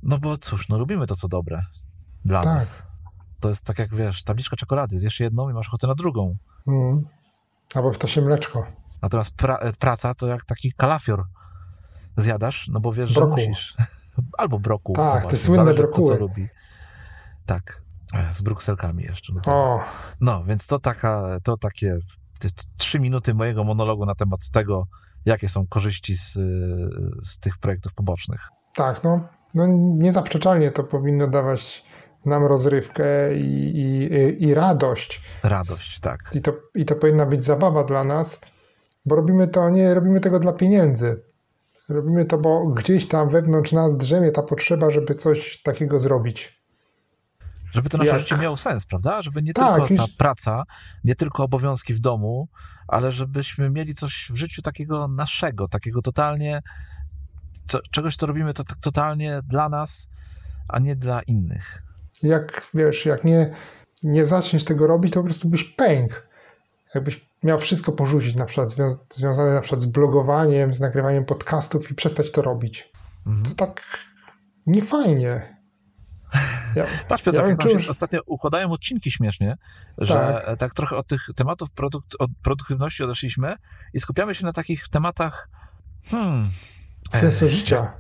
no 0.03 0.17
bo 0.17 0.37
cóż, 0.37 0.69
no 0.69 0.77
lubimy 0.77 1.07
to, 1.07 1.15
co 1.15 1.27
dobre 1.27 1.65
dla 2.25 2.43
tak. 2.43 2.53
nas. 2.53 2.83
To 3.39 3.49
jest 3.49 3.65
tak 3.65 3.79
jak, 3.79 3.95
wiesz, 3.95 4.23
tabliczka 4.23 4.55
czekolady, 4.55 4.99
zjesz 4.99 5.19
jedną 5.19 5.49
i 5.49 5.53
masz 5.53 5.67
ochotę 5.67 5.87
na 5.87 5.95
drugą. 5.95 6.35
Mm. 6.67 7.05
Albo 7.75 7.93
w 7.93 8.09
się 8.09 8.21
mleczko. 8.21 8.65
Natomiast 9.01 9.35
pra, 9.35 9.57
e, 9.57 9.73
praca 9.73 10.13
to 10.13 10.27
jak 10.27 10.45
taki 10.45 10.73
kalafior 10.77 11.23
zjadasz, 12.17 12.67
no 12.67 12.79
bo 12.79 12.93
wiesz, 12.93 13.13
brokuł. 13.13 13.37
że 13.37 13.47
musisz. 13.47 13.75
Albo 14.37 14.59
broku. 14.59 14.93
Tak, 14.93 15.23
no 15.23 15.29
te 15.29 15.37
słynne 15.37 15.73
brokuły. 15.73 16.09
To, 16.09 16.15
co 16.15 16.21
lubi. 16.21 16.47
Tak, 17.45 17.81
e, 18.13 18.31
z 18.33 18.41
brukselkami 18.41 19.03
jeszcze. 19.03 19.33
No, 19.33 19.41
to... 19.41 19.79
no, 20.21 20.43
więc 20.43 20.67
to 20.67 20.79
taka, 20.79 21.39
to 21.43 21.57
takie 21.57 21.97
trzy 22.77 22.99
minuty 22.99 23.33
mojego 23.33 23.63
monologu 23.63 24.05
na 24.05 24.15
temat 24.15 24.49
tego, 24.49 24.87
jakie 25.25 25.49
są 25.49 25.67
korzyści 25.67 26.15
z, 26.15 26.33
z 27.27 27.39
tych 27.39 27.57
projektów 27.57 27.93
pobocznych. 27.93 28.49
Tak, 28.73 29.03
no, 29.03 29.27
no 29.55 29.67
niezaprzeczalnie 29.97 30.71
to 30.71 30.83
powinno 30.83 31.27
dawać 31.27 31.85
nam 32.25 32.45
rozrywkę 32.45 33.35
i, 33.35 33.77
i, 33.77 34.43
i 34.43 34.53
radość. 34.53 35.21
Radość, 35.43 35.99
tak. 35.99 36.19
I 36.33 36.41
to, 36.41 36.53
I 36.75 36.85
to 36.85 36.95
powinna 36.95 37.25
być 37.25 37.43
zabawa 37.43 37.83
dla 37.83 38.03
nas, 38.03 38.39
bo 39.05 39.15
robimy 39.15 39.47
to, 39.47 39.69
nie 39.69 39.93
robimy 39.93 40.19
tego 40.19 40.39
dla 40.39 40.53
pieniędzy. 40.53 41.21
Robimy 41.89 42.25
to, 42.25 42.37
bo 42.37 42.67
gdzieś 42.67 43.07
tam 43.07 43.29
wewnątrz 43.29 43.71
nas 43.71 43.97
drzemie 43.97 44.31
ta 44.31 44.43
potrzeba, 44.43 44.91
żeby 44.91 45.15
coś 45.15 45.61
takiego 45.61 45.99
zrobić. 45.99 46.61
Żeby 47.71 47.89
to 47.89 47.97
nasze 47.97 48.09
Jak? 48.09 48.19
życie 48.19 48.37
miało 48.37 48.57
sens, 48.57 48.85
prawda? 48.85 49.21
Żeby 49.21 49.41
nie 49.41 49.53
tak, 49.53 49.87
tylko 49.87 50.03
ta 50.03 50.11
praca, 50.17 50.63
nie 51.03 51.15
tylko 51.15 51.43
obowiązki 51.43 51.93
w 51.93 51.99
domu, 51.99 52.47
ale 52.87 53.11
żebyśmy 53.11 53.69
mieli 53.69 53.95
coś 53.95 54.27
w 54.31 54.35
życiu 54.35 54.61
takiego 54.61 55.07
naszego, 55.07 55.67
takiego 55.67 56.01
totalnie, 56.01 56.61
co, 57.67 57.79
czegoś, 57.91 58.15
co 58.15 58.25
robimy 58.25 58.53
to 58.53 58.63
tak 58.63 58.77
totalnie 58.77 59.39
dla 59.47 59.69
nas, 59.69 60.09
a 60.67 60.79
nie 60.79 60.95
dla 60.95 61.21
innych. 61.21 61.83
Jak 62.23 62.67
wiesz, 62.73 63.05
jak 63.05 63.23
nie, 63.23 63.53
nie 64.03 64.25
zaczniesz 64.25 64.63
tego 64.63 64.87
robić, 64.87 65.13
to 65.13 65.19
po 65.19 65.25
prostu 65.25 65.49
byś 65.49 65.63
pękł. 65.63 66.15
Jakbyś 66.95 67.29
miał 67.43 67.59
wszystko 67.59 67.91
porzucić, 67.91 68.35
na 68.35 68.45
przykład 68.45 68.69
zwią 68.69 68.95
związane 69.13 69.53
na 69.53 69.61
przykład 69.61 69.81
z 69.81 69.85
blogowaniem, 69.85 70.73
z 70.73 70.79
nagrywaniem 70.79 71.25
podcastów 71.25 71.91
i 71.91 71.95
przestać 71.95 72.31
to 72.31 72.41
robić. 72.41 72.91
Mhm. 73.25 73.45
To 73.45 73.65
tak 73.65 73.81
niefajnie. 74.67 75.55
Ja, 76.75 76.85
Patrz 77.07 77.23
Piotr, 77.23 77.37
ja 77.37 77.47
jak 77.47 77.61
się 77.61 77.89
ostatnio 77.89 78.19
układają 78.25 78.71
odcinki 78.71 79.11
śmiesznie, 79.11 79.57
że 79.97 80.13
tak, 80.13 80.57
tak 80.57 80.73
trochę 80.73 80.97
od 80.97 81.07
tych 81.07 81.27
tematów 81.35 81.71
produkt, 81.71 82.15
od 82.19 82.31
produktywności 82.43 83.03
odeszliśmy 83.03 83.55
i 83.93 83.99
skupiamy 83.99 84.35
się 84.35 84.45
na 84.45 84.53
takich 84.53 84.87
tematach 84.87 85.49
hmm, 86.05 86.49
sensu 87.11 87.49
życia. 87.49 87.93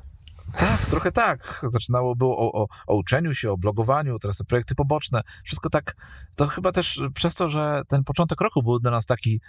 Tak, 0.57 0.85
trochę 0.85 1.11
tak. 1.11 1.61
Zaczynało 1.63 2.15
było 2.15 2.37
o, 2.37 2.63
o, 2.63 2.67
o, 2.87 2.95
uczeniu 2.95 3.33
się, 3.33 3.51
o 3.51 3.57
blogowaniu, 3.57 4.19
teraz 4.19 4.37
te 4.37 4.43
projekty 4.43 4.75
poboczne. 4.75 5.21
Wszystko 5.43 5.69
tak, 5.69 5.95
to 6.35 6.47
chyba 6.47 6.71
też 6.71 7.01
przez 7.13 7.35
to, 7.35 7.49
że 7.49 7.81
ten 7.87 8.03
początek 8.03 8.41
roku 8.41 8.63
był 8.63 8.79
dla 8.79 8.91
nas 8.91 9.05
taki 9.05 9.41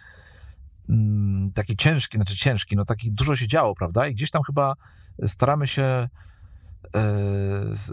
mm, 0.88 1.53
taki 1.53 1.77
ciężki, 1.77 2.16
znaczy 2.16 2.37
ciężki, 2.37 2.77
no 2.77 2.85
taki 2.85 3.12
dużo 3.12 3.37
się 3.37 3.49
działo, 3.49 3.75
prawda? 3.75 4.07
I 4.07 4.14
gdzieś 4.14 4.31
tam 4.31 4.42
chyba 4.42 4.75
staramy 5.27 5.66
się 5.66 6.09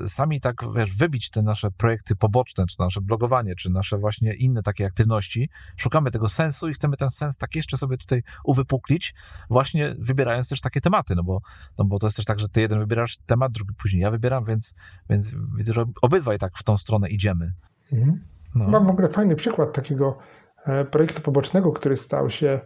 sami 0.07 0.41
tak, 0.41 0.55
wiesz, 0.75 0.95
wybić 0.95 1.29
te 1.29 1.41
nasze 1.41 1.71
projekty 1.71 2.15
poboczne, 2.15 2.65
czy 2.65 2.75
nasze 2.79 3.01
blogowanie, 3.01 3.55
czy 3.55 3.69
nasze 3.69 3.97
właśnie 3.97 4.33
inne 4.33 4.63
takie 4.63 4.85
aktywności, 4.85 5.49
szukamy 5.77 6.11
tego 6.11 6.29
sensu 6.29 6.69
i 6.69 6.73
chcemy 6.73 6.97
ten 6.97 7.09
sens 7.09 7.37
tak 7.37 7.55
jeszcze 7.55 7.77
sobie 7.77 7.97
tutaj 7.97 8.23
uwypuklić, 8.45 9.13
właśnie 9.49 9.95
wybierając 9.99 10.49
też 10.49 10.61
takie 10.61 10.81
tematy, 10.81 11.15
no 11.15 11.23
bo, 11.23 11.41
no 11.77 11.85
bo 11.85 11.99
to 11.99 12.07
jest 12.07 12.17
też 12.17 12.25
tak, 12.25 12.39
że 12.39 12.49
ty 12.49 12.61
jeden 12.61 12.79
wybierasz 12.79 13.17
temat, 13.25 13.51
drugi 13.51 13.75
później 13.75 14.01
ja 14.01 14.11
wybieram, 14.11 14.45
więc, 14.45 14.73
więc 15.09 15.29
widzę, 15.57 15.73
że 15.73 15.85
obydwaj 16.01 16.39
tak 16.39 16.57
w 16.57 16.63
tą 16.63 16.77
stronę 16.77 17.09
idziemy. 17.09 17.53
Mhm. 17.93 18.25
No. 18.55 18.67
Mam 18.67 18.87
w 18.87 18.89
ogóle 18.89 19.09
fajny 19.09 19.35
przykład 19.35 19.73
takiego 19.73 20.17
e, 20.65 20.85
projektu 20.85 21.21
pobocznego, 21.21 21.71
który 21.71 21.97
stał 21.97 22.29
się 22.29 22.61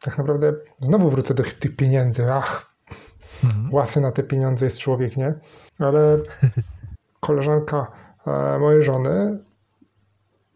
tak 0.00 0.18
naprawdę, 0.18 0.52
znowu 0.80 1.10
wrócę 1.10 1.34
do 1.34 1.42
tych 1.42 1.76
pieniędzy, 1.76 2.32
ach, 2.32 2.73
Mhm. 3.44 3.74
Łasy 3.74 4.00
na 4.00 4.12
te 4.12 4.22
pieniądze 4.22 4.64
jest 4.64 4.78
człowiek, 4.78 5.16
nie? 5.16 5.34
Ale 5.78 6.18
koleżanka 7.20 7.92
e, 8.26 8.58
mojej 8.58 8.82
żony, 8.82 9.38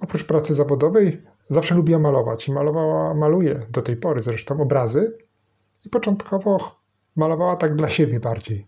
oprócz 0.01 0.25
pracy 0.25 0.55
zawodowej, 0.55 1.23
zawsze 1.49 1.75
lubiła 1.75 1.99
malować 1.99 2.49
i 2.49 2.53
malowała, 2.53 3.15
maluje 3.15 3.67
do 3.71 3.83
tej 3.83 3.97
pory 3.97 4.23
zresztą 4.23 4.61
obrazy 4.61 5.19
i 5.87 5.91
początkowo 5.91 6.79
malowała 7.17 7.57
tak 7.57 7.77
dla 7.77 7.89
siebie 7.89 8.21
bardziej. 8.21 8.67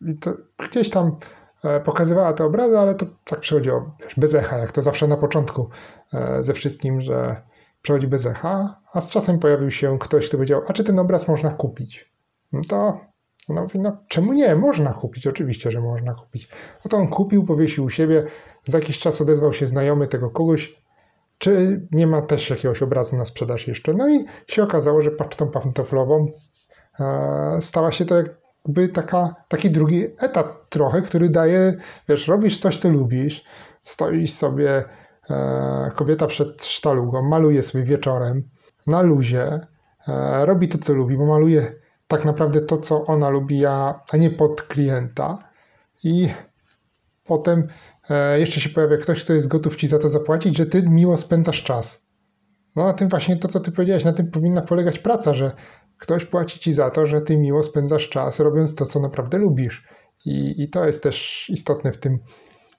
I 0.00 0.14
to 0.14 0.34
gdzieś 0.70 0.90
tam 0.90 1.16
e, 1.64 1.80
pokazywała 1.80 2.32
te 2.32 2.44
obrazy, 2.44 2.78
ale 2.78 2.94
to 2.94 3.06
tak 3.24 3.40
przychodziło 3.40 3.96
wiesz, 4.00 4.14
bez 4.16 4.34
echa, 4.34 4.58
jak 4.58 4.72
to 4.72 4.82
zawsze 4.82 5.08
na 5.08 5.16
początku 5.16 5.68
e, 6.14 6.42
ze 6.42 6.54
wszystkim, 6.54 7.00
że 7.00 7.42
przychodzi 7.82 8.06
bez 8.06 8.26
echa, 8.26 8.80
a 8.92 9.00
z 9.00 9.10
czasem 9.10 9.38
pojawił 9.38 9.70
się 9.70 9.98
ktoś, 9.98 10.28
kto 10.28 10.36
powiedział, 10.36 10.62
a 10.66 10.72
czy 10.72 10.84
ten 10.84 10.98
obraz 10.98 11.28
można 11.28 11.50
kupić? 11.50 12.13
No 12.54 12.60
to 12.68 13.00
ona 13.48 13.62
mówi, 13.62 13.78
no 13.78 13.96
czemu 14.08 14.32
nie? 14.32 14.56
Można 14.56 14.92
kupić, 14.92 15.26
oczywiście, 15.26 15.70
że 15.70 15.80
można 15.80 16.14
kupić. 16.14 16.48
No 16.84 16.88
to 16.88 16.96
on 16.96 17.08
kupił, 17.08 17.44
powiesił 17.44 17.84
u 17.84 17.90
siebie, 17.90 18.24
za 18.64 18.78
jakiś 18.78 18.98
czas 18.98 19.20
odezwał 19.20 19.52
się 19.52 19.66
znajomy 19.66 20.06
tego 20.06 20.30
kogoś, 20.30 20.82
czy 21.38 21.80
nie 21.92 22.06
ma 22.06 22.22
też 22.22 22.50
jakiegoś 22.50 22.82
obrazu 22.82 23.16
na 23.16 23.24
sprzedaż 23.24 23.68
jeszcze. 23.68 23.94
No 23.94 24.08
i 24.08 24.24
się 24.46 24.62
okazało, 24.62 25.02
że 25.02 25.10
pacztą 25.10 25.50
pantoflową 25.50 26.28
e, 27.00 27.58
stała 27.60 27.92
się 27.92 28.04
to 28.04 28.14
jakby 28.16 28.88
taka, 28.88 29.34
taki 29.48 29.70
drugi 29.70 30.06
etap 30.18 30.68
trochę, 30.68 31.02
który 31.02 31.30
daje, 31.30 31.74
wiesz, 32.08 32.28
robisz 32.28 32.58
coś, 32.58 32.76
co 32.76 32.90
lubisz, 32.90 33.44
stoisz 33.82 34.32
sobie, 34.32 34.84
e, 35.30 35.90
kobieta 35.94 36.26
przed 36.26 36.64
sztalugą, 36.64 37.22
maluje 37.22 37.62
sobie 37.62 37.84
wieczorem, 37.84 38.48
na 38.86 39.02
luzie, 39.02 39.60
e, 40.08 40.46
robi 40.46 40.68
to, 40.68 40.78
co 40.78 40.94
lubi, 40.94 41.16
bo 41.16 41.26
maluje 41.26 41.83
tak 42.16 42.24
naprawdę 42.24 42.60
to, 42.60 42.78
co 42.78 43.06
ona 43.06 43.28
lubi, 43.28 43.66
a, 43.66 44.00
nie 44.18 44.30
pod 44.30 44.62
klienta. 44.62 45.38
I 46.04 46.28
potem 47.24 47.68
e, 48.10 48.40
jeszcze 48.40 48.60
się 48.60 48.68
pojawia 48.68 48.96
ktoś, 48.96 49.24
kto 49.24 49.32
jest 49.32 49.48
gotów 49.48 49.76
ci 49.76 49.88
za 49.88 49.98
to 49.98 50.08
zapłacić, 50.08 50.56
że 50.56 50.66
ty 50.66 50.82
miło 50.82 51.16
spędzasz 51.16 51.62
czas. 51.62 52.02
No 52.76 52.84
na 52.84 52.92
tym 52.92 53.08
właśnie 53.08 53.36
to, 53.36 53.48
co 53.48 53.60
ty 53.60 53.72
powiedziałeś, 53.72 54.04
na 54.04 54.12
tym 54.12 54.30
powinna 54.30 54.62
polegać 54.62 54.98
praca, 54.98 55.34
że 55.34 55.52
ktoś 55.98 56.24
płaci 56.24 56.58
ci 56.58 56.72
za 56.72 56.90
to, 56.90 57.06
że 57.06 57.20
ty 57.20 57.36
miło 57.36 57.62
spędzasz 57.62 58.08
czas, 58.08 58.40
robiąc 58.40 58.74
to, 58.74 58.86
co 58.86 59.00
naprawdę 59.00 59.38
lubisz. 59.38 59.88
I, 60.24 60.62
i 60.62 60.68
to 60.70 60.86
jest 60.86 61.02
też 61.02 61.46
istotne 61.50 61.92
w 61.92 61.98
tym, 61.98 62.18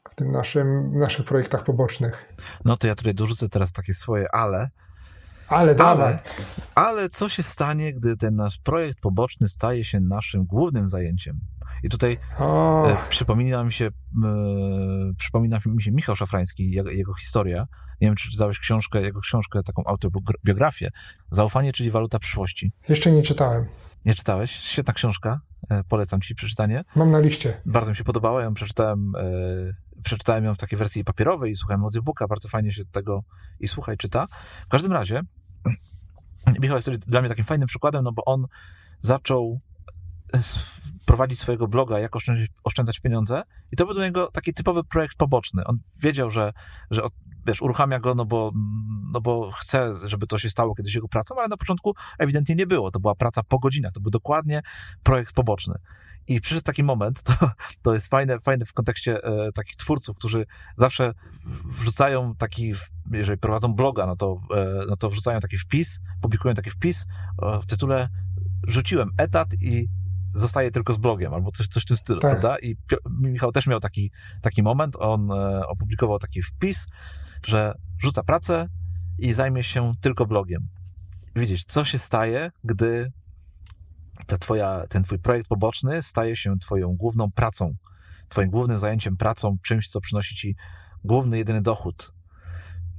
w 0.09 0.15
tym 0.15 0.31
naszym, 0.31 0.97
naszych 0.97 1.25
projektach 1.25 1.63
pobocznych. 1.63 2.35
No 2.65 2.77
to 2.77 2.87
ja 2.87 2.95
tutaj 2.95 3.13
dorzucę 3.13 3.49
teraz 3.49 3.71
takie 3.71 3.93
swoje 3.93 4.25
ale, 4.31 4.69
ale 5.47 5.75
dawaj. 5.75 6.17
Ale 6.75 7.09
co 7.09 7.29
się 7.29 7.43
stanie, 7.43 7.93
gdy 7.93 8.17
ten 8.17 8.35
nasz 8.35 8.57
projekt 8.57 8.99
poboczny 8.99 9.47
staje 9.47 9.83
się 9.83 9.99
naszym 9.99 10.45
głównym 10.45 10.89
zajęciem? 10.89 11.39
I 11.83 11.89
tutaj 11.89 12.17
e, 12.39 12.97
przypomina 13.09 13.63
mi 13.63 13.73
się, 13.73 13.85
e, 13.85 13.91
przypomina 15.17 15.59
mi 15.65 15.83
się 15.83 15.91
Michał 15.91 16.15
Szafrański, 16.15 16.71
jego, 16.71 16.89
jego, 16.89 17.13
historia. 17.13 17.67
Nie 18.01 18.07
wiem, 18.07 18.15
czy 18.15 18.31
czytałeś 18.31 18.59
książkę, 18.59 19.01
jego 19.01 19.19
książkę, 19.19 19.63
taką 19.63 19.83
autobiografię. 19.85 20.89
Zaufanie, 21.31 21.73
czyli 21.73 21.91
waluta 21.91 22.19
przyszłości. 22.19 22.71
Jeszcze 22.89 23.11
nie 23.11 23.23
czytałem. 23.23 23.65
Nie 24.05 24.13
czytałeś? 24.13 24.51
Świetna 24.51 24.93
książka. 24.93 25.39
E, 25.69 25.83
polecam 25.83 26.21
ci 26.21 26.35
przeczytanie. 26.35 26.83
Mam 26.95 27.11
na 27.11 27.19
liście. 27.19 27.57
Bardzo 27.65 27.91
mi 27.91 27.95
się 27.95 28.03
podobała. 28.03 28.39
Ja 28.39 28.45
ją 28.45 28.53
przeczytałem, 28.53 29.13
e, 29.15 29.21
przeczytałem 30.05 30.45
ją 30.45 30.55
w 30.55 30.57
takiej 30.57 30.79
wersji 30.79 31.03
papierowej 31.03 31.51
i 31.51 31.55
słuchałem 31.55 31.83
audiobooka. 31.83 32.27
Bardzo 32.27 32.49
fajnie 32.49 32.71
się 32.71 32.85
tego 32.85 33.23
i 33.59 33.67
słuchaj, 33.67 33.97
czyta. 33.97 34.27
W 34.65 34.67
każdym 34.67 34.91
razie 34.91 35.21
Michał 36.61 36.77
jest 36.77 36.89
dla 36.89 37.21
mnie 37.21 37.29
takim 37.29 37.45
fajnym 37.45 37.67
przykładem, 37.67 38.03
no 38.03 38.11
bo 38.11 38.25
on 38.25 38.47
zaczął 38.99 39.59
prowadzić 41.05 41.39
swojego 41.39 41.67
bloga, 41.67 41.99
jak 41.99 42.15
oszczędzać, 42.63 42.99
pieniądze 42.99 43.43
i 43.71 43.75
to 43.75 43.85
był 43.85 43.93
dla 43.93 44.05
niego 44.05 44.31
taki 44.31 44.53
typowy 44.53 44.83
projekt 44.83 45.17
poboczny. 45.17 45.63
On 45.65 45.79
wiedział, 46.01 46.29
że, 46.29 46.53
że 46.91 47.01
wiesz, 47.47 47.61
uruchamia 47.61 47.99
go, 47.99 48.15
no 48.15 48.25
bo, 48.25 48.51
no 49.11 49.21
bo 49.21 49.51
chce, 49.51 49.93
żeby 50.05 50.27
to 50.27 50.37
się 50.37 50.49
stało 50.49 50.75
kiedyś 50.75 50.95
jego 50.95 51.07
pracą, 51.07 51.35
ale 51.37 51.47
na 51.47 51.57
początku 51.57 51.93
ewidentnie 52.19 52.55
nie 52.55 52.67
było. 52.67 52.91
To 52.91 52.99
była 52.99 53.15
praca 53.15 53.43
po 53.43 53.59
godzinach, 53.59 53.93
to 53.93 53.99
był 53.99 54.11
dokładnie 54.11 54.61
projekt 55.03 55.33
poboczny. 55.33 55.75
I 56.27 56.41
przyszedł 56.41 56.63
taki 56.63 56.83
moment, 56.83 57.23
to, 57.23 57.33
to 57.81 57.93
jest 57.93 58.07
fajne, 58.07 58.39
fajne 58.39 58.65
w 58.65 58.73
kontekście 58.73 59.23
e, 59.23 59.51
takich 59.51 59.75
twórców, 59.75 60.17
którzy 60.17 60.45
zawsze 60.77 61.13
wrzucają 61.81 62.35
taki, 62.35 62.73
jeżeli 63.11 63.37
prowadzą 63.37 63.73
bloga, 63.73 64.05
no 64.05 64.15
to, 64.15 64.39
e, 64.55 64.85
no 64.87 64.95
to 64.95 65.09
wrzucają 65.09 65.39
taki 65.39 65.57
wpis, 65.57 65.99
publikują 66.21 66.53
taki 66.53 66.69
wpis 66.69 67.05
e, 67.41 67.59
w 67.59 67.65
tytule 67.65 68.09
rzuciłem 68.67 69.09
etat 69.17 69.53
i 69.61 69.87
zostaje 70.33 70.71
tylko 70.71 70.93
z 70.93 70.97
blogiem, 70.97 71.33
albo 71.33 71.51
coś, 71.51 71.67
coś 71.67 71.83
w 71.83 71.85
tym 71.85 71.97
stylu, 71.97 72.19
tak. 72.19 72.31
prawda? 72.31 72.59
I 72.59 72.75
Michał 73.09 73.51
też 73.51 73.67
miał 73.67 73.79
taki, 73.79 74.11
taki 74.41 74.63
moment, 74.63 74.95
on 74.99 75.31
e, 75.31 75.67
opublikował 75.67 76.19
taki 76.19 76.41
wpis, 76.41 76.87
że 77.47 77.73
rzuca 77.97 78.23
pracę 78.23 78.67
i 79.19 79.33
zajmie 79.33 79.63
się 79.63 79.93
tylko 80.01 80.25
blogiem. 80.25 80.67
Widzisz, 81.35 81.63
co 81.63 81.85
się 81.85 81.97
staje, 81.97 82.51
gdy 82.63 83.11
ta 84.27 84.37
twoja, 84.37 84.87
ten 84.89 85.03
twój 85.03 85.19
projekt 85.19 85.47
poboczny 85.47 86.01
staje 86.01 86.35
się 86.35 86.59
twoją 86.59 86.95
główną 86.95 87.31
pracą, 87.31 87.75
twoim 88.29 88.49
głównym 88.49 88.79
zajęciem 88.79 89.17
pracą, 89.17 89.57
czymś, 89.63 89.89
co 89.89 90.01
przynosi 90.01 90.35
ci 90.35 90.55
główny, 91.03 91.37
jedyny 91.37 91.61
dochód. 91.61 92.13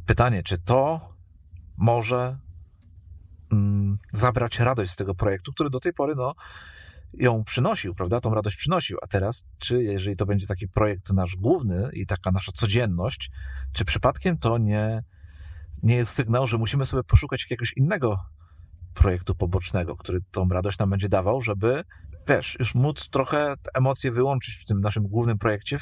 Pytanie, 0.07 0.43
czy 0.43 0.59
to 0.59 1.01
może 1.77 2.39
mm, 3.53 3.99
zabrać 4.13 4.59
radość 4.59 4.93
z 4.93 4.97
tego 4.97 5.15
projektu, 5.15 5.53
który 5.53 5.71
do 5.71 5.81
tej 5.81 5.93
pory, 5.93 6.15
no, 6.15 6.35
ją 7.15 7.45
przynosił, 7.45 7.95
prawda? 7.95 8.21
Tą 8.21 8.35
radość 8.35 8.57
przynosił. 8.57 8.99
A 9.03 9.07
teraz, 9.07 9.45
czy 9.59 9.83
jeżeli 9.83 10.17
to 10.17 10.27
będzie 10.27 10.47
taki 10.47 10.69
projekt 10.69 11.13
nasz 11.13 11.37
główny 11.37 11.91
i 11.93 12.07
taka 12.07 12.31
nasza 12.31 12.53
codzienność, 12.53 13.31
czy 13.73 13.85
przypadkiem 13.85 14.39
to 14.39 14.59
nie, 14.59 15.03
nie 15.83 15.97
jest 15.97 16.15
sygnał, 16.15 16.47
że 16.47 16.59
musimy 16.59 16.87
sobie 16.87 17.05
poszukać 17.05 17.43
jakiegoś 17.43 17.73
innego 17.77 18.19
projektu 18.97 19.35
pobocznego, 19.35 19.97
który 19.97 20.19
tą 20.31 20.49
radość 20.49 20.79
nam 20.79 20.91
będzie 20.91 21.09
dawał, 21.09 21.43
żeby, 21.43 21.85
wiesz, 22.29 22.57
już 22.59 22.75
móc 22.75 23.09
trochę 23.09 23.55
emocje 23.75 24.13
wyłączyć 24.13 24.55
w 24.55 24.65
tym 24.65 24.81
naszym 24.81 25.07
głównym 25.07 25.39
projekcie, 25.39 25.77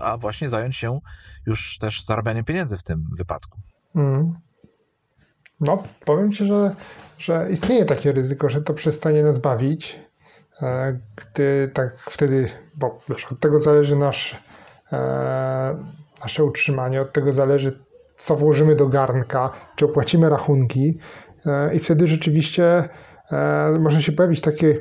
a 0.00 0.16
właśnie 0.16 0.48
zająć 0.48 0.76
się 0.76 1.00
już 1.46 1.78
też 1.78 2.04
zarabianiem 2.04 2.44
pieniędzy 2.44 2.78
w 2.78 2.82
tym 2.82 3.04
wypadku. 3.16 3.58
Mm. 3.96 4.34
No, 5.60 5.82
powiem 6.04 6.32
Ci, 6.32 6.46
że, 6.46 6.76
że 7.18 7.50
istnieje 7.50 7.84
takie 7.84 8.12
ryzyko, 8.12 8.48
że 8.48 8.62
to 8.62 8.74
przestanie 8.74 9.22
nas 9.22 9.38
bawić, 9.38 9.98
e, 10.62 10.98
gdy 11.16 11.70
tak 11.74 11.98
wtedy, 12.10 12.48
bo 12.74 13.00
wiesz, 13.08 13.26
od 13.32 13.40
tego 13.40 13.60
zależy 13.60 13.96
nasz, 13.96 14.36
e, 14.92 15.84
nasze 16.20 16.44
utrzymanie, 16.44 17.00
od 17.00 17.12
tego 17.12 17.32
zależy, 17.32 17.84
co 18.16 18.36
włożymy 18.36 18.76
do 18.76 18.88
garnka, 18.88 19.50
czy 19.76 19.84
opłacimy 19.84 20.28
rachunki, 20.28 20.98
i 21.74 21.78
wtedy 21.78 22.06
rzeczywiście 22.06 22.88
może 23.80 24.02
się 24.02 24.12
pojawić 24.12 24.40
takie, 24.40 24.78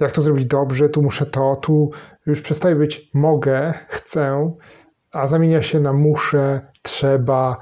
jak 0.00 0.12
to 0.12 0.22
zrobić 0.22 0.46
dobrze, 0.46 0.88
tu 0.88 1.02
muszę 1.02 1.26
to, 1.26 1.56
tu 1.56 1.90
już 2.26 2.40
przestaje 2.40 2.76
być 2.76 3.10
mogę, 3.14 3.74
chcę, 3.88 4.52
a 5.12 5.26
zamienia 5.26 5.62
się 5.62 5.80
na 5.80 5.92
muszę, 5.92 6.60
trzeba, 6.82 7.56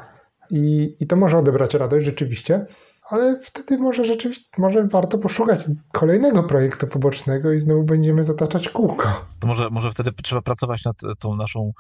i, 0.51 0.97
i 1.01 1.07
to 1.07 1.17
może 1.17 1.39
odebrać 1.39 1.75
radość 1.75 2.07
rzeczywiście, 2.07 2.67
ale 3.11 3.41
wtedy 3.41 3.79
może 3.79 4.05
rzeczywiście, 4.05 4.45
może 4.59 4.87
warto 4.87 5.19
poszukać 5.19 5.69
kolejnego 5.93 6.43
projektu 6.43 6.87
pobocznego 6.87 7.53
i 7.53 7.61
znowu 7.61 7.83
będziemy 7.83 8.25
zataczać 8.25 8.69
kółko. 8.69 9.25
To 9.41 9.47
może, 9.47 9.71
może 9.71 9.91
wtedy 9.91 10.11
trzeba 10.23 10.43
pracować 10.43 10.85
nad 10.85 10.97
tą 11.19 11.37
naszą, 11.37 11.73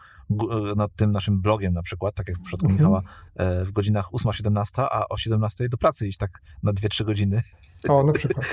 nad 0.76 0.91
tym 0.97 1.12
naszym 1.12 1.41
blogiem 1.41 1.72
na 1.72 1.83
przykład, 1.83 2.14
tak 2.14 2.28
jak 2.28 2.39
w 2.39 2.43
przypadku 2.43 2.66
mhm. 2.66 2.78
Michała, 2.78 3.03
e, 3.37 3.64
w 3.64 3.72
godzinach 3.72 4.07
8-17, 4.12 4.87
a 4.91 5.09
o 5.09 5.16
17 5.16 5.68
do 5.68 5.76
pracy 5.76 6.09
iść 6.09 6.18
tak 6.18 6.31
na 6.62 6.72
2-3 6.72 7.05
godziny. 7.05 7.43
O, 7.89 8.03
na 8.03 8.12
przykład. 8.12 8.47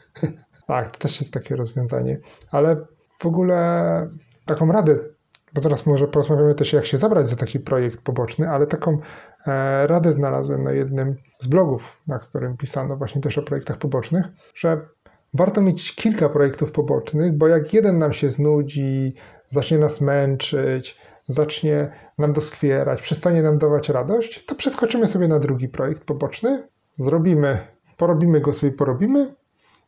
tak, 0.66 0.88
to 0.88 0.98
też 0.98 1.20
jest 1.20 1.32
takie 1.32 1.56
rozwiązanie, 1.56 2.18
ale 2.50 2.76
w 3.20 3.26
ogóle 3.26 4.10
taką 4.46 4.72
radę 4.72 4.98
bo 5.56 5.62
zaraz 5.62 5.86
może 5.86 6.08
porozmawiamy 6.08 6.54
też, 6.54 6.72
jak 6.72 6.86
się 6.86 6.98
zabrać 6.98 7.28
za 7.28 7.36
taki 7.36 7.60
projekt 7.60 8.00
poboczny, 8.00 8.48
ale 8.48 8.66
taką 8.66 8.92
e, 8.92 8.98
radę 9.86 10.12
znalazłem 10.12 10.64
na 10.64 10.72
jednym 10.72 11.16
z 11.40 11.46
blogów, 11.46 11.82
na 12.06 12.18
którym 12.18 12.56
pisano 12.56 12.96
właśnie 12.96 13.20
też 13.20 13.38
o 13.38 13.42
projektach 13.42 13.78
pobocznych, 13.78 14.26
że 14.54 14.80
warto 15.34 15.60
mieć 15.60 15.94
kilka 15.94 16.28
projektów 16.28 16.72
pobocznych, 16.72 17.32
bo 17.32 17.48
jak 17.48 17.74
jeden 17.74 17.98
nam 17.98 18.12
się 18.12 18.30
znudzi, 18.30 19.14
zacznie 19.48 19.78
nas 19.78 20.00
męczyć, 20.00 20.98
zacznie 21.28 21.90
nam 22.18 22.32
doskwierać, 22.32 23.02
przestanie 23.02 23.42
nam 23.42 23.58
dawać 23.58 23.88
radość, 23.88 24.44
to 24.44 24.54
przeskoczymy 24.54 25.06
sobie 25.06 25.28
na 25.28 25.38
drugi 25.38 25.68
projekt 25.68 26.04
poboczny, 26.04 26.68
zrobimy, 26.94 27.58
porobimy 27.96 28.40
go 28.40 28.52
sobie, 28.52 28.72
porobimy, 28.72 29.34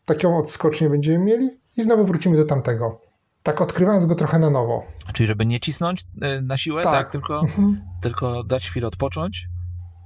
taką 0.06 0.38
odskocznię 0.38 0.90
będziemy 0.90 1.24
mieli 1.24 1.60
i 1.76 1.82
znowu 1.82 2.04
wrócimy 2.04 2.36
do 2.36 2.44
tamtego 2.44 3.07
tak 3.42 3.60
odkrywając 3.60 4.06
go 4.06 4.14
trochę 4.14 4.38
na 4.38 4.50
nowo. 4.50 4.84
Czyli 5.12 5.26
żeby 5.26 5.46
nie 5.46 5.60
cisnąć 5.60 6.02
y, 6.02 6.42
na 6.42 6.56
siłę, 6.56 6.82
tak, 6.82 6.92
tak 6.92 7.08
tylko, 7.08 7.40
mhm. 7.40 7.80
tylko 8.00 8.44
dać 8.44 8.68
chwilę 8.68 8.86
odpocząć? 8.86 9.48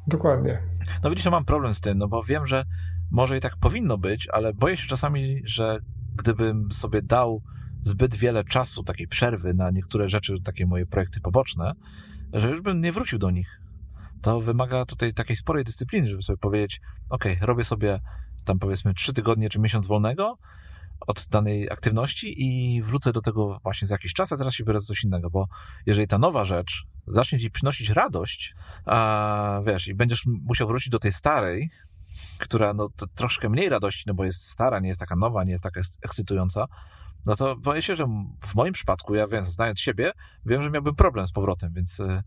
Dokładnie. 0.06 0.62
No 1.02 1.10
widzisz, 1.10 1.24
ja 1.24 1.30
mam 1.30 1.44
problem 1.44 1.74
z 1.74 1.80
tym, 1.80 1.98
no 1.98 2.08
bo 2.08 2.22
wiem, 2.22 2.46
że 2.46 2.64
może 3.10 3.38
i 3.38 3.40
tak 3.40 3.56
powinno 3.56 3.98
być, 3.98 4.28
ale 4.32 4.54
boję 4.54 4.76
się 4.76 4.88
czasami, 4.88 5.42
że 5.44 5.78
gdybym 6.14 6.72
sobie 6.72 7.02
dał 7.02 7.42
zbyt 7.82 8.14
wiele 8.14 8.44
czasu, 8.44 8.82
takiej 8.82 9.08
przerwy 9.08 9.54
na 9.54 9.70
niektóre 9.70 10.08
rzeczy, 10.08 10.34
takie 10.44 10.66
moje 10.66 10.86
projekty 10.86 11.20
poboczne, 11.20 11.72
że 12.32 12.50
już 12.50 12.60
bym 12.60 12.80
nie 12.80 12.92
wrócił 12.92 13.18
do 13.18 13.30
nich. 13.30 13.60
To 14.22 14.40
wymaga 14.40 14.84
tutaj 14.84 15.12
takiej 15.12 15.36
sporej 15.36 15.64
dyscypliny, 15.64 16.08
żeby 16.08 16.22
sobie 16.22 16.36
powiedzieć, 16.36 16.80
ok, 17.10 17.24
robię 17.40 17.64
sobie 17.64 18.00
tam 18.44 18.58
powiedzmy 18.58 18.94
trzy 18.94 19.12
tygodnie 19.12 19.48
czy 19.48 19.60
miesiąc 19.60 19.86
wolnego, 19.86 20.38
od 21.06 21.26
danej 21.30 21.70
aktywności 21.70 22.34
i 22.36 22.82
wrócę 22.82 23.12
do 23.12 23.20
tego 23.20 23.60
właśnie 23.62 23.88
za 23.88 23.94
jakiś 23.94 24.12
czas, 24.12 24.32
a 24.32 24.36
teraz 24.36 24.54
się 24.54 24.64
biorę 24.64 24.80
za 24.80 24.86
coś 24.86 25.04
innego, 25.04 25.30
bo 25.30 25.46
jeżeli 25.86 26.08
ta 26.08 26.18
nowa 26.18 26.44
rzecz 26.44 26.86
zacznie 27.06 27.38
ci 27.38 27.50
przynosić 27.50 27.90
radość, 27.90 28.54
a 28.84 29.60
wiesz, 29.66 29.88
i 29.88 29.94
będziesz 29.94 30.26
musiał 30.26 30.68
wrócić 30.68 30.88
do 30.88 30.98
tej 30.98 31.12
starej, 31.12 31.70
która 32.38 32.74
no 32.74 32.88
troszkę 33.14 33.48
mniej 33.48 33.68
radości, 33.68 34.04
no 34.06 34.14
bo 34.14 34.24
jest 34.24 34.50
stara, 34.50 34.80
nie 34.80 34.88
jest 34.88 35.00
taka 35.00 35.16
nowa, 35.16 35.44
nie 35.44 35.52
jest 35.52 35.64
taka 35.64 35.80
ekscytująca, 36.02 36.66
no 37.26 37.36
to 37.36 37.56
boję 37.56 37.82
się, 37.82 37.96
że 37.96 38.06
w 38.44 38.54
moim 38.54 38.72
przypadku, 38.72 39.14
ja 39.14 39.28
wiem, 39.28 39.44
znając 39.44 39.80
siebie, 39.80 40.12
wiem, 40.46 40.62
że 40.62 40.70
miałbym 40.70 40.94
problem 40.94 41.26
z 41.26 41.32
powrotem, 41.32 41.72
więc, 41.72 42.00
e, 42.00 42.22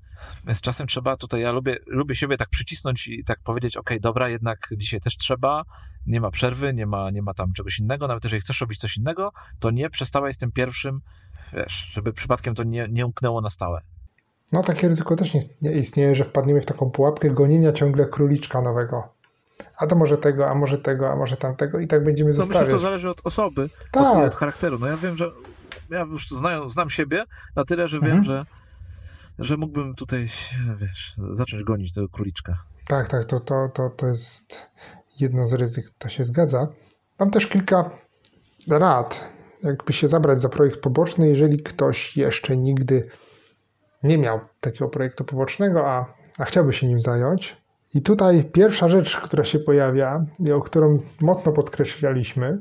więc 0.46 0.62
czasem 0.62 0.88
trzeba 0.88 1.18
tutaj, 1.18 1.42
ja 1.42 1.52
lubię, 1.52 1.78
lubię 1.88 2.16
siebie 2.16 2.38
tak 2.38 2.50
przycisnąć 2.50 3.08
i 3.08 3.24
tak 3.24 3.40
powiedzieć, 3.44 3.78
ok, 3.78 3.90
dobra, 4.02 4.30
jednak 4.30 4.70
dzisiaj 4.78 5.00
też 5.00 5.18
trzeba, 5.18 5.64
nie 6.06 6.22
ma 6.22 6.32
przerwy, 6.32 6.74
nie 6.74 6.86
ma, 6.86 7.12
nie 7.12 7.22
ma 7.22 7.34
tam 7.34 7.54
czegoś 7.54 7.80
innego, 7.80 8.08
nawet 8.08 8.24
jeżeli 8.24 8.42
chcesz 8.42 8.62
robić 8.62 8.80
coś 8.80 8.98
innego, 8.98 9.32
to 9.60 9.72
nie 9.72 9.90
przestawaj 9.90 10.34
z 10.34 10.38
tym 10.38 10.52
pierwszym, 10.52 11.02
wiesz, 11.54 11.92
żeby 11.94 12.14
przypadkiem 12.14 12.56
to 12.56 12.64
nie, 12.64 12.88
nie 12.92 13.06
umknęło 13.06 13.42
na 13.42 13.50
stałe. 13.50 13.82
No 14.52 14.64
takie 14.64 14.88
ryzyko 14.88 15.16
też 15.16 15.34
nie 15.62 15.72
istnieje, 15.72 16.16
że 16.16 16.24
wpadniemy 16.24 16.62
w 16.62 16.66
taką 16.66 16.90
pułapkę 16.90 17.30
gonienia 17.30 17.74
ciągle 17.74 18.06
króliczka 18.06 18.62
nowego 18.62 19.16
a 19.78 19.88
to 19.88 19.96
może 19.96 20.18
tego, 20.18 20.50
a 20.50 20.56
może 20.56 20.78
tego, 20.78 21.12
a 21.12 21.16
może 21.16 21.38
tamtego 21.38 21.80
i 21.80 21.88
tak 21.88 22.04
będziemy 22.04 22.30
no, 22.30 22.34
zostawiać. 22.34 22.62
Myślę, 22.62 22.72
że 22.72 22.78
to 22.78 22.88
zależy 22.88 23.10
od 23.10 23.22
osoby, 23.24 23.70
tak. 23.92 24.18
od, 24.18 24.26
od 24.26 24.36
charakteru. 24.36 24.80
No 24.80 24.88
ja 24.88 24.98
wiem, 24.98 25.16
że 25.16 25.32
ja 25.90 26.00
już 26.00 26.30
znam, 26.30 26.70
znam 26.70 26.90
siebie 26.90 27.24
na 27.56 27.64
tyle, 27.64 27.88
że 27.88 28.00
wiem, 28.00 28.18
mhm. 28.18 28.24
że, 28.24 28.46
że 29.40 29.58
mógłbym 29.58 29.96
tutaj, 29.96 30.28
wiesz, 30.78 31.16
zacząć 31.32 31.64
gonić 31.64 31.94
tego 31.94 32.10
króliczka. 32.10 32.58
Tak, 32.88 33.10
tak, 33.10 33.26
to, 33.26 33.40
to, 33.40 33.70
to, 33.74 33.90
to 33.90 34.08
jest 34.08 34.68
jedno 35.20 35.46
z 35.46 35.54
ryzyk, 35.54 35.90
to 35.98 36.10
się 36.10 36.24
zgadza. 36.24 36.68
Mam 37.20 37.32
też 37.32 37.48
kilka 37.48 37.90
rad, 38.70 39.28
jakby 39.64 39.94
się 39.94 40.08
zabrać 40.08 40.42
za 40.42 40.50
projekt 40.50 40.80
poboczny, 40.80 41.28
jeżeli 41.28 41.64
ktoś 41.64 42.18
jeszcze 42.18 42.58
nigdy 42.58 43.10
nie 44.04 44.18
miał 44.18 44.40
takiego 44.60 44.90
projektu 44.90 45.24
pobocznego, 45.24 45.88
a, 45.88 46.14
a 46.38 46.46
chciałby 46.46 46.74
się 46.74 46.88
nim 46.88 47.00
zająć, 47.00 47.58
i 47.94 48.02
tutaj 48.02 48.44
pierwsza 48.44 48.88
rzecz, 48.88 49.18
która 49.18 49.46
się 49.46 49.60
pojawia 49.60 50.26
i 50.40 50.52
o 50.52 50.62
którą 50.62 51.00
mocno 51.22 51.52
podkreślaliśmy, 51.52 52.58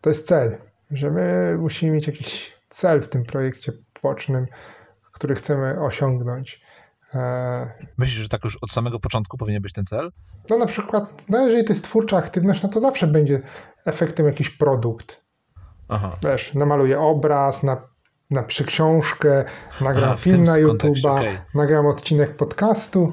to 0.00 0.10
jest 0.10 0.26
cel. 0.26 0.58
Że 0.90 1.10
my 1.10 1.56
musimy 1.58 1.92
mieć 1.92 2.06
jakiś 2.06 2.52
cel 2.68 3.00
w 3.02 3.08
tym 3.08 3.24
projekcie 3.24 3.72
pobocznym, 3.94 4.46
który 5.12 5.34
chcemy 5.34 5.80
osiągnąć. 5.80 6.63
E, 7.14 7.72
Myślisz, 7.98 8.18
że 8.22 8.28
tak 8.28 8.44
już 8.44 8.56
od 8.56 8.70
samego 8.70 9.00
początku 9.00 9.36
powinien 9.36 9.62
być 9.62 9.72
ten 9.72 9.84
cel? 9.84 10.10
No 10.50 10.58
na 10.58 10.66
przykład, 10.66 11.24
no 11.28 11.46
jeżeli 11.46 11.64
to 11.64 11.72
jest 11.72 11.84
twórcza 11.84 12.16
aktywność, 12.16 12.62
no 12.62 12.68
to 12.68 12.80
zawsze 12.80 13.06
będzie 13.06 13.42
efektem 13.86 14.26
jakiś 14.26 14.50
produkt. 14.50 15.24
Aha. 15.88 16.16
Wiesz, 16.22 16.54
namaluję 16.54 17.00
obraz, 17.00 17.62
na, 17.62 17.88
na 18.30 18.42
przyksiążkę, 18.42 19.44
nagram 19.80 20.10
A, 20.10 20.16
film 20.16 20.44
na 20.44 20.56
YouTube'a, 20.56 21.12
okay. 21.12 21.38
nagram 21.54 21.86
odcinek 21.86 22.36
podcastu 22.36 23.12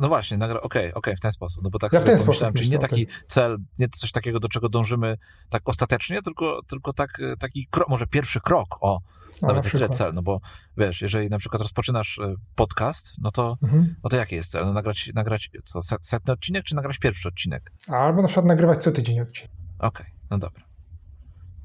no 0.00 0.08
właśnie, 0.08 0.36
nagra... 0.36 0.60
okej, 0.60 0.66
okay, 0.66 0.88
okej, 0.88 0.94
okay, 0.94 1.16
w 1.16 1.20
ten 1.20 1.32
sposób, 1.32 1.64
no 1.64 1.70
bo 1.70 1.78
tak 1.78 1.92
ja 1.92 2.00
sobie 2.00 2.18
pomyślałem, 2.18 2.54
czyli 2.54 2.70
nie 2.70 2.78
taki 2.78 3.06
cel, 3.26 3.56
nie 3.78 3.88
coś 3.88 4.12
takiego, 4.12 4.40
do 4.40 4.48
czego 4.48 4.68
dążymy 4.68 5.16
tak 5.50 5.62
ostatecznie, 5.68 6.22
tylko, 6.22 6.60
tylko 6.68 6.92
tak, 6.92 7.10
taki 7.38 7.68
krok, 7.70 7.88
może 7.88 8.06
pierwszy 8.06 8.40
krok, 8.40 8.68
o, 8.80 9.00
no, 9.42 9.48
nawet 9.48 9.64
na 9.64 9.70
tyle 9.70 9.88
cel, 9.88 10.14
no 10.14 10.22
bo 10.22 10.40
wiesz, 10.76 11.02
jeżeli 11.02 11.28
na 11.30 11.38
przykład 11.38 11.62
rozpoczynasz 11.62 12.18
e, 12.18 12.34
podcast, 12.54 13.14
no 13.22 13.30
to, 13.30 13.56
mhm. 13.62 13.94
no 14.04 14.10
to 14.10 14.16
jaki 14.16 14.34
jest 14.34 14.50
cel? 14.50 14.66
No 14.66 14.72
nagrać, 14.72 15.10
nagrać 15.14 15.50
co, 15.64 15.80
setny 16.00 16.32
odcinek, 16.32 16.64
czy 16.64 16.74
nagrać 16.74 16.98
pierwszy 16.98 17.28
odcinek? 17.28 17.72
Albo 17.88 18.22
na 18.22 18.28
przykład 18.28 18.46
nagrywać 18.46 18.82
co 18.82 18.92
tydzień 18.92 19.20
odcinek. 19.20 19.50
Okej, 19.78 20.06
okay, 20.06 20.06
no 20.30 20.38
dobra. 20.38 20.66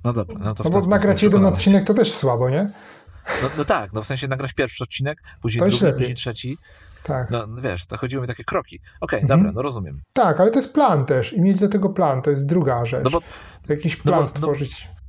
No 0.03 0.13
dobra, 0.13 0.39
no 0.39 0.53
to 0.53 0.63
No 0.63 0.69
bo 0.69 0.85
nagrać 0.85 1.23
jeden 1.23 1.45
odcinek 1.45 1.87
to 1.87 1.93
też 1.93 2.13
słabo, 2.13 2.49
nie? 2.49 2.71
No, 3.41 3.49
no, 3.57 3.65
tak, 3.65 3.93
no 3.93 4.01
w 4.01 4.07
sensie 4.07 4.27
nagrać 4.27 4.53
pierwszy 4.53 4.83
odcinek, 4.83 5.23
później 5.41 5.67
drugi, 5.67 5.93
później 5.93 6.15
trzeci, 6.15 6.57
tak. 7.03 7.29
No 7.31 7.47
wiesz, 7.61 7.85
to 7.85 7.97
chodziło 7.97 8.21
mi 8.21 8.27
takie 8.27 8.43
kroki. 8.43 8.75
Okej, 8.75 8.93
okay, 9.01 9.19
mhm. 9.19 9.39
dobra, 9.39 9.51
no 9.51 9.61
rozumiem. 9.61 10.01
Tak, 10.13 10.39
ale 10.39 10.51
to 10.51 10.59
jest 10.59 10.73
plan 10.73 11.05
też 11.05 11.33
i 11.33 11.41
mieć 11.41 11.59
do 11.59 11.69
tego 11.69 11.89
plan, 11.89 12.21
to 12.21 12.29
jest 12.31 12.45
druga 12.45 12.85
rzecz. 12.85 13.03
No 13.03 13.09
bo, 13.09 13.19
Jakiś 13.69 13.95
plan 13.95 14.15
no 14.15 14.21
bo, 14.21 14.27
stworzyć. 14.27 14.87
No, 14.87 15.01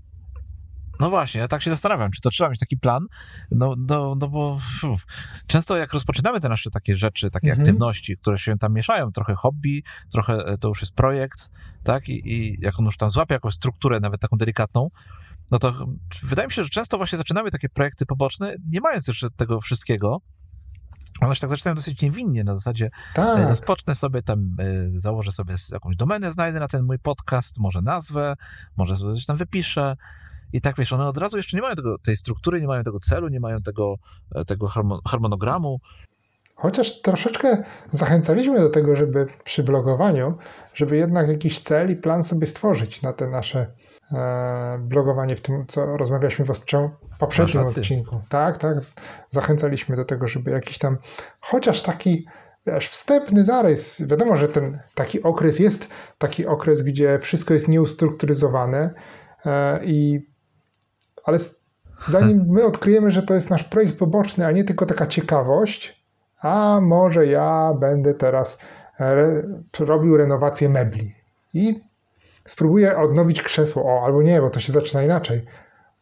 no 1.00 1.10
właśnie, 1.10 1.40
ja 1.40 1.48
tak 1.48 1.62
się 1.62 1.70
zastanawiam, 1.70 2.10
czy 2.10 2.20
to 2.20 2.30
trzeba 2.30 2.50
mieć 2.50 2.60
taki 2.60 2.76
plan, 2.76 3.06
no, 3.50 3.74
no, 3.78 4.14
no 4.20 4.28
bo 4.28 4.58
uf, 4.92 5.04
często 5.46 5.76
jak 5.76 5.92
rozpoczynamy 5.92 6.40
te 6.40 6.48
nasze 6.48 6.70
takie 6.70 6.96
rzeczy, 6.96 7.30
takie 7.30 7.50
mhm. 7.50 7.60
aktywności, 7.60 8.16
które 8.16 8.38
się 8.38 8.58
tam 8.58 8.72
mieszają, 8.72 9.12
trochę 9.12 9.34
hobby, 9.34 9.82
trochę 10.12 10.34
e, 10.34 10.58
to 10.58 10.68
już 10.68 10.80
jest 10.80 10.94
projekt, 10.94 11.50
tak, 11.84 12.08
i, 12.08 12.32
i 12.32 12.60
jak 12.60 12.78
on 12.78 12.84
już 12.84 12.96
tam 12.96 13.10
złapie 13.10 13.34
jakąś 13.34 13.54
strukturę, 13.54 14.00
nawet 14.00 14.20
taką 14.20 14.36
delikatną, 14.36 14.88
no 15.50 15.58
to 15.58 15.86
wydaje 16.22 16.48
mi 16.48 16.52
się, 16.52 16.64
że 16.64 16.70
często 16.70 16.96
właśnie 16.96 17.18
zaczynamy 17.18 17.50
takie 17.50 17.68
projekty 17.68 18.06
poboczne, 18.06 18.54
nie 18.70 18.80
mając 18.80 19.08
jeszcze 19.08 19.30
tego 19.30 19.60
wszystkiego, 19.60 20.20
one 21.20 21.34
się 21.34 21.40
tak 21.40 21.50
zaczynają 21.50 21.74
dosyć 21.74 22.02
niewinnie, 22.02 22.44
na 22.44 22.56
zasadzie 22.56 22.86
e, 22.86 23.14
tak. 23.14 23.48
rozpocznę 23.48 23.94
sobie 23.94 24.22
tam, 24.22 24.56
e, 24.58 24.64
założę 25.00 25.32
sobie 25.32 25.54
jakąś 25.72 25.96
domenę, 25.96 26.32
znajdę 26.32 26.60
na 26.60 26.68
ten 26.68 26.82
mój 26.82 26.98
podcast, 26.98 27.58
może 27.58 27.82
nazwę, 27.82 28.34
może 28.76 28.96
coś 28.96 29.26
tam 29.26 29.36
wypiszę 29.36 29.96
i 30.52 30.60
tak 30.60 30.76
wiesz, 30.76 30.92
one 30.92 31.08
od 31.08 31.18
razu 31.18 31.36
jeszcze 31.36 31.56
nie 31.56 31.62
mają 31.62 31.74
tego, 31.74 31.98
tej 31.98 32.16
struktury, 32.16 32.60
nie 32.60 32.66
mają 32.66 32.82
tego 32.82 33.00
celu, 33.00 33.28
nie 33.28 33.40
mają 33.40 33.62
tego, 33.62 33.96
e, 34.34 34.44
tego 34.44 34.68
harmonogramu. 35.08 35.80
chociaż 36.54 37.00
troszeczkę 37.00 37.64
zachęcaliśmy 37.92 38.60
do 38.60 38.70
tego, 38.70 38.96
żeby 38.96 39.26
przy 39.44 39.62
blogowaniu, 39.62 40.38
żeby 40.74 40.96
jednak 40.96 41.28
jakiś 41.28 41.60
cel 41.60 41.90
i 41.90 41.96
plan 41.96 42.22
sobie 42.22 42.46
stworzyć 42.46 43.02
na 43.02 43.12
te 43.12 43.28
nasze 43.28 43.66
blogowanie 44.78 45.36
w 45.36 45.40
tym, 45.40 45.64
co 45.68 45.96
rozmawialiśmy 45.96 46.44
w 46.44 46.50
poprzednim 47.18 47.62
odcinku. 47.62 48.20
Tak, 48.28 48.56
tak. 48.56 48.76
Zachęcaliśmy 49.30 49.96
do 49.96 50.04
tego, 50.04 50.28
żeby 50.28 50.50
jakiś 50.50 50.78
tam 50.78 50.98
chociaż 51.40 51.82
taki 51.82 52.26
wiesz, 52.66 52.88
wstępny 52.88 53.44
zarys. 53.44 54.02
Wiadomo, 54.06 54.36
że 54.36 54.48
ten 54.48 54.78
taki 54.94 55.22
okres 55.22 55.58
jest 55.58 55.88
taki 56.18 56.46
okres, 56.46 56.82
gdzie 56.82 57.18
wszystko 57.18 57.54
jest 57.54 57.68
nieustrukturyzowane 57.68 58.94
e, 59.46 59.84
i 59.84 60.26
ale 61.24 61.38
zanim 62.08 62.44
my 62.54 62.64
odkryjemy, 62.64 63.10
że 63.10 63.22
to 63.22 63.34
jest 63.34 63.50
nasz 63.50 63.64
projekt 63.64 63.98
poboczny, 63.98 64.46
a 64.46 64.50
nie 64.50 64.64
tylko 64.64 64.86
taka 64.86 65.06
ciekawość, 65.06 66.06
a 66.40 66.80
może 66.82 67.26
ja 67.26 67.74
będę 67.80 68.14
teraz 68.14 68.58
re, 69.00 69.42
robił 69.78 70.16
renowację 70.16 70.68
mebli 70.68 71.14
i 71.54 71.80
spróbuję 72.46 72.98
odnowić 72.98 73.42
krzesło, 73.42 73.84
o, 73.84 74.04
albo 74.04 74.22
nie, 74.22 74.40
bo 74.40 74.50
to 74.50 74.60
się 74.60 74.72
zaczyna 74.72 75.02
inaczej. 75.02 75.42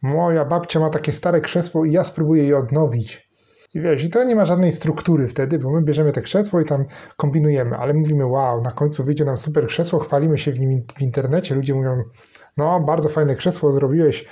Moja 0.02 0.44
babcia 0.44 0.80
ma 0.80 0.90
takie 0.90 1.12
stare 1.12 1.40
krzesło 1.40 1.84
i 1.84 1.92
ja 1.92 2.04
spróbuję 2.04 2.44
je 2.44 2.56
odnowić. 2.56 3.30
I 3.74 3.80
wiesz, 3.80 4.04
i 4.04 4.10
to 4.10 4.24
nie 4.24 4.36
ma 4.36 4.44
żadnej 4.44 4.72
struktury 4.72 5.28
wtedy, 5.28 5.58
bo 5.58 5.70
my 5.70 5.82
bierzemy 5.82 6.12
te 6.12 6.22
krzesło 6.22 6.60
i 6.60 6.64
tam 6.64 6.84
kombinujemy, 7.16 7.76
ale 7.76 7.94
mówimy, 7.94 8.26
wow, 8.26 8.62
na 8.62 8.72
końcu 8.72 9.04
wyjdzie 9.04 9.24
nam 9.24 9.36
super 9.36 9.66
krzesło, 9.66 9.98
chwalimy 9.98 10.38
się 10.38 10.52
w 10.52 10.58
nim 10.60 10.82
w 10.96 11.02
internecie, 11.02 11.54
ludzie 11.54 11.74
mówią, 11.74 12.02
no, 12.56 12.80
bardzo 12.80 13.08
fajne 13.08 13.36
krzesło 13.36 13.72
zrobiłeś, 13.72 14.24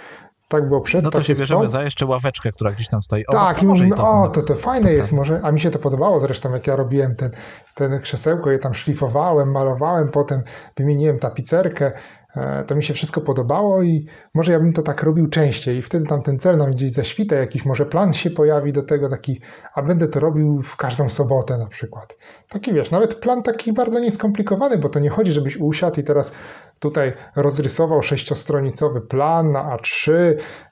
tak 0.48 0.68
było 0.68 0.80
przed. 0.80 1.04
No 1.04 1.10
to 1.10 1.22
się 1.22 1.34
bierzemy 1.34 1.68
za 1.68 1.82
jeszcze 1.82 2.06
ławeczkę, 2.06 2.52
która 2.52 2.72
gdzieś 2.72 2.88
tam 2.88 3.02
stoi. 3.02 3.26
O, 3.26 3.32
tak, 3.32 3.62
i 3.62 3.66
mówimy, 3.66 3.96
to, 3.96 4.08
o, 4.08 4.28
to, 4.28 4.42
to 4.42 4.54
fajne 4.54 4.92
jest, 4.92 5.12
może, 5.12 5.40
a 5.42 5.52
mi 5.52 5.60
się 5.60 5.70
to 5.70 5.78
podobało 5.78 6.20
zresztą, 6.20 6.52
jak 6.52 6.66
ja 6.66 6.76
robiłem 6.76 7.16
ten, 7.16 7.30
ten 7.74 8.00
krzesełko, 8.00 8.50
je 8.50 8.58
tam 8.58 8.74
szlifowałem, 8.74 9.52
malowałem, 9.52 10.08
potem 10.08 10.42
wymieniłem 10.76 11.18
tapicerkę, 11.18 11.92
E, 12.36 12.64
to 12.64 12.74
mi 12.74 12.84
się 12.84 12.94
wszystko 12.94 13.20
podobało 13.20 13.82
i 13.82 14.06
może 14.34 14.52
ja 14.52 14.60
bym 14.60 14.72
to 14.72 14.82
tak 14.82 15.02
robił 15.02 15.28
częściej 15.28 15.76
i 15.76 15.82
wtedy 15.82 16.06
tam 16.06 16.22
ten 16.22 16.38
cel 16.38 16.56
nam 16.56 16.70
gdzieś 16.70 16.92
zaświta, 16.92 17.36
jakiś 17.36 17.64
może 17.64 17.86
plan 17.86 18.12
się 18.12 18.30
pojawi 18.30 18.72
do 18.72 18.82
tego 18.82 19.08
taki, 19.08 19.40
a 19.74 19.82
będę 19.82 20.08
to 20.08 20.20
robił 20.20 20.62
w 20.62 20.76
każdą 20.76 21.08
sobotę 21.08 21.58
na 21.58 21.66
przykład. 21.66 22.16
Taki 22.48 22.72
wiesz, 22.72 22.90
nawet 22.90 23.14
plan 23.14 23.42
taki 23.42 23.72
bardzo 23.72 24.00
nieskomplikowany, 24.00 24.78
bo 24.78 24.88
to 24.88 24.98
nie 24.98 25.10
chodzi, 25.10 25.32
żebyś 25.32 25.56
usiadł 25.56 26.00
i 26.00 26.04
teraz 26.04 26.32
tutaj 26.78 27.12
rozrysował 27.36 28.02
sześciostronicowy 28.02 29.00
plan 29.00 29.52
na 29.52 29.76
A3, 29.76 30.12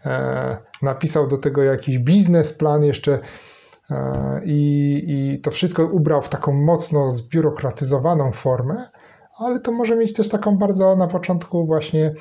e, 0.05 0.57
napisał 0.83 1.29
do 1.29 1.39
tego 1.39 1.63
jakiś 1.63 1.99
biznesplan 1.99 2.85
jeszcze 2.85 3.19
e, 3.91 4.41
i, 4.45 5.03
i 5.07 5.41
to 5.41 5.51
wszystko 5.51 5.85
ubrał 5.85 6.23
w 6.23 6.29
taką 6.29 6.53
mocno 6.53 7.11
zbiurokratyzowaną 7.13 8.33
formę, 8.33 8.89
ale 9.39 9.61
to 9.61 9.73
może 9.73 9.97
mieć 9.97 10.13
też 10.13 10.29
taką 10.29 10.59
bardzo 10.59 10.97
na 10.97 11.07
początku 11.07 11.67
właśnie, 11.67 12.15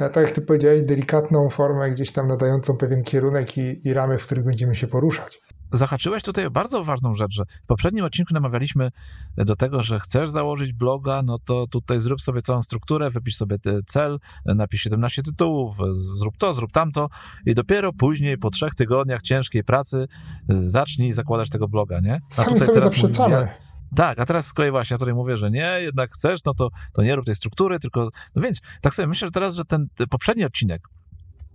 e, 0.00 0.10
tak 0.10 0.24
jak 0.24 0.32
ty 0.32 0.40
powiedziałeś, 0.40 0.82
delikatną 0.82 1.48
formę 1.48 1.90
gdzieś 1.90 2.12
tam 2.12 2.28
nadającą 2.28 2.76
pewien 2.76 3.02
kierunek 3.02 3.58
i, 3.58 3.88
i 3.88 3.94
ramy, 3.94 4.18
w 4.18 4.26
których 4.26 4.44
będziemy 4.44 4.74
się 4.74 4.86
poruszać. 4.86 5.40
Zahaczyłeś 5.72 6.22
tutaj 6.22 6.50
bardzo 6.50 6.84
ważną 6.84 7.14
rzecz, 7.14 7.32
że 7.34 7.44
w 7.44 7.66
poprzednim 7.66 8.04
odcinku 8.04 8.34
namawialiśmy 8.34 8.90
do 9.36 9.56
tego, 9.56 9.82
że 9.82 10.00
chcesz 10.00 10.30
założyć 10.30 10.72
bloga, 10.72 11.22
no 11.22 11.38
to 11.38 11.66
tutaj 11.66 12.00
zrób 12.00 12.22
sobie 12.22 12.42
całą 12.42 12.62
strukturę, 12.62 13.10
wypisz 13.10 13.36
sobie 13.36 13.56
cel, 13.86 14.18
napisz 14.44 14.80
17 14.80 15.22
tytułów, 15.22 15.78
zrób 16.14 16.36
to, 16.36 16.54
zrób 16.54 16.72
tamto 16.72 17.08
i 17.46 17.54
dopiero 17.54 17.92
później, 17.92 18.38
po 18.38 18.50
trzech 18.50 18.74
tygodniach 18.74 19.22
ciężkiej 19.22 19.64
pracy, 19.64 20.08
zacznij 20.48 21.12
zakładać 21.12 21.50
tego 21.50 21.68
bloga, 21.68 22.00
nie? 22.00 22.20
A 22.30 22.34
Sami 22.34 22.48
tutaj 22.48 22.68
teraz 22.68 22.92
zaprzeczamy. 22.92 23.34
Mówimy, 23.34 23.68
tak, 23.96 24.18
a 24.18 24.26
teraz 24.26 24.46
z 24.46 24.52
kolei 24.52 24.70
właśnie, 24.70 24.94
ja 24.94 24.98
tutaj 24.98 25.14
mówię, 25.14 25.36
że 25.36 25.50
nie, 25.50 25.76
jednak 25.80 26.10
chcesz, 26.10 26.44
no 26.44 26.54
to, 26.54 26.68
to 26.92 27.02
nie 27.02 27.16
rób 27.16 27.26
tej 27.26 27.34
struktury, 27.34 27.78
tylko, 27.78 28.08
no 28.34 28.42
więc, 28.42 28.60
tak 28.80 28.94
sobie 28.94 29.06
myślę 29.06 29.28
że 29.28 29.32
teraz, 29.32 29.54
że 29.54 29.64
ten, 29.64 29.88
poprzedni 30.10 30.44
odcinek 30.44 30.88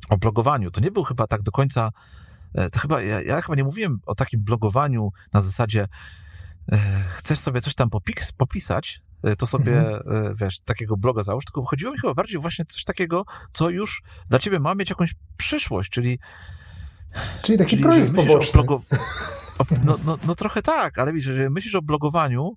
o 0.10 0.18
blogowaniu, 0.18 0.72
to 0.72 0.82
nie 0.82 0.92
był 0.92 1.04
chyba 1.04 1.28
tak 1.28 1.42
do 1.42 1.52
końca, 1.52 1.92
to 2.72 2.80
chyba, 2.80 3.02
ja, 3.02 3.22
ja 3.22 3.42
chyba 3.42 3.56
nie 3.56 3.64
mówiłem 3.64 4.00
o 4.06 4.16
takim 4.16 4.44
blogowaniu 4.44 5.12
na 5.34 5.42
zasadzie, 5.42 5.88
e, 6.72 6.78
chcesz 7.16 7.40
sobie 7.40 7.62
coś 7.62 7.76
tam 7.76 7.90
popis, 7.90 8.32
popisać, 8.32 9.02
e, 9.24 9.36
to 9.36 9.46
sobie, 9.46 9.80
mhm. 9.80 10.36
wiesz, 10.36 10.60
takiego 10.60 10.98
bloga 10.98 11.24
załóż, 11.24 11.46
tylko 11.46 11.66
chodziło 11.66 11.92
mi 11.92 12.00
chyba 12.00 12.14
bardziej 12.14 12.42
właśnie 12.42 12.66
coś 12.66 12.84
takiego, 12.84 13.26
co 13.54 13.70
już 13.70 14.04
dla 14.30 14.40
ciebie 14.40 14.60
ma 14.60 14.76
mieć 14.76 14.90
jakąś 14.90 15.16
przyszłość, 15.38 15.90
czyli 15.90 16.20
Czyli 17.42 17.58
taki 17.58 17.70
czyli 17.70 17.84
projekt 17.84 18.16
poboczny. 18.16 18.62
No, 19.86 19.98
no, 20.06 20.18
no 20.28 20.36
trochę 20.36 20.62
tak, 20.62 21.00
ale 21.00 21.14
widzisz, 21.14 21.36
że 21.36 21.50
myślisz 21.50 21.76
o 21.76 21.82
blogowaniu 21.82 22.52
e, 22.52 22.56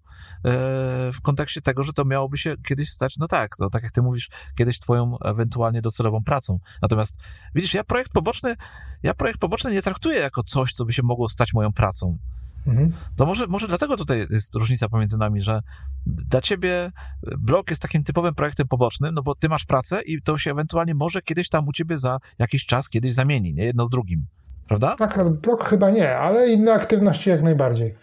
w 1.13 1.21
kontekście 1.23 1.61
tego, 1.61 1.85
że 1.85 1.93
to 1.93 2.05
miałoby 2.05 2.39
się 2.39 2.57
kiedyś 2.69 2.91
stać, 2.91 3.17
no 3.19 3.27
tak, 3.27 3.57
to 3.57 3.71
tak 3.71 3.83
jak 3.83 3.93
ty 3.93 4.03
mówisz, 4.03 4.31
kiedyś 4.59 4.79
twoją 4.79 5.19
ewentualnie 5.25 5.83
docelową 5.83 6.25
pracą. 6.25 6.59
Natomiast 6.83 7.19
widzisz, 7.55 7.75
ja 7.75 7.85
projekt 7.85 8.13
poboczny, 8.13 8.55
ja 9.03 9.15
projekt 9.15 9.41
poboczny 9.41 9.71
nie 9.71 9.83
traktuję 9.83 10.19
jako 10.19 10.43
coś, 10.43 10.73
co 10.73 10.85
by 10.85 10.93
się 10.93 11.03
mogło 11.03 11.29
stać 11.29 11.55
moją 11.55 11.73
pracą. 11.73 12.19
Mhm. 12.67 12.93
To 13.17 13.27
może, 13.27 13.47
może 13.47 13.69
dlatego 13.69 13.97
tutaj 13.97 14.27
jest 14.31 14.55
różnica 14.55 14.89
pomiędzy 14.89 15.19
nami, 15.19 15.41
że 15.41 15.63
dla 16.07 16.41
ciebie 16.41 16.93
blog 17.39 17.71
jest 17.71 17.83
takim 17.83 18.05
typowym 18.05 18.35
projektem 18.35 18.69
pobocznym, 18.69 19.15
no 19.15 19.23
bo 19.23 19.35
ty 19.35 19.49
masz 19.49 19.65
pracę 19.65 20.03
i 20.03 20.23
to 20.23 20.39
się 20.39 20.51
ewentualnie 20.51 20.95
może 20.95 21.23
kiedyś 21.23 21.49
tam 21.49 21.69
u 21.69 21.73
ciebie 21.73 21.99
za 21.99 22.19
jakiś 22.39 22.67
czas 22.67 22.89
kiedyś 22.89 23.13
zamieni, 23.13 23.55
nie? 23.55 23.65
Jedno 23.65 23.85
z 23.85 23.91
drugim. 23.91 24.27
Prawda? 24.69 24.97
Tak, 24.99 25.29
blog 25.29 25.65
chyba 25.65 25.91
nie, 25.91 26.17
ale 26.17 26.49
inne 26.49 26.73
aktywności 26.73 27.31
jak 27.31 27.43
najbardziej. 27.43 27.95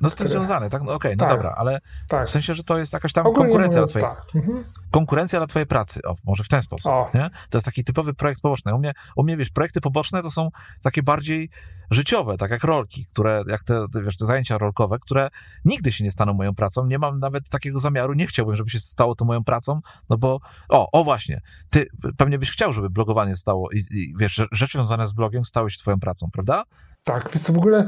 No 0.00 0.10
z 0.10 0.14
tym 0.14 0.28
związane, 0.28 0.70
tak? 0.70 0.82
No 0.82 0.94
okej, 0.94 1.14
okay, 1.14 1.16
no 1.16 1.24
tak, 1.24 1.36
dobra, 1.36 1.54
ale 1.58 1.80
tak. 2.08 2.26
w 2.26 2.30
sensie, 2.30 2.54
że 2.54 2.64
to 2.64 2.78
jest 2.78 2.92
jakaś 2.92 3.12
tam 3.12 3.26
Ogólnie 3.26 3.48
konkurencja 3.48 3.80
mówiąc, 3.80 3.90
twojej, 3.90 4.08
tak. 4.08 4.34
mhm. 4.34 4.64
konkurencja 4.90 5.38
dla 5.38 5.46
twojej 5.46 5.66
pracy, 5.66 6.00
o, 6.02 6.16
może 6.24 6.44
w 6.44 6.48
ten 6.48 6.62
sposób, 6.62 6.92
o. 6.92 7.10
nie? 7.14 7.30
To 7.50 7.58
jest 7.58 7.64
taki 7.64 7.84
typowy 7.84 8.14
projekt 8.14 8.40
poboczny. 8.40 8.74
U 8.74 8.78
mnie, 8.78 8.92
u 9.16 9.24
mnie, 9.24 9.36
wiesz, 9.36 9.50
projekty 9.50 9.80
poboczne 9.80 10.22
to 10.22 10.30
są 10.30 10.50
takie 10.82 11.02
bardziej 11.02 11.50
życiowe, 11.90 12.36
tak 12.36 12.50
jak 12.50 12.64
rolki, 12.64 13.06
które, 13.12 13.42
jak 13.48 13.64
te, 13.64 13.86
wiesz, 14.04 14.16
te 14.16 14.26
zajęcia 14.26 14.58
rolkowe, 14.58 14.98
które 14.98 15.28
nigdy 15.64 15.92
się 15.92 16.04
nie 16.04 16.10
staną 16.10 16.34
moją 16.34 16.54
pracą, 16.54 16.86
nie 16.86 16.98
mam 16.98 17.18
nawet 17.18 17.48
takiego 17.48 17.78
zamiaru, 17.78 18.14
nie 18.14 18.26
chciałbym, 18.26 18.56
żeby 18.56 18.70
się 18.70 18.78
stało 18.78 19.14
to 19.14 19.24
moją 19.24 19.44
pracą, 19.44 19.80
no 20.08 20.18
bo, 20.18 20.40
o, 20.68 20.90
o 20.92 21.04
właśnie, 21.04 21.40
ty 21.70 21.86
pewnie 22.16 22.38
byś 22.38 22.50
chciał, 22.50 22.72
żeby 22.72 22.90
blogowanie 22.90 23.36
stało 23.36 23.70
i, 23.70 23.78
i 23.90 24.14
wiesz, 24.18 24.42
rzeczy 24.52 24.78
związane 24.78 25.06
z 25.06 25.12
blogiem 25.12 25.44
stały 25.44 25.70
się 25.70 25.78
twoją 25.78 26.00
pracą, 26.00 26.28
prawda? 26.32 26.64
Tak, 27.06 27.30
więc 27.30 27.50
w 27.50 27.58
ogóle 27.58 27.86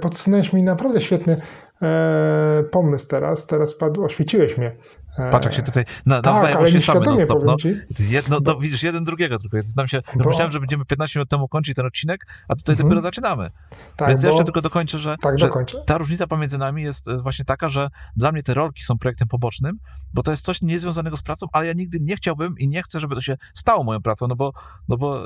podsunąłeś 0.00 0.52
mi 0.52 0.62
naprawdę 0.62 1.00
świetny 1.00 1.36
yy, 1.82 1.88
pomysł 2.64 3.06
teraz, 3.06 3.46
teraz 3.46 3.74
padł, 3.74 4.04
oświeciłeś 4.04 4.58
mnie. 4.58 4.76
Patrz, 5.30 5.46
jak 5.46 5.54
się 5.54 5.62
tutaj 5.62 5.84
na, 6.06 6.22
tak, 6.22 6.34
nawzajem 6.34 6.58
oświecamy 6.58 7.06
non 7.06 7.18
stop. 7.18 7.44
No. 7.44 7.56
Jedno, 7.98 8.38
no, 8.44 8.58
widzisz, 8.58 8.82
jeden 8.82 9.04
drugiego 9.04 9.38
tylko. 9.38 9.56
Więc 9.56 9.76
nam 9.76 9.88
się, 9.88 10.00
no, 10.16 10.24
bo... 10.24 10.30
myślałem, 10.30 10.52
że 10.52 10.60
będziemy 10.60 10.84
15 10.84 11.18
minut 11.18 11.28
temu 11.28 11.48
kończyć 11.48 11.76
ten 11.76 11.86
odcinek, 11.86 12.26
a 12.48 12.56
tutaj 12.56 12.72
mhm. 12.72 12.88
dopiero 12.88 13.02
zaczynamy. 13.02 13.50
Tak, 13.96 14.08
Więc 14.08 14.22
bo... 14.22 14.28
jeszcze 14.28 14.44
tylko 14.44 14.60
dokończę, 14.60 14.98
że, 14.98 15.16
tak, 15.20 15.38
że 15.38 15.50
ta 15.86 15.98
różnica 15.98 16.26
pomiędzy 16.26 16.58
nami 16.58 16.82
jest 16.82 17.08
e, 17.08 17.18
właśnie 17.18 17.44
taka, 17.44 17.70
że 17.70 17.88
dla 18.16 18.32
mnie 18.32 18.42
te 18.42 18.54
rolki 18.54 18.82
są 18.82 18.98
projektem 18.98 19.28
pobocznym, 19.28 19.78
bo 20.14 20.22
to 20.22 20.30
jest 20.30 20.44
coś 20.44 20.62
niezwiązanego 20.62 21.16
z 21.16 21.22
pracą, 21.22 21.46
ale 21.52 21.66
ja 21.66 21.72
nigdy 21.72 21.98
nie 22.00 22.16
chciałbym 22.16 22.58
i 22.58 22.68
nie 22.68 22.82
chcę, 22.82 23.00
żeby 23.00 23.14
to 23.14 23.20
się 23.20 23.36
stało 23.54 23.84
moją 23.84 24.02
pracą, 24.02 24.26
no 24.28 24.36
bo, 24.36 24.52
no 24.88 24.96
bo 24.96 25.24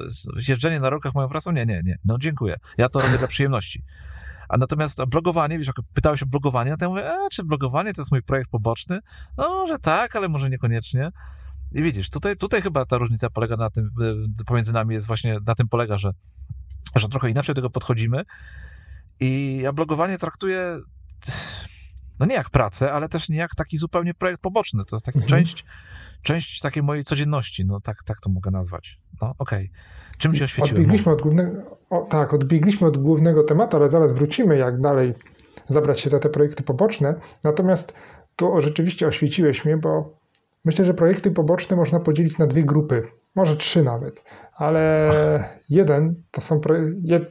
jeżdżenie 0.48 0.80
na 0.80 0.90
rolkach 0.90 1.14
moją 1.14 1.28
pracą? 1.28 1.52
Nie, 1.52 1.66
nie, 1.66 1.82
nie. 1.84 1.98
No 2.04 2.18
dziękuję. 2.18 2.56
Ja 2.78 2.88
to 2.88 3.00
robię 3.00 3.18
dla 3.18 3.28
przyjemności. 3.28 3.82
A 4.52 4.56
natomiast 4.56 5.04
blogowanie, 5.04 5.58
wiesz, 5.58 5.66
jak 5.66 5.76
pytałeś 5.94 6.22
o 6.22 6.26
blogowanie, 6.26 6.70
no 6.70 6.76
to 6.76 6.84
ja 6.84 6.88
mówię, 6.88 7.10
e, 7.10 7.28
czy 7.30 7.44
blogowanie 7.44 7.92
to 7.92 8.00
jest 8.00 8.12
mój 8.12 8.22
projekt 8.22 8.50
poboczny? 8.50 8.98
No, 9.36 9.66
że 9.66 9.78
tak, 9.78 10.16
ale 10.16 10.28
może 10.28 10.50
niekoniecznie. 10.50 11.10
I 11.72 11.82
widzisz, 11.82 12.10
tutaj, 12.10 12.36
tutaj 12.36 12.62
chyba 12.62 12.84
ta 12.84 12.98
różnica 12.98 13.30
polega 13.30 13.56
na 13.56 13.70
tym, 13.70 13.90
e, 14.40 14.44
pomiędzy 14.44 14.72
nami 14.72 14.94
jest 14.94 15.06
właśnie, 15.06 15.38
na 15.46 15.54
tym 15.54 15.68
polega, 15.68 15.98
że, 15.98 16.10
że 16.96 17.08
trochę 17.08 17.30
inaczej 17.30 17.54
do 17.54 17.58
tego 17.58 17.70
podchodzimy. 17.70 18.22
I 19.20 19.60
ja 19.62 19.72
blogowanie 19.72 20.18
traktuję, 20.18 20.80
no 22.18 22.26
nie 22.26 22.34
jak 22.34 22.50
pracę, 22.50 22.92
ale 22.92 23.08
też 23.08 23.28
nie 23.28 23.38
jak 23.38 23.54
taki 23.54 23.78
zupełnie 23.78 24.14
projekt 24.14 24.42
poboczny. 24.42 24.84
To 24.84 24.96
jest 24.96 25.06
taka 25.06 25.20
mhm. 25.20 25.28
część, 25.28 25.64
część 26.22 26.60
takiej 26.60 26.82
mojej 26.82 27.04
codzienności, 27.04 27.66
no 27.66 27.80
tak, 27.80 28.02
tak 28.02 28.20
to 28.20 28.30
mogę 28.30 28.50
nazwać. 28.50 29.00
No 29.22 29.34
okej. 29.38 29.70
Okay. 29.72 30.18
Czym 30.18 30.34
się 30.34 30.44
oświeciłem? 30.44 30.82
Odbiegliśmy 30.82 31.12
od 31.12 31.22
głównego, 31.22 31.78
o, 31.90 32.06
tak, 32.10 32.34
odbiegliśmy 32.34 32.86
od 32.86 32.96
głównego 32.96 33.44
tematu, 33.44 33.76
ale 33.76 33.90
zaraz 33.90 34.12
wrócimy, 34.12 34.56
jak 34.56 34.80
dalej 34.80 35.14
zabrać 35.68 36.00
się 36.00 36.10
za 36.10 36.18
te 36.18 36.28
projekty 36.28 36.62
poboczne. 36.62 37.14
Natomiast 37.44 37.94
tu 38.36 38.60
rzeczywiście 38.60 39.06
oświeciłeś 39.06 39.64
mnie, 39.64 39.76
bo 39.76 40.18
myślę, 40.64 40.84
że 40.84 40.94
projekty 40.94 41.30
poboczne 41.30 41.76
można 41.76 42.00
podzielić 42.00 42.38
na 42.38 42.46
dwie 42.46 42.64
grupy, 42.64 43.02
może 43.34 43.56
trzy 43.56 43.82
nawet, 43.82 44.24
ale 44.56 45.10
jeden 45.70 46.22
to 46.30 46.40
są, 46.40 46.60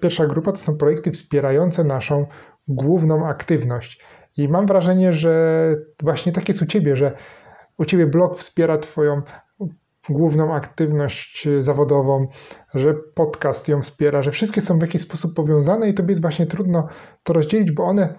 pierwsza 0.02 0.26
grupa 0.26 0.52
to 0.52 0.58
są 0.58 0.78
projekty 0.78 1.12
wspierające 1.12 1.84
naszą 1.84 2.26
główną 2.68 3.28
aktywność. 3.28 4.02
I 4.38 4.48
mam 4.48 4.66
wrażenie, 4.66 5.14
że 5.14 5.76
właśnie 6.04 6.32
tak 6.32 6.48
jest 6.48 6.62
u 6.62 6.66
Ciebie, 6.66 6.96
że 6.96 7.18
u 7.82 7.86
Ciebie 7.86 8.08
blog 8.08 8.40
wspiera 8.40 8.78
Twoją 8.78 9.22
główną 10.10 10.54
aktywność 10.54 11.48
zawodową, 11.60 12.28
że 12.74 12.94
podcast 12.94 13.68
ją 13.68 13.82
wspiera, 13.82 14.24
że 14.24 14.32
wszystkie 14.32 14.62
są 14.62 14.80
w 14.80 14.82
jakiś 14.82 15.02
sposób 15.02 15.36
powiązane 15.36 15.90
i 15.90 15.94
tobie 15.94 16.12
jest 16.12 16.22
właśnie 16.22 16.46
trudno 16.46 16.88
to 17.24 17.34
rozdzielić, 17.34 17.72
bo 17.72 17.84
one 17.84 18.14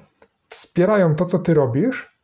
wspierają 0.48 1.14
to, 1.14 1.26
co 1.26 1.38
ty 1.38 1.54
robisz. 1.54 2.16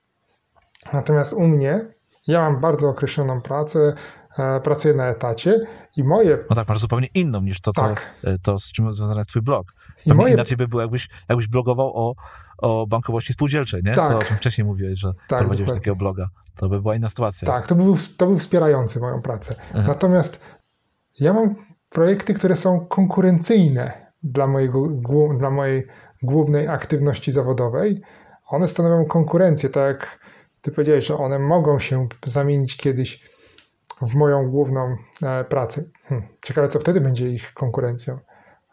Natomiast 0.92 1.32
u 1.32 1.48
mnie, 1.48 1.86
ja 2.26 2.40
mam 2.40 2.60
bardzo 2.60 2.88
określoną 2.88 3.40
pracę, 3.40 3.94
e, 4.38 4.60
pracuję 4.60 4.94
na 4.94 5.06
etacie 5.08 5.60
i 5.96 6.04
moje... 6.04 6.38
No 6.50 6.56
tak, 6.56 6.68
masz 6.68 6.78
zupełnie 6.78 7.08
inną 7.14 7.40
niż 7.40 7.60
to, 7.60 7.72
co, 7.72 7.80
tak. 7.80 8.14
E, 8.24 8.38
to 8.38 8.58
z 8.58 8.72
czym 8.72 8.92
związany 8.92 9.20
jest 9.20 9.30
twój 9.30 9.42
blog. 9.42 9.66
I 10.06 10.14
moje... 10.14 10.34
Inaczej 10.34 10.56
by 10.56 10.68
było, 10.68 10.82
jakbyś, 10.82 11.08
jakbyś 11.28 11.48
blogował 11.48 11.92
o, 11.94 12.14
o 12.58 12.86
bankowości 12.86 13.32
spółdzielczej, 13.32 13.82
nie? 13.84 13.92
Tak. 13.92 14.12
To 14.12 14.18
o 14.18 14.22
czym 14.22 14.36
wcześniej 14.36 14.64
mówiłeś, 14.64 15.00
że 15.00 15.12
tak, 15.12 15.38
prowadziłeś 15.38 15.58
dokładnie. 15.58 15.80
takiego 15.80 15.96
bloga. 15.96 16.28
To 16.56 16.68
by 16.68 16.82
była 16.82 16.96
inna 16.96 17.08
sytuacja. 17.08 17.46
Tak, 17.46 17.66
to 17.66 17.74
był, 17.74 17.96
to 18.16 18.26
był 18.26 18.38
wspierający 18.38 19.00
moją 19.00 19.22
pracę. 19.22 19.54
Aha. 19.74 19.84
Natomiast 19.88 20.40
ja 21.20 21.32
mam 21.32 21.54
projekty, 21.88 22.34
które 22.34 22.56
są 22.56 22.86
konkurencyjne 22.86 24.12
dla, 24.22 24.46
mojego, 24.46 24.88
dla 25.38 25.50
mojej 25.50 25.86
głównej 26.22 26.68
aktywności 26.68 27.32
zawodowej. 27.32 28.02
One 28.46 28.68
stanowią 28.68 29.04
konkurencję, 29.04 29.68
tak 29.68 29.88
jak 29.88 30.18
ty 30.60 30.70
powiedziałeś, 30.72 31.06
że 31.06 31.16
one 31.16 31.38
mogą 31.38 31.78
się 31.78 32.08
zamienić 32.26 32.76
kiedyś 32.76 33.28
w 34.02 34.14
moją 34.14 34.50
główną 34.50 34.96
e, 35.22 35.44
pracę. 35.44 35.84
Hm, 36.04 36.22
ciekawe, 36.44 36.68
co 36.68 36.80
wtedy 36.80 37.00
będzie 37.00 37.28
ich 37.28 37.54
konkurencją. 37.54 38.18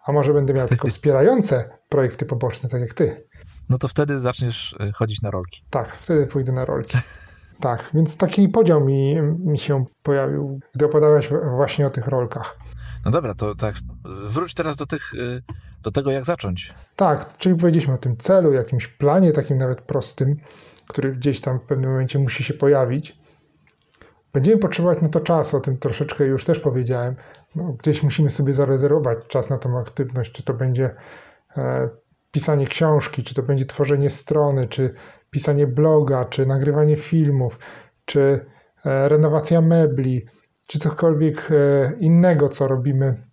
A 0.06 0.12
może 0.12 0.34
będę 0.34 0.54
miał 0.54 0.68
tylko 0.68 0.88
wspierające 0.88 1.70
projekty 1.90 2.26
poboczne, 2.26 2.70
tak 2.70 2.82
jak 2.82 2.94
ty. 2.94 3.28
No 3.70 3.78
to 3.78 3.88
wtedy 3.88 4.20
zaczniesz 4.20 4.76
e, 4.80 4.92
chodzić 4.92 5.22
na 5.22 5.32
rolki. 5.32 5.64
Tak, 5.70 5.96
wtedy 5.96 6.28
pójdę 6.28 6.52
na 6.52 6.66
rolki. 6.66 6.98
Tak, 7.60 7.90
więc 7.94 8.18
taki 8.18 8.50
podział 8.50 8.86
mi, 8.86 9.22
mi 9.22 9.58
się 9.58 9.86
pojawił, 10.04 10.60
gdy 10.76 10.86
opowiadałeś 10.86 11.30
właśnie 11.56 11.88
o 11.88 11.90
tych 11.90 12.08
rolkach. 12.08 12.58
No 13.06 13.12
dobra, 13.12 13.34
to 13.34 13.56
tak, 13.56 13.76
wróć 14.26 14.54
teraz 14.54 14.76
do, 14.76 14.86
tych, 14.86 15.14
y, 15.14 15.42
do 15.84 15.92
tego, 15.92 16.12
jak 16.12 16.26
zacząć. 16.26 16.74
Tak, 16.96 17.38
czyli 17.38 17.56
powiedzieliśmy 17.56 17.94
o 17.94 17.98
tym 17.98 18.18
celu, 18.18 18.54
jakimś 18.54 18.88
planie, 18.88 19.32
takim 19.32 19.58
nawet 19.58 19.82
prostym, 19.82 20.36
który 20.88 21.12
gdzieś 21.16 21.42
tam 21.42 21.60
w 21.60 21.62
pewnym 21.62 21.92
momencie 21.92 22.20
musi 22.20 22.44
się 22.44 22.54
pojawić. 22.54 23.18
Będziemy 24.34 24.58
potrzebować 24.58 25.02
na 25.02 25.10
to 25.10 25.20
czas, 25.20 25.54
o 25.54 25.60
tym 25.60 25.78
troszeczkę 25.78 26.26
już 26.26 26.46
też 26.46 26.60
powiedziałem. 26.60 27.16
No, 27.56 27.64
gdzieś 27.64 28.04
musimy 28.04 28.30
sobie 28.30 28.54
zarezerwować 28.54 29.18
czas 29.28 29.50
na 29.50 29.58
tą 29.58 29.80
aktywność, 29.80 30.32
czy 30.32 30.44
to 30.44 30.54
będzie 30.54 30.96
e, 31.58 31.90
pisanie 32.36 32.68
książki, 32.68 33.24
czy 33.24 33.34
to 33.34 33.44
będzie 33.44 33.66
tworzenie 33.66 34.10
strony, 34.10 34.68
czy 34.68 34.94
pisanie 35.32 35.68
bloga, 35.68 36.26
czy 36.26 36.46
nagrywanie 36.46 36.98
filmów, 36.98 37.60
czy 38.06 38.46
e, 38.86 39.10
renowacja 39.10 39.62
mebli, 39.62 40.26
czy 40.68 40.80
cokolwiek 40.80 41.52
e, 41.52 41.94
innego, 42.00 42.50
co 42.50 42.68
robimy 42.68 43.24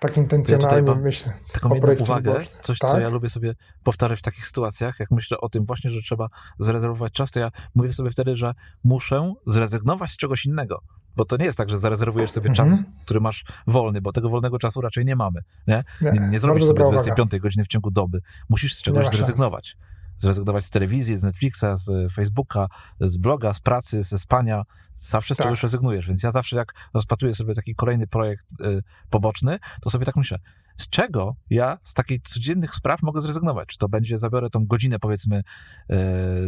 tak 0.00 0.16
intencjonalnie, 0.16 0.90
ja 0.90 0.96
myślę. 0.96 1.32
Taką 1.52 1.74
jedną 1.74 1.94
uwagę, 1.94 2.44
coś, 2.60 2.78
tak? 2.78 2.90
co 2.90 3.00
ja 3.00 3.08
lubię 3.08 3.30
sobie 3.30 3.54
powtarzać 3.84 4.18
w 4.18 4.22
takich 4.22 4.46
sytuacjach, 4.46 5.00
jak 5.00 5.10
myślę 5.10 5.38
o 5.40 5.48
tym 5.48 5.64
właśnie, 5.64 5.90
że 5.90 6.00
trzeba 6.00 6.28
zrezerwować 6.58 7.12
czas, 7.12 7.30
to 7.30 7.40
ja 7.40 7.50
mówię 7.74 7.92
sobie 7.92 8.10
wtedy, 8.10 8.36
że 8.36 8.54
muszę 8.84 9.34
zrezygnować 9.46 10.10
z 10.10 10.16
czegoś 10.16 10.46
innego. 10.46 10.82
Bo 11.16 11.24
to 11.24 11.36
nie 11.36 11.44
jest 11.44 11.58
tak, 11.58 11.70
że 11.70 11.78
zarezerwujesz 11.78 12.30
sobie 12.30 12.50
mhm. 12.50 12.68
czas, 12.68 12.78
który 13.04 13.20
masz 13.20 13.44
wolny, 13.66 14.00
bo 14.00 14.12
tego 14.12 14.28
wolnego 14.30 14.58
czasu 14.58 14.80
raczej 14.80 15.04
nie 15.04 15.16
mamy. 15.16 15.40
Nie, 15.66 15.84
nie, 16.00 16.12
nie, 16.12 16.28
nie 16.28 16.40
zrobisz 16.40 16.64
sobie 16.64 16.84
25 16.84 17.38
godziny 17.38 17.64
w 17.64 17.68
ciągu 17.68 17.90
doby. 17.90 18.20
Musisz 18.48 18.74
z 18.74 18.82
czegoś 18.82 19.08
zrezygnować 19.08 19.76
zrezygnować 20.22 20.64
z 20.64 20.70
telewizji, 20.70 21.18
z 21.18 21.22
Netflixa, 21.22 21.64
z 21.74 22.12
Facebooka, 22.12 22.66
z 23.00 23.16
bloga, 23.16 23.54
z 23.54 23.60
pracy, 23.60 24.02
ze 24.02 24.18
spania. 24.18 24.62
Zawsze 24.94 25.34
z 25.34 25.36
tak. 25.36 25.46
czegoś 25.46 25.62
rezygnujesz. 25.62 26.08
Więc 26.08 26.22
ja 26.22 26.30
zawsze, 26.30 26.56
jak 26.56 26.74
rozpatruję 26.94 27.34
sobie 27.34 27.54
taki 27.54 27.74
kolejny 27.74 28.06
projekt 28.06 28.46
y, 28.52 28.82
poboczny, 29.10 29.58
to 29.80 29.90
sobie 29.90 30.06
tak 30.06 30.16
myślę, 30.16 30.38
z 30.76 30.88
czego 30.88 31.36
ja 31.50 31.78
z 31.82 31.94
takich 31.94 32.22
codziennych 32.22 32.74
spraw 32.74 33.02
mogę 33.02 33.20
zrezygnować? 33.20 33.68
Czy 33.68 33.78
to 33.78 33.88
będzie, 33.88 34.18
zabiorę 34.18 34.50
tą 34.50 34.66
godzinę, 34.66 34.98
powiedzmy, 34.98 35.38
y, 35.38 35.42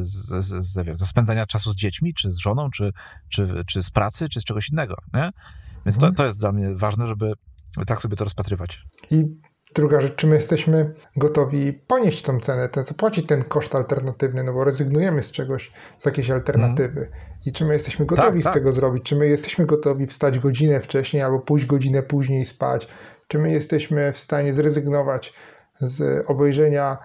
z, 0.00 0.44
z, 0.44 0.64
z, 0.64 0.98
ze 0.98 1.06
spędzania 1.06 1.46
czasu 1.46 1.70
z 1.70 1.74
dziećmi, 1.74 2.14
czy 2.14 2.32
z 2.32 2.36
żoną, 2.36 2.70
czy, 2.70 2.92
czy, 3.28 3.64
czy 3.66 3.82
z 3.82 3.90
pracy, 3.90 4.28
czy 4.28 4.40
z 4.40 4.44
czegoś 4.44 4.70
innego, 4.70 4.96
nie? 5.14 5.30
Więc 5.86 5.98
to, 5.98 6.06
mhm. 6.06 6.14
to 6.14 6.26
jest 6.26 6.40
dla 6.40 6.52
mnie 6.52 6.74
ważne, 6.74 7.06
żeby 7.06 7.32
tak 7.86 8.00
sobie 8.00 8.16
to 8.16 8.24
rozpatrywać. 8.24 8.82
I 9.10 9.24
Druga 9.74 10.00
rzecz, 10.00 10.16
czy 10.16 10.26
my 10.26 10.34
jesteśmy 10.34 10.94
gotowi 11.16 11.72
ponieść 11.72 12.22
tą 12.22 12.40
cenę, 12.40 12.68
ten, 12.68 12.84
zapłacić 12.84 13.26
ten 13.26 13.42
koszt 13.42 13.74
alternatywny, 13.74 14.44
no 14.44 14.52
bo 14.52 14.64
rezygnujemy 14.64 15.22
z 15.22 15.32
czegoś, 15.32 15.72
z 15.98 16.06
jakiejś 16.06 16.30
alternatywy. 16.30 17.00
Mm. 17.00 17.12
I 17.46 17.52
czy 17.52 17.64
my 17.64 17.72
jesteśmy 17.72 18.06
gotowi 18.06 18.30
tak, 18.30 18.40
z 18.40 18.44
tak. 18.44 18.54
tego 18.54 18.72
zrobić? 18.72 19.04
Czy 19.04 19.16
my 19.16 19.26
jesteśmy 19.26 19.66
gotowi 19.66 20.06
wstać 20.06 20.38
godzinę 20.38 20.80
wcześniej 20.80 21.22
albo 21.22 21.38
pójść 21.38 21.66
godzinę 21.66 22.02
później 22.02 22.44
spać? 22.44 22.88
Czy 23.28 23.38
my 23.38 23.52
jesteśmy 23.52 24.12
w 24.12 24.18
stanie 24.18 24.52
zrezygnować 24.52 25.34
z 25.80 26.24
obejrzenia 26.30 26.98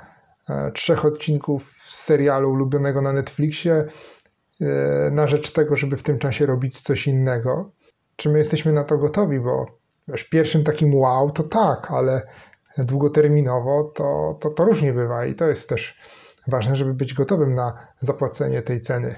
e, 0.49 0.71
trzech 0.71 1.05
odcinków 1.05 1.75
serialu 1.87 2.51
ulubionego 2.51 3.01
na 3.01 3.13
Netflixie 3.13 3.85
e, 4.61 4.65
na 5.11 5.27
rzecz 5.27 5.53
tego, 5.53 5.75
żeby 5.75 5.97
w 5.97 6.03
tym 6.03 6.19
czasie 6.19 6.45
robić 6.45 6.81
coś 6.81 7.07
innego? 7.07 7.71
Czy 8.15 8.29
my 8.29 8.37
jesteśmy 8.37 8.73
na 8.73 8.83
to 8.83 8.97
gotowi? 8.97 9.39
Bo 9.39 9.65
wiesz, 10.07 10.23
pierwszym 10.23 10.63
takim 10.63 10.95
wow 10.95 11.31
to 11.31 11.43
tak, 11.43 11.91
ale 11.91 12.27
długoterminowo, 12.77 13.83
to, 13.83 14.37
to, 14.41 14.49
to 14.49 14.65
różnie 14.65 14.93
bywa 14.93 15.25
i 15.25 15.35
to 15.35 15.47
jest 15.47 15.69
też 15.69 15.99
ważne, 16.47 16.75
żeby 16.75 16.93
być 16.93 17.13
gotowym 17.13 17.55
na 17.55 17.87
zapłacenie 18.01 18.61
tej 18.61 18.81
ceny. 18.81 19.15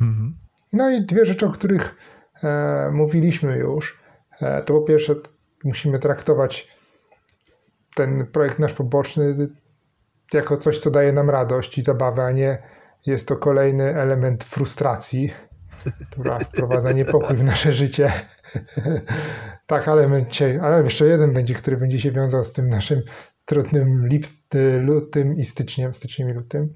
Mhm. 0.00 0.36
No 0.72 0.90
i 0.90 1.06
dwie 1.06 1.26
rzeczy, 1.26 1.46
o 1.46 1.50
których 1.50 1.94
e, 2.44 2.90
mówiliśmy 2.92 3.58
już. 3.58 4.00
E, 4.40 4.62
to 4.62 4.74
po 4.74 4.80
pierwsze, 4.80 5.14
musimy 5.64 5.98
traktować 5.98 6.76
ten 7.94 8.26
projekt 8.26 8.58
nasz 8.58 8.72
poboczny 8.72 9.34
jako 10.32 10.56
coś, 10.56 10.78
co 10.78 10.90
daje 10.90 11.12
nam 11.12 11.30
radość 11.30 11.78
i 11.78 11.82
zabawę, 11.82 12.24
a 12.24 12.30
nie 12.30 12.62
jest 13.06 13.28
to 13.28 13.36
kolejny 13.36 13.94
element 13.94 14.44
frustracji, 14.44 15.32
która 16.10 16.38
wprowadza 16.38 16.92
niepokój 16.92 17.36
w 17.36 17.44
nasze 17.44 17.72
życie. 17.72 18.12
tak, 19.66 19.88
ale, 19.88 20.24
ale 20.62 20.84
jeszcze 20.84 21.06
jeden 21.06 21.32
będzie, 21.32 21.54
który 21.54 21.76
będzie 21.76 21.98
się 21.98 22.12
wiązał 22.12 22.44
z 22.44 22.52
tym 22.52 22.68
naszym 22.68 23.02
trudnym 23.44 24.08
lip, 24.08 24.26
lutym 24.80 25.34
i 25.34 25.44
styczniem, 25.44 25.94
styczniem 25.94 26.30
i 26.30 26.32
lutym. 26.32 26.74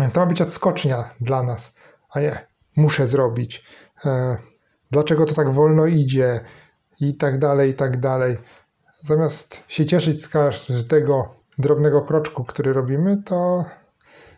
Więc 0.00 0.12
to 0.12 0.20
ma 0.20 0.26
być 0.26 0.40
odskocznia 0.40 1.14
dla 1.20 1.42
nas, 1.42 1.72
a 2.10 2.20
nie 2.20 2.46
muszę 2.76 3.08
zrobić. 3.08 3.64
E, 4.04 4.36
dlaczego 4.90 5.24
to 5.24 5.34
tak 5.34 5.50
wolno 5.50 5.86
idzie 5.86 6.40
i 7.00 7.14
tak 7.14 7.38
dalej, 7.38 7.70
i 7.70 7.74
tak 7.74 8.00
dalej. 8.00 8.36
Zamiast 9.02 9.62
się 9.68 9.86
cieszyć 9.86 10.22
z 10.22 10.28
każdego 10.28 11.34
drobnego 11.58 12.02
kroczku, 12.02 12.44
który 12.44 12.72
robimy, 12.72 13.22
to 13.22 13.64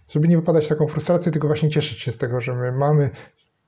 żeby 0.09 0.29
nie 0.29 0.37
wypadać 0.37 0.67
w 0.67 0.69
taką 0.69 0.89
frustrację, 0.89 1.33
tylko 1.33 1.49
właśnie 1.49 1.71
cieszyć 1.71 1.99
się 1.99 2.13
z 2.13 2.19
tego, 2.19 2.41
że 2.41 2.55
my 2.55 2.73
mamy 2.73 3.11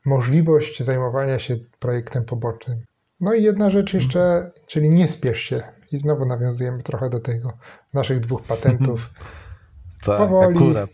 możliwość 0.05 0.83
zajmowania 0.83 1.39
się 1.39 1.57
projektem 1.79 2.25
pobocznym. 2.25 2.81
No 3.21 3.35
i 3.35 3.43
jedna 3.43 3.71
rzecz 3.71 3.95
jeszcze, 3.95 4.51
czyli 4.67 4.91
nie 4.91 5.09
spiesz 5.09 5.41
się. 5.41 5.63
I 5.93 5.99
znowu 5.99 6.27
nawiązujemy 6.27 6.83
trochę 6.83 7.11
do 7.11 7.21
tego 7.21 7.53
naszych 7.95 8.21
dwóch 8.21 8.43
patentów. 8.43 9.11
tak, 10.07 10.19
Powoli. 10.19 10.57
Akurat. 10.57 10.91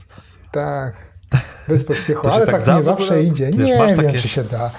Tak. 0.52 0.96
Bez 1.68 1.84
pośpiechu, 1.84 2.28
ale 2.28 2.46
tak, 2.46 2.64
tak 2.64 2.76
nie 2.76 2.82
zawsze 2.82 3.22
idzie. 3.22 3.50
Wiesz, 3.50 3.66
nie 3.66 3.86
wiem, 3.86 3.96
takie... 3.96 4.18
czy 4.18 4.28
się 4.28 4.44
da. 4.44 4.70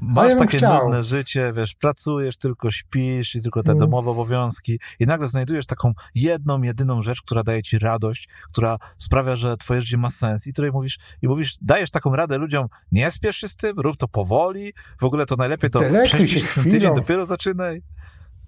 Masz 0.00 0.36
takie 0.36 0.58
chciał. 0.58 0.84
nudne 0.84 1.04
życie, 1.04 1.52
wiesz, 1.56 1.74
pracujesz, 1.74 2.36
tylko 2.36 2.70
śpisz 2.70 3.34
i 3.34 3.42
tylko 3.42 3.62
te 3.62 3.72
mm. 3.72 3.80
domowe 3.80 4.10
obowiązki 4.10 4.80
i 4.98 5.06
nagle 5.06 5.28
znajdujesz 5.28 5.66
taką 5.66 5.92
jedną, 6.14 6.62
jedyną 6.62 7.02
rzecz, 7.02 7.22
która 7.22 7.42
daje 7.42 7.62
ci 7.62 7.78
radość, 7.78 8.28
która 8.52 8.76
sprawia, 8.98 9.36
że 9.36 9.56
twoje 9.56 9.82
życie 9.82 9.96
ma 9.96 10.10
sens 10.10 10.46
i 10.46 10.52
której 10.52 10.72
mówisz, 10.72 10.98
i 11.22 11.28
mówisz, 11.28 11.58
dajesz 11.60 11.90
taką 11.90 12.16
radę 12.16 12.38
ludziom, 12.38 12.66
nie 12.92 13.10
spiesz 13.10 13.36
się 13.36 13.48
z 13.48 13.56
tym, 13.56 13.80
rób 13.80 13.96
to 13.96 14.08
powoli, 14.08 14.72
w 15.00 15.04
ogóle 15.04 15.26
to 15.26 15.36
najlepiej 15.36 15.70
to 15.70 15.80
prześpisz 16.04 16.54
ten 16.54 16.64
tydzień, 16.64 16.94
dopiero 16.94 17.26
zaczynaj. 17.26 17.82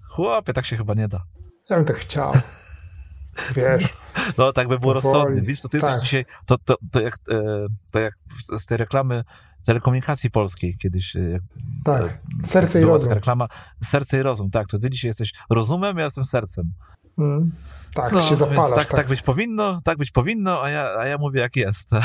Chłopie, 0.09 0.53
tak 0.53 0.65
się 0.65 0.77
chyba 0.77 0.93
nie 0.93 1.07
da. 1.07 1.23
Ja 1.69 1.75
bym 1.75 1.85
tak 1.85 1.97
chciał. 1.97 2.31
Wiesz. 3.55 3.93
No, 4.37 4.53
tak 4.53 4.67
by 4.67 4.79
było 4.79 4.93
rozsądnie. 4.93 5.41
Widzisz, 5.41 5.61
to 5.61 5.69
ty 5.69 5.79
tak. 5.79 5.89
jesteś 5.89 6.09
dzisiaj, 6.09 6.25
to, 6.45 6.57
to, 6.57 6.75
to, 6.91 7.01
jak, 7.01 7.15
e, 7.31 7.67
to 7.91 7.99
jak 7.99 8.13
z 8.57 8.65
tej 8.65 8.77
reklamy 8.77 9.23
telekomunikacji 9.65 10.31
polskiej 10.31 10.77
kiedyś. 10.77 11.15
E, 11.15 11.39
tak, 11.83 12.21
e, 12.43 12.47
serce 12.47 12.81
i 12.81 12.83
rozum. 12.83 13.11
reklama 13.11 13.47
Serce 13.83 14.19
i 14.19 14.21
rozum, 14.21 14.51
tak, 14.51 14.67
to 14.67 14.79
ty 14.79 14.89
dzisiaj 14.89 15.09
jesteś 15.09 15.33
rozumem, 15.49 15.97
ja 15.97 16.03
jestem 16.03 16.25
sercem. 16.25 16.73
Mm, 17.17 17.51
tak, 17.93 18.11
no, 18.11 18.21
się 18.21 18.35
zapalasz. 18.35 18.69
Tak, 18.69 18.85
tak, 18.85 18.95
tak, 18.95 19.07
być 19.07 19.21
powinno, 19.21 19.81
tak 19.83 19.97
być 19.97 20.11
powinno, 20.11 20.63
a 20.63 20.69
ja, 20.69 20.89
a 20.99 21.07
ja 21.07 21.17
mówię 21.17 21.41
jak 21.41 21.55
jest. 21.55 21.91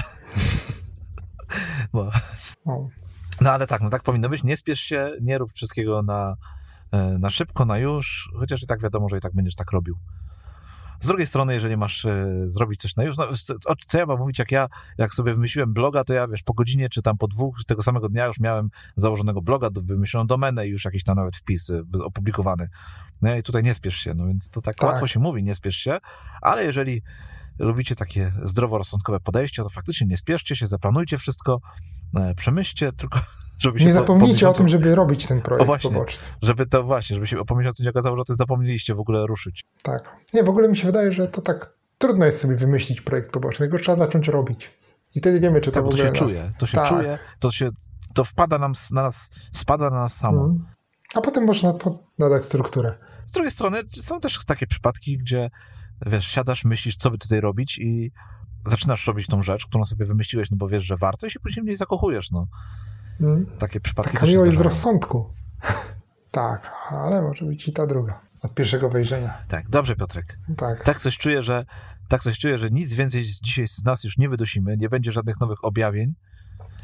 no. 1.94 2.10
no 3.40 3.52
ale 3.52 3.66
tak, 3.66 3.80
no 3.80 3.90
tak 3.90 4.02
powinno 4.02 4.28
być, 4.28 4.44
nie 4.44 4.56
spiesz 4.56 4.80
się, 4.80 5.10
nie 5.20 5.38
rób 5.38 5.52
wszystkiego 5.52 6.02
na, 6.02 6.36
e, 6.92 7.18
na 7.18 7.30
szybko, 7.30 7.64
na 7.64 7.78
już, 7.78 8.30
chociaż 8.38 8.62
i 8.62 8.66
tak 8.66 8.82
wiadomo, 8.82 9.08
że 9.08 9.18
i 9.18 9.20
tak 9.20 9.34
będziesz 9.34 9.54
tak 9.54 9.72
robił. 9.72 9.96
Z 11.00 11.06
drugiej 11.06 11.26
strony, 11.26 11.54
jeżeli 11.54 11.76
masz 11.76 12.04
e, 12.04 12.26
zrobić 12.46 12.80
coś 12.80 12.96
na 12.96 13.04
już, 13.04 13.16
no, 13.16 13.26
co, 13.60 13.74
co 13.86 13.98
ja 13.98 14.06
mam 14.06 14.18
mówić, 14.18 14.38
jak 14.38 14.52
ja, 14.52 14.68
jak 14.98 15.14
sobie 15.14 15.34
wymyśliłem 15.34 15.72
bloga, 15.72 16.04
to 16.04 16.12
ja, 16.12 16.28
wiesz, 16.28 16.42
po 16.42 16.54
godzinie, 16.54 16.88
czy 16.88 17.02
tam 17.02 17.18
po 17.18 17.28
dwóch 17.28 17.64
tego 17.66 17.82
samego 17.82 18.08
dnia 18.08 18.26
już 18.26 18.40
miałem 18.40 18.70
założonego 18.96 19.42
bloga, 19.42 19.68
wymyśloną 19.72 20.26
domenę 20.26 20.68
i 20.68 20.70
już 20.70 20.84
jakiś 20.84 21.04
tam 21.04 21.16
nawet 21.16 21.36
wpis 21.36 21.70
e, 21.70 21.82
opublikowany. 22.04 22.68
No 23.22 23.36
i 23.36 23.42
tutaj 23.42 23.62
nie 23.62 23.74
spiesz 23.74 23.96
się, 23.96 24.14
no 24.14 24.26
więc 24.26 24.50
to 24.50 24.62
tak, 24.62 24.76
tak. 24.76 24.90
łatwo 24.90 25.06
się 25.06 25.20
mówi, 25.20 25.42
nie 25.42 25.54
spiesz 25.54 25.76
się, 25.76 25.98
ale 26.42 26.64
jeżeli 26.64 27.02
lubicie 27.58 27.94
takie 27.94 28.32
zdroworozsądkowe 28.42 29.20
podejście, 29.20 29.62
to 29.62 29.68
faktycznie 29.68 30.06
nie 30.06 30.16
spieszcie 30.16 30.56
się, 30.56 30.66
zaplanujcie 30.66 31.18
wszystko, 31.18 31.60
e, 32.16 32.34
przemyślcie, 32.34 32.92
tylko 32.92 33.20
żeby 33.58 33.84
nie 33.84 33.92
zapomnijcie 33.92 34.48
o 34.48 34.52
tym, 34.52 34.68
żeby 34.68 34.94
robić 34.94 35.26
ten 35.26 35.42
projekt 35.42 35.62
o 35.62 35.66
właśnie, 35.66 35.90
poboczny. 35.90 36.24
Żeby 36.42 36.66
to 36.66 36.82
właśnie, 36.82 37.14
żeby 37.14 37.26
się 37.26 37.36
o 37.50 37.54
miesiącu 37.54 37.82
nie 37.82 37.90
okazało, 37.90 38.16
że 38.16 38.24
to 38.24 38.34
zapomnieliście 38.34 38.94
w 38.94 39.00
ogóle 39.00 39.26
ruszyć. 39.26 39.64
Tak. 39.82 40.16
Nie, 40.34 40.42
w 40.42 40.48
ogóle 40.48 40.68
mi 40.68 40.76
się 40.76 40.86
wydaje, 40.86 41.12
że 41.12 41.28
to 41.28 41.42
tak 41.42 41.72
trudno 41.98 42.26
jest 42.26 42.40
sobie 42.40 42.56
wymyślić 42.56 43.00
projekt 43.00 43.30
poboczny, 43.30 43.66
tylko 43.66 43.78
trzeba 43.84 43.96
zacząć 43.96 44.28
robić. 44.28 44.70
I 45.14 45.20
wtedy 45.20 45.40
wiemy, 45.40 45.60
czy 45.60 45.70
to 45.70 45.74
tak, 45.74 45.84
w 45.84 45.86
ogóle 45.86 46.10
to 46.10 46.14
się 46.14 46.24
nas... 46.24 46.32
czuje, 46.32 46.52
to 46.58 46.66
się 46.66 46.76
tak. 46.76 46.88
czuje, 46.88 47.18
to 47.40 47.50
się, 47.50 47.70
to 48.14 48.24
wpada 48.24 48.58
nam, 48.58 48.72
na 48.92 49.02
nas, 49.02 49.30
spada 49.52 49.90
na 49.90 50.00
nas 50.00 50.16
samo. 50.16 50.40
Hmm. 50.40 50.66
A 51.14 51.20
potem 51.20 51.44
można 51.44 51.72
to 51.72 51.98
nadać 52.18 52.42
strukturę. 52.42 52.94
Z 53.26 53.32
drugiej 53.32 53.50
strony 53.50 53.80
są 53.90 54.20
też 54.20 54.44
takie 54.44 54.66
przypadki, 54.66 55.18
gdzie 55.18 55.50
wiesz, 56.06 56.26
siadasz, 56.26 56.64
myślisz, 56.64 56.96
co 56.96 57.10
by 57.10 57.18
tutaj 57.18 57.40
robić 57.40 57.78
i 57.78 58.12
zaczynasz 58.66 59.06
robić 59.06 59.26
tą 59.26 59.42
rzecz, 59.42 59.66
którą 59.66 59.84
sobie 59.84 60.06
wymyśliłeś, 60.06 60.50
no 60.50 60.56
bo 60.56 60.68
wiesz, 60.68 60.84
że 60.84 60.96
warto 60.96 61.26
i 61.26 61.30
się 61.30 61.40
później 61.40 61.64
w 61.64 61.66
niej 61.66 61.76
zakochujesz, 61.76 62.30
no. 62.30 62.46
Hmm. 63.18 63.46
Takie 63.58 63.80
przypadki 63.80 64.12
Taka 64.12 64.26
też 64.26 64.30
miłość 64.34 64.58
z 64.58 64.60
rozsądku. 64.60 65.30
tak, 66.30 66.72
ale 66.90 67.22
może 67.22 67.44
być 67.44 67.68
i 67.68 67.72
ta 67.72 67.86
druga. 67.86 68.20
Od 68.42 68.54
pierwszego 68.54 68.88
wejrzenia. 68.88 69.38
Tak, 69.48 69.68
dobrze 69.68 69.96
Piotrek. 69.96 70.38
Tak. 70.56 70.84
Tak 70.84 70.98
coś 70.98 71.18
czuję, 71.18 71.42
że 71.42 71.64
tak 72.08 72.22
coś 72.22 72.38
czuję, 72.38 72.58
że 72.58 72.70
nic 72.70 72.94
więcej 72.94 73.24
dzisiaj 73.24 73.68
z 73.68 73.84
nas 73.84 74.04
już 74.04 74.18
nie 74.18 74.28
wydusimy, 74.28 74.76
nie 74.76 74.88
będzie 74.88 75.12
żadnych 75.12 75.40
nowych 75.40 75.64
objawień 75.64 76.14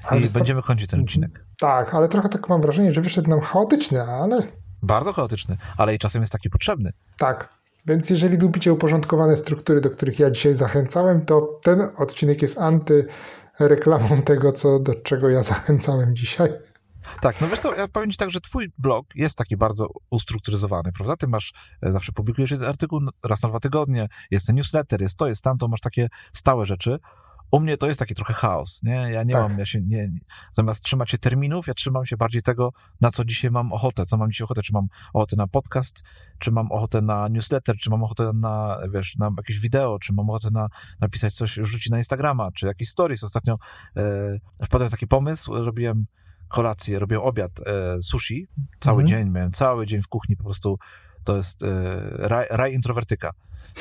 ale 0.05 0.21
i 0.21 0.25
to... 0.25 0.31
będziemy 0.31 0.63
kończyć 0.63 0.91
ten 0.91 1.01
odcinek. 1.01 1.45
Tak, 1.59 1.95
ale 1.95 2.09
trochę 2.09 2.29
tak 2.29 2.49
mam 2.49 2.63
wrażenie, 2.63 2.93
że 2.93 3.01
wyszedł 3.01 3.31
nam 3.31 3.41
chaotyczny, 3.41 4.03
ale... 4.03 4.43
Bardzo 4.83 5.13
chaotyczny, 5.13 5.57
ale 5.77 5.95
i 5.95 5.99
czasem 5.99 6.23
jest 6.23 6.33
taki 6.33 6.51
potrzebny. 6.51 6.91
Tak, 7.19 7.49
więc 7.87 8.11
jeżeli 8.11 8.37
lubicie 8.37 8.73
uporządkowane 8.73 9.37
struktury, 9.37 9.81
do 9.81 9.91
których 9.91 10.19
ja 10.19 10.31
dzisiaj 10.31 10.55
zachęcałem, 10.55 11.25
to 11.25 11.61
ten 11.63 11.89
odcinek 11.97 12.43
jest 12.43 12.59
antyreklamą 13.55 14.23
tego, 14.23 14.53
co, 14.53 14.79
do 14.79 14.95
czego 14.95 15.29
ja 15.29 15.43
zachęcałem 15.43 16.17
dzisiaj. 16.17 16.51
Tak, 17.21 17.41
no 17.41 17.49
wiesz 17.49 17.61
co, 17.61 17.75
ja 17.75 17.89
powiem 17.89 18.11
ci 18.11 18.17
tak, 18.17 18.31
że 18.31 18.41
twój 18.41 18.73
blog 18.79 19.07
jest 19.15 19.39
taki 19.39 19.57
bardzo 19.57 19.87
ustrukturyzowany, 20.11 20.93
prawda? 20.93 21.17
Ty 21.17 21.27
masz, 21.29 21.53
e, 21.83 21.93
zawsze 21.93 22.13
publikujesz 22.13 22.51
jeden 22.51 22.69
artykuł 22.69 23.01
raz 23.25 23.43
na 23.43 23.49
dwa 23.49 23.61
tygodnie, 23.61 24.09
jest 24.31 24.47
ten 24.47 24.57
newsletter, 24.57 25.01
jest 25.03 25.17
to, 25.17 25.29
jest 25.29 25.43
tamto, 25.43 25.69
masz 25.69 25.81
takie 25.81 26.09
stałe 26.33 26.67
rzeczy, 26.67 26.99
u 27.55 27.61
mnie 27.61 27.77
to 27.77 27.87
jest 27.87 28.01
taki 28.01 28.15
trochę 28.15 28.35
chaos, 28.35 28.83
nie? 28.83 28.95
Ja 28.95 29.23
nie 29.23 29.33
tak. 29.33 29.49
mam, 29.49 29.59
ja 29.59 29.65
się 29.65 29.81
nie, 29.83 30.11
zamiast 30.53 30.85
trzymać 30.85 31.11
się 31.11 31.19
terminów, 31.19 31.67
ja 31.67 31.75
trzymam 31.75 32.07
się 32.07 32.17
bardziej 32.17 32.43
tego, 32.43 32.73
na 33.01 33.11
co 33.11 33.25
dzisiaj 33.25 33.51
mam 33.51 33.73
ochotę, 33.73 34.07
co 34.07 34.17
mam 34.17 34.31
dzisiaj 34.31 34.45
ochotę, 34.45 34.63
czy 34.63 34.73
mam 34.73 34.89
ochotę 35.13 35.37
na 35.37 35.47
podcast, 35.47 36.03
czy 36.39 36.53
mam 36.53 36.73
ochotę 36.73 37.03
na 37.03 37.29
newsletter, 37.29 37.77
czy 37.77 37.91
mam 37.91 38.03
ochotę 38.03 38.33
na, 38.35 38.79
wiesz, 38.93 39.17
na 39.17 39.31
jakieś 39.37 39.59
wideo, 39.59 39.99
czy 39.99 40.13
mam 40.13 40.31
ochotę 40.31 40.49
na 40.51 40.69
napisać 41.01 41.35
coś, 41.35 41.59
wrzucić 41.59 41.91
na 41.91 41.99
Instagrama, 41.99 42.53
czy 42.53 42.67
jakiś 42.67 42.89
stories. 42.89 43.25
Ostatnio 43.25 43.59
e, 43.97 44.39
wpadłem 44.65 44.89
w 44.89 44.93
taki 44.93 45.07
pomysł, 45.07 45.55
robiłem 45.55 46.07
kolację, 46.49 46.99
robiłem 46.99 47.25
obiad 47.25 47.53
e, 47.67 48.03
sushi, 48.03 48.47
cały 48.81 49.03
mhm. 49.03 49.09
dzień, 49.09 49.33
miałem 49.33 49.53
cały 49.53 49.87
dzień 49.87 50.03
w 50.03 50.09
kuchni, 50.09 50.37
po 50.37 50.45
prostu 50.45 50.79
to 51.25 51.37
jest 51.37 51.63
e, 51.63 51.69
raj, 52.29 52.47
raj 52.51 52.75
introwertyka. 52.75 53.31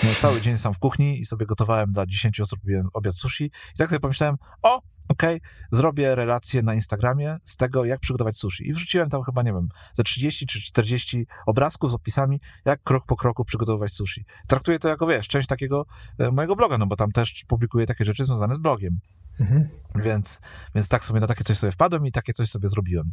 Miałem 0.04 0.20
cały 0.20 0.41
dzień 0.41 0.58
sam 0.58 0.74
w 0.74 0.80
kuchni 0.80 1.20
i 1.20 1.26
sobie 1.26 1.46
gotowałem 1.46 1.91
dla 1.91 2.06
10 2.06 2.39
osób, 2.39 2.60
robiłem 2.60 2.89
obiad 2.94 3.16
sushi 3.16 3.44
i 3.46 3.78
tak 3.78 3.89
sobie 3.89 4.00
pomyślałem, 4.00 4.36
o, 4.62 4.82
okej, 5.08 5.38
okay, 5.38 5.50
zrobię 5.72 6.16
relację 6.16 6.62
na 6.62 6.74
Instagramie 6.74 7.38
z 7.44 7.58
tego, 7.58 7.86
jak 7.86 8.00
przygotować 8.00 8.38
sushi. 8.38 8.68
I 8.68 8.74
wrzuciłem 8.74 9.10
tam 9.10 9.24
chyba, 9.24 9.44
nie 9.44 9.54
wiem, 9.54 9.70
ze 9.94 10.04
30 10.04 10.46
czy 10.46 10.62
40 10.62 11.28
obrazków 11.46 11.91
z 11.91 11.96
opisami, 11.96 12.41
jak 12.66 12.84
krok 12.84 13.06
po 13.06 13.16
kroku 13.16 13.46
przygotowywać 13.46 13.94
sushi. 13.94 14.26
Traktuję 14.48 14.80
to 14.80 14.89
jako, 14.89 15.08
wiesz, 15.08 15.28
część 15.28 15.48
takiego 15.48 15.86
e, 16.20 16.32
mojego 16.32 16.56
bloga, 16.56 16.78
no 16.78 16.86
bo 16.86 16.96
tam 16.96 17.12
też 17.12 17.44
publikuję 17.48 17.86
takie 17.86 18.06
rzeczy 18.06 18.24
związane 18.24 18.56
z 18.56 18.60
blogiem. 18.60 19.00
Mhm. 19.39 19.70
Więc, 19.96 20.39
więc 20.76 20.88
tak 20.88 21.06
sobie 21.06 21.20
na 21.20 21.28
takie 21.28 21.44
coś 21.44 21.58
sobie 21.58 21.72
wpadłem 21.72 22.06
i 22.06 22.12
takie 22.12 22.34
coś 22.34 22.50
sobie 22.50 22.68
zrobiłem. 22.68 23.12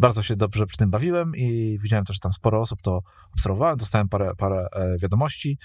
Bardzo 0.00 0.22
się 0.22 0.36
dobrze 0.36 0.66
przy 0.66 0.76
tym 0.76 0.90
bawiłem 0.90 1.36
i 1.36 1.78
widziałem 1.82 2.04
też, 2.04 2.20
tam 2.20 2.32
sporo 2.32 2.60
osób 2.60 2.82
to 2.82 3.02
obserwowałem, 3.32 3.76
dostałem 3.76 4.08
parę, 4.08 4.32
parę 4.38 4.68
e, 4.72 4.98
wiadomości, 4.98 5.58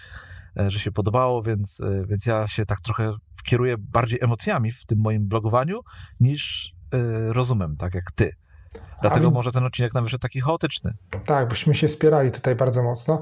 e, 0.59 0.71
że 0.71 0.79
się 0.79 0.91
podobało, 0.91 1.43
więc, 1.43 1.81
e, 1.81 2.05
więc 2.05 2.25
ja 2.25 2.47
się 2.47 2.65
tak 2.65 2.79
trochę 2.79 3.13
kieruję 3.43 3.75
bardziej 3.77 4.19
emocjami 4.21 4.71
w 4.71 4.85
tym 4.85 4.99
moim 4.99 5.27
blogowaniu 5.27 5.81
niż 6.19 6.75
rozumem, 7.29 7.77
tak 7.77 7.95
jak 7.95 8.11
ty. 8.11 8.31
Dlatego 9.01 9.31
może 9.31 9.51
ten 9.51 9.63
odcinek 9.63 9.93
nam 9.93 10.03
wyszedł 10.03 10.21
taki 10.21 10.41
chaotyczny. 10.41 10.93
Tak, 11.25 11.49
bośmy 11.49 11.75
się 11.75 11.89
spierali 11.89 12.31
tutaj 12.31 12.55
bardzo 12.55 12.83
mocno. 12.83 13.21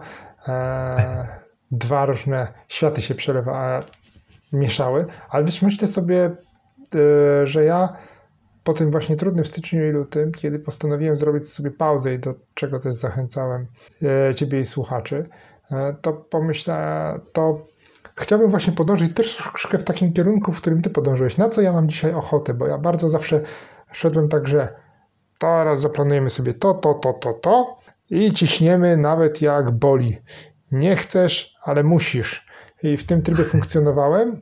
dwa 1.71 2.05
różne 2.05 2.53
światy 2.67 3.01
się 3.01 3.15
przelewa, 3.15 3.83
mieszały, 4.51 5.05
ale 5.29 5.43
być 5.43 5.61
myślę 5.61 5.87
sobie, 5.87 6.35
że 7.43 7.65
ja 7.65 7.97
po 8.63 8.73
tym 8.73 8.91
właśnie 8.91 9.15
trudnym 9.15 9.45
styczniu 9.45 9.89
i 9.89 9.91
lutym, 9.91 10.31
kiedy 10.31 10.59
postanowiłem 10.59 11.17
zrobić 11.17 11.49
sobie 11.49 11.71
pauzę 11.71 12.13
i 12.13 12.19
do 12.19 12.33
czego 12.53 12.79
też 12.79 12.95
zachęcałem 12.95 13.67
e, 14.29 14.35
Ciebie 14.35 14.59
i 14.59 14.65
słuchaczy, 14.65 15.29
e, 15.71 15.95
to 16.01 16.13
pomyślałem, 16.13 17.21
to 17.33 17.65
chciałbym 18.15 18.49
właśnie 18.49 18.73
podążyć 18.73 19.13
też 19.13 19.35
troszkę 19.35 19.77
w 19.77 19.83
takim 19.83 20.13
kierunku, 20.13 20.51
w 20.51 20.61
którym 20.61 20.81
Ty 20.81 20.89
podążyłeś. 20.89 21.37
Na 21.37 21.49
co 21.49 21.61
ja 21.61 21.73
mam 21.73 21.89
dzisiaj 21.89 22.13
ochotę, 22.13 22.53
bo 22.53 22.67
ja 22.67 22.77
bardzo 22.77 23.09
zawsze 23.09 23.41
szedłem 23.91 24.29
tak, 24.29 24.47
że 24.47 24.75
teraz 25.37 25.81
zaplanujemy 25.81 26.29
sobie 26.29 26.53
to, 26.53 26.73
to, 26.73 26.93
to, 26.93 27.13
to, 27.13 27.33
to 27.33 27.79
i 28.09 28.33
ciśniemy 28.33 28.97
nawet 28.97 29.41
jak 29.41 29.71
boli. 29.71 30.17
Nie 30.71 30.95
chcesz, 30.95 31.55
ale 31.63 31.83
musisz. 31.83 32.47
I 32.83 32.97
w 32.97 33.05
tym 33.05 33.21
trybie 33.21 33.43
funkcjonowałem. 33.53 34.41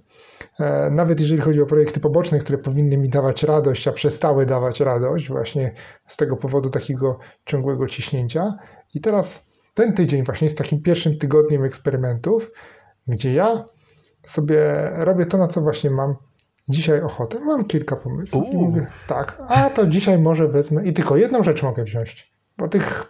E, 0.62 0.90
nawet 0.92 1.20
jeżeli 1.20 1.42
chodzi 1.42 1.62
o 1.62 1.66
projekty 1.66 2.00
poboczne, 2.00 2.40
które 2.40 2.58
powinny 2.58 2.98
mi 2.98 3.10
dawać 3.10 3.44
radość, 3.44 3.88
a 3.88 3.92
przestały 3.92 4.46
dawać 4.46 4.80
radość 4.80 5.28
właśnie 5.28 5.72
z 6.08 6.18
tego 6.18 6.38
powodu 6.38 6.70
takiego 6.70 7.20
ciągłego 7.46 7.88
ciśnięcia. 7.88 8.54
I 8.94 9.02
teraz 9.02 9.46
ten 9.74 9.94
tydzień 9.94 10.24
właśnie 10.24 10.46
jest 10.46 10.58
takim 10.58 10.82
pierwszym 10.82 11.18
tygodniem 11.18 11.64
eksperymentów, 11.64 12.52
gdzie 13.08 13.34
ja 13.34 13.66
sobie 14.26 14.92
robię 14.96 15.26
to, 15.26 15.38
na 15.38 15.48
co 15.48 15.62
właśnie 15.62 15.90
mam 15.90 16.16
dzisiaj 16.70 17.02
ochotę. 17.02 17.40
Mam 17.40 17.66
kilka 17.66 17.96
pomysłów. 17.96 18.54
Mówię, 18.54 18.88
tak, 19.08 19.42
a 19.48 19.70
to 19.70 19.86
dzisiaj 19.86 20.20
może 20.20 20.48
wezmę 20.48 20.86
i 20.86 20.94
tylko 20.94 21.18
jedną 21.18 21.44
rzecz 21.44 21.64
mogę 21.64 21.84
wziąć, 21.84 22.34
bo 22.58 22.68
tych, 22.68 23.06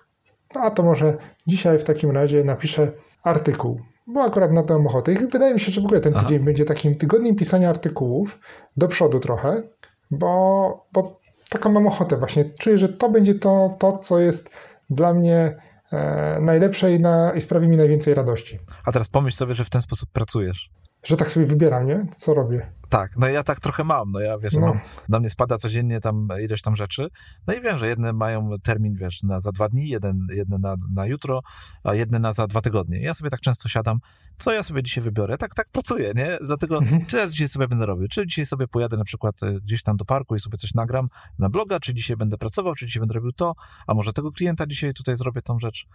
a 0.55 0.71
to 0.71 0.83
może 0.83 1.17
dzisiaj 1.47 1.79
w 1.79 1.83
takim 1.83 2.11
razie 2.11 2.43
napiszę 2.43 2.91
artykuł 3.23 3.81
bo 4.07 4.23
akurat 4.23 4.51
na 4.51 4.63
to 4.63 4.73
mam 4.73 4.87
ochotę. 4.87 5.13
I 5.13 5.17
wydaje 5.17 5.53
mi 5.53 5.59
się, 5.59 5.71
że 5.71 5.81
w 5.81 5.85
ogóle 5.85 6.01
ten 6.01 6.13
tydzień 6.13 6.37
Aha. 6.37 6.45
będzie 6.45 6.65
takim 6.65 6.95
tygodniem 6.95 7.35
pisania 7.35 7.69
artykułów 7.69 8.39
do 8.77 8.87
przodu 8.87 9.19
trochę, 9.19 9.63
bo, 10.11 10.85
bo 10.93 11.19
taką 11.49 11.71
mam 11.71 11.87
ochotę 11.87 12.17
właśnie. 12.17 12.45
Czuję, 12.59 12.77
że 12.77 12.89
to 12.89 13.09
będzie 13.09 13.35
to, 13.35 13.75
to 13.79 13.97
co 13.97 14.19
jest 14.19 14.49
dla 14.89 15.13
mnie 15.13 15.61
e, 15.91 16.39
najlepsze 16.41 16.95
i, 16.95 16.99
na, 16.99 17.33
i 17.33 17.41
sprawi 17.41 17.67
mi 17.67 17.77
najwięcej 17.77 18.13
radości. 18.13 18.59
A 18.85 18.91
teraz 18.91 19.07
pomyśl 19.07 19.37
sobie, 19.37 19.53
że 19.53 19.65
w 19.65 19.69
ten 19.69 19.81
sposób 19.81 20.09
pracujesz. 20.09 20.69
Że 21.03 21.17
tak 21.17 21.31
sobie 21.31 21.45
wybieram, 21.45 21.87
nie? 21.87 22.05
Co 22.15 22.33
robię. 22.33 22.71
Tak, 22.91 23.17
no 23.17 23.27
ja 23.27 23.43
tak 23.43 23.59
trochę 23.59 23.83
mam, 23.83 24.11
no 24.11 24.19
ja 24.19 24.37
wiesz, 24.37 24.53
no. 24.53 24.59
Mam, 24.59 24.79
na 25.09 25.19
mnie 25.19 25.29
spada 25.29 25.57
codziennie 25.57 25.99
tam 25.99 26.27
ileś 26.41 26.61
tam 26.61 26.75
rzeczy, 26.75 27.07
no 27.47 27.53
i 27.53 27.61
wiem, 27.61 27.77
że 27.77 27.87
jedne 27.87 28.13
mają 28.13 28.49
termin, 28.63 28.95
wiesz, 28.95 29.23
na 29.23 29.39
za 29.39 29.51
dwa 29.51 29.69
dni, 29.69 29.87
jeden, 29.87 30.27
jedne 30.31 30.57
na, 30.57 30.75
na 30.93 31.05
jutro, 31.05 31.41
a 31.83 31.93
jedne 31.93 32.19
na 32.19 32.31
za 32.31 32.47
dwa 32.47 32.61
tygodnie. 32.61 33.01
Ja 33.01 33.13
sobie 33.13 33.29
tak 33.29 33.39
często 33.39 33.69
siadam, 33.69 33.99
co 34.37 34.51
ja 34.51 34.63
sobie 34.63 34.83
dzisiaj 34.83 35.03
wybiorę, 35.03 35.37
tak, 35.37 35.55
tak 35.55 35.69
pracuję, 35.69 36.11
nie? 36.15 36.37
Dlatego, 36.41 36.77
mhm. 36.77 37.05
czy 37.05 37.17
ja 37.17 37.27
dzisiaj 37.27 37.49
sobie 37.49 37.67
będę 37.67 37.85
robił, 37.85 38.07
czy 38.07 38.27
dzisiaj 38.27 38.45
sobie 38.45 38.67
pojadę 38.67 38.97
na 38.97 39.03
przykład 39.03 39.43
e, 39.43 39.53
gdzieś 39.53 39.83
tam 39.83 39.97
do 39.97 40.05
parku 40.05 40.35
i 40.35 40.39
sobie 40.39 40.57
coś 40.57 40.73
nagram 40.73 41.07
na 41.39 41.49
bloga, 41.49 41.79
czy 41.79 41.93
dzisiaj 41.93 42.17
będę 42.17 42.37
pracował, 42.37 42.75
czy 42.75 42.85
dzisiaj 42.85 42.99
będę 42.99 43.13
robił 43.13 43.31
to, 43.31 43.55
a 43.87 43.93
może 43.93 44.13
tego 44.13 44.31
klienta 44.31 44.67
dzisiaj 44.67 44.93
tutaj 44.93 45.15
zrobię 45.15 45.41
tą 45.41 45.59
rzecz. 45.59 45.87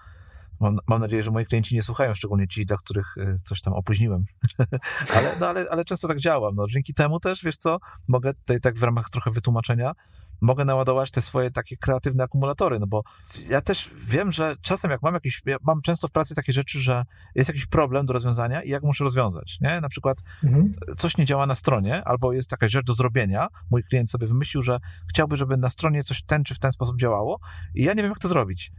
Mam, 0.61 0.79
mam, 0.87 1.01
nadzieję, 1.01 1.23
że 1.23 1.31
moi 1.31 1.47
klienci 1.47 1.75
nie 1.75 1.83
słuchają, 1.83 2.15
szczególnie 2.15 2.49
ci, 2.49 2.67
dla 2.67 2.77
których 2.77 3.19
e, 3.19 3.37
coś 3.37 3.61
tam 3.61 3.75
opóźniłem. 3.75 4.25
ale, 5.17 5.37
no, 5.41 5.49
ale, 5.49 5.67
ale 5.71 5.85
często 5.85 6.09
tak 6.09 6.19
działam. 6.19 6.55
No, 6.55 6.67
dzięki 6.67 6.95
temu 6.95 7.21
też, 7.21 7.45
wiesz 7.45 7.57
co, 7.57 7.79
mogę 8.09 8.35
tutaj 8.35 8.61
tak 8.61 8.79
w 8.79 8.83
ramach 8.83 9.11
trochę 9.11 9.31
wytłumaczenia, 9.31 9.93
mogę 10.41 10.65
naładować 10.65 11.11
te 11.11 11.23
swoje 11.23 11.51
takie 11.51 11.77
kreatywne 11.77 12.25
akumulatory, 12.25 12.81
no 12.81 12.87
bo 12.87 13.03
ja 13.49 13.61
też 13.61 13.91
wiem, 13.97 14.33
że 14.33 14.57
czasem 14.63 14.91
jak 14.91 15.03
mam 15.03 15.15
jakiś, 15.15 15.43
ja 15.47 15.57
mam 15.63 15.83
często 15.83 16.09
w 16.09 16.11
pracy 16.11 16.35
takie 16.35 16.53
rzeczy, 16.53 16.81
że 16.81 17.05
jest 17.35 17.49
jakiś 17.49 17.67
problem 17.67 18.07
do 18.07 18.13
rozwiązania 18.13 18.63
i 18.63 18.71
jak 18.71 18.83
muszę 18.83 19.05
rozwiązać, 19.05 19.59
nie? 19.61 19.81
Na 19.81 19.89
przykład 19.89 20.19
mhm. 20.45 20.73
coś 20.97 21.17
nie 21.17 21.25
działa 21.25 21.47
na 21.47 21.55
stronie, 21.55 22.05
albo 22.05 22.33
jest 22.33 22.53
jakaś 22.53 22.73
rzecz 22.73 22.87
do 22.87 22.95
zrobienia, 22.95 23.49
mój 23.71 23.83
klient 23.83 24.11
sobie 24.11 24.27
wymyślił, 24.27 24.63
że 24.63 24.79
chciałby, 25.11 25.37
żeby 25.37 25.57
na 25.57 25.71
stronie 25.71 26.05
coś 26.05 26.23
ten 26.23 26.45
czy 26.45 26.55
w 26.55 26.59
ten 26.59 26.73
sposób 26.73 26.99
działało 26.99 27.41
i 27.75 27.83
ja 27.83 27.93
nie 27.93 28.03
wiem, 28.03 28.11
jak 28.11 28.19
to 28.19 28.29
zrobić. 28.29 28.73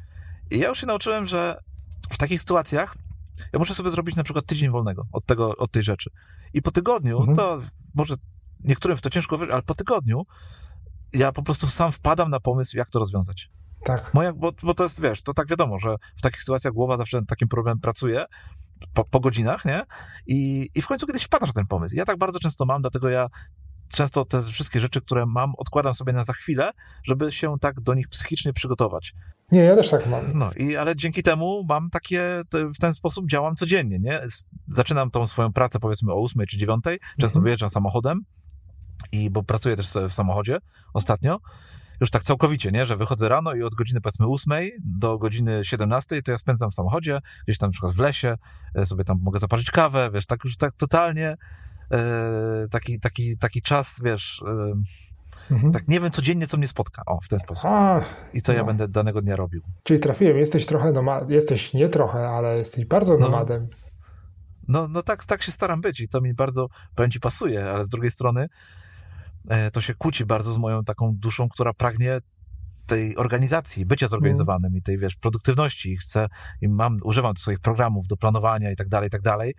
I 0.51 0.59
ja 0.59 0.69
już 0.69 0.79
się 0.79 0.87
nauczyłem, 0.87 1.25
że 1.25 1.59
w 2.09 2.17
takich 2.17 2.39
sytuacjach 2.39 2.95
Ja 3.53 3.59
muszę 3.59 3.75
sobie 3.75 3.89
zrobić 3.89 4.15
na 4.15 4.23
przykład 4.23 4.45
tydzień 4.45 4.69
wolnego 4.69 5.07
od, 5.11 5.25
tego, 5.25 5.57
od 5.57 5.71
tej 5.71 5.83
rzeczy. 5.83 6.09
I 6.53 6.61
po 6.61 6.71
tygodniu, 6.71 7.19
mhm. 7.19 7.37
to 7.37 7.59
może 7.95 8.15
niektórym 8.63 8.97
w 8.97 9.01
to 9.01 9.09
ciężko 9.09 9.37
wierzyć, 9.37 9.53
ale 9.53 9.61
po 9.61 9.75
tygodniu 9.75 10.25
ja 11.13 11.31
po 11.31 11.43
prostu 11.43 11.67
sam 11.67 11.91
wpadam 11.91 12.29
na 12.29 12.39
pomysł, 12.39 12.77
jak 12.77 12.89
to 12.89 12.99
rozwiązać. 12.99 13.49
Tak. 13.83 14.13
Moja, 14.13 14.33
bo, 14.33 14.51
bo 14.63 14.73
to 14.73 14.83
jest, 14.83 15.01
wiesz, 15.01 15.21
to 15.21 15.33
tak 15.33 15.47
wiadomo, 15.47 15.79
że 15.79 15.95
w 16.15 16.21
takich 16.21 16.39
sytuacjach 16.39 16.73
głowa 16.73 16.97
zawsze 16.97 17.25
takim 17.25 17.47
problemem 17.47 17.79
pracuje, 17.79 18.25
po, 18.93 19.05
po, 19.05 19.19
godzinach, 19.19 19.65
nie? 19.65 19.83
I, 20.27 20.69
I 20.75 20.81
w 20.81 20.87
końcu 20.87 21.07
kiedyś 21.07 21.23
wpadasz 21.23 21.49
na 21.49 21.53
ten 21.53 21.67
pomysł. 21.67 21.95
Ja 21.95 22.05
tak 22.05 22.17
bardzo 22.17 22.39
często 22.39 22.65
mam, 22.65 22.81
dlatego 22.81 23.09
ja 23.09 23.27
często 23.89 24.25
te 24.25 24.41
wszystkie 24.41 24.79
rzeczy, 24.79 25.01
które 25.01 25.25
mam, 25.25 25.53
odkładam 25.57 25.93
sobie 25.93 26.13
na 26.13 26.23
za 26.23 26.33
chwilę, 26.33 26.71
żeby 27.03 27.31
się 27.31 27.55
tak 27.61 27.81
do 27.81 27.93
nich 27.93 28.07
psychicznie 28.07 28.53
przygotować. 28.53 29.13
Nie, 29.51 29.59
ja 29.59 29.75
też 29.75 29.89
tak 29.89 30.07
mam. 30.07 30.23
No, 30.33 30.51
i, 30.53 30.75
ale 30.75 30.95
dzięki 30.95 31.23
temu 31.23 31.63
mam 31.69 31.89
takie, 31.89 32.41
w 32.53 32.79
ten 32.79 32.93
sposób 32.93 33.29
działam 33.29 33.55
codziennie, 33.55 33.99
nie? 33.99 34.21
Zaczynam 34.67 35.11
tą 35.11 35.27
swoją 35.27 35.53
pracę 35.53 35.79
powiedzmy 35.79 36.13
o 36.13 36.23
8 36.23 36.45
czy 36.49 36.57
9, 36.57 36.83
często 37.19 37.25
mhm. 37.25 37.43
wyjeżdżam 37.43 37.69
samochodem, 37.69 38.21
i 39.11 39.29
bo 39.29 39.43
pracuję 39.43 39.75
też 39.75 39.91
w 40.09 40.13
samochodzie 40.13 40.57
ostatnio, 40.93 41.39
już 42.01 42.09
tak 42.09 42.23
całkowicie, 42.23 42.71
nie, 42.71 42.85
że 42.85 42.97
wychodzę 42.97 43.29
rano 43.29 43.53
i 43.53 43.63
od 43.63 43.75
godziny 43.75 44.01
powiedzmy 44.01 44.27
8 44.27 44.53
do 44.79 45.17
godziny 45.17 45.65
17 45.65 46.21
to 46.21 46.31
ja 46.31 46.37
spędzam 46.37 46.69
w 46.69 46.73
samochodzie, 46.73 47.19
gdzieś 47.43 47.57
tam 47.57 47.67
na 47.67 47.71
przykład 47.71 47.93
w 47.93 47.99
lesie, 47.99 48.37
e, 48.75 48.85
sobie 48.85 49.03
tam 49.03 49.17
mogę 49.21 49.39
zaparzyć 49.39 49.71
kawę, 49.71 50.09
wiesz, 50.13 50.25
tak 50.25 50.43
już 50.43 50.57
tak 50.57 50.73
totalnie 50.73 51.35
e, 51.91 52.67
taki, 52.71 52.99
taki, 52.99 53.37
taki 53.37 53.61
czas, 53.61 53.99
wiesz, 54.03 54.43
e, 54.47 54.73
mhm. 55.51 55.73
tak 55.73 55.87
nie 55.87 55.99
wiem 55.99 56.11
codziennie, 56.11 56.47
co 56.47 56.57
mnie 56.57 56.67
spotka, 56.67 57.01
o, 57.05 57.19
w 57.21 57.27
ten 57.27 57.39
sposób. 57.39 57.65
A, 57.69 58.01
I 58.33 58.41
co 58.41 58.51
no. 58.51 58.57
ja 58.57 58.63
będę 58.63 58.87
danego 58.87 59.21
dnia 59.21 59.35
robił. 59.35 59.61
Czyli 59.83 59.99
trafiłem, 59.99 60.37
jesteś 60.37 60.65
trochę 60.65 60.91
nomadem, 60.91 61.31
jesteś 61.31 61.73
nie 61.73 61.89
trochę, 61.89 62.29
ale 62.29 62.57
jesteś 62.57 62.85
bardzo 62.85 63.17
no. 63.17 63.19
nomadem. 63.19 63.67
No, 64.67 64.81
no, 64.81 64.87
no 64.87 65.01
tak, 65.01 65.25
tak 65.25 65.43
się 65.43 65.51
staram 65.51 65.81
być 65.81 65.99
i 65.99 66.07
to 66.07 66.21
mi 66.21 66.33
bardzo, 66.33 66.67
powiem 66.95 67.11
ci, 67.11 67.19
pasuje, 67.19 67.71
ale 67.71 67.83
z 67.83 67.89
drugiej 67.89 68.11
strony 68.11 68.47
E, 69.49 69.71
to 69.71 69.81
się 69.81 69.93
kłóci 69.93 70.25
bardzo 70.25 70.53
z 70.53 70.57
moją 70.57 70.83
taką 70.83 71.15
duszą, 71.15 71.49
która 71.49 71.73
pragnie 71.73 72.19
tej 72.85 73.17
organizacji, 73.17 73.85
bycia 73.85 74.07
zorganizowanym 74.07 74.75
i 74.75 74.81
tej, 74.81 74.97
wiesz, 74.97 75.15
produktywności. 75.15 75.97
Chcę, 75.97 76.27
i 76.61 76.67
mam, 76.67 76.97
używam 77.03 77.37
swoich 77.37 77.59
programów 77.59 78.07
do 78.07 78.17
planowania 78.17 78.71
i 78.71 78.75
tak 78.75 78.89
dalej, 78.89 79.07
i 79.07 79.09
tak 79.09 79.21
dalej, 79.21 79.55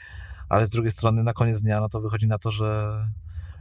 ale 0.48 0.66
z 0.66 0.70
drugiej 0.70 0.92
strony 0.92 1.22
na 1.22 1.32
koniec 1.32 1.62
dnia, 1.62 1.80
no 1.80 1.88
to 1.88 2.00
wychodzi 2.00 2.26
na 2.26 2.38
to, 2.38 2.50
że 2.50 2.98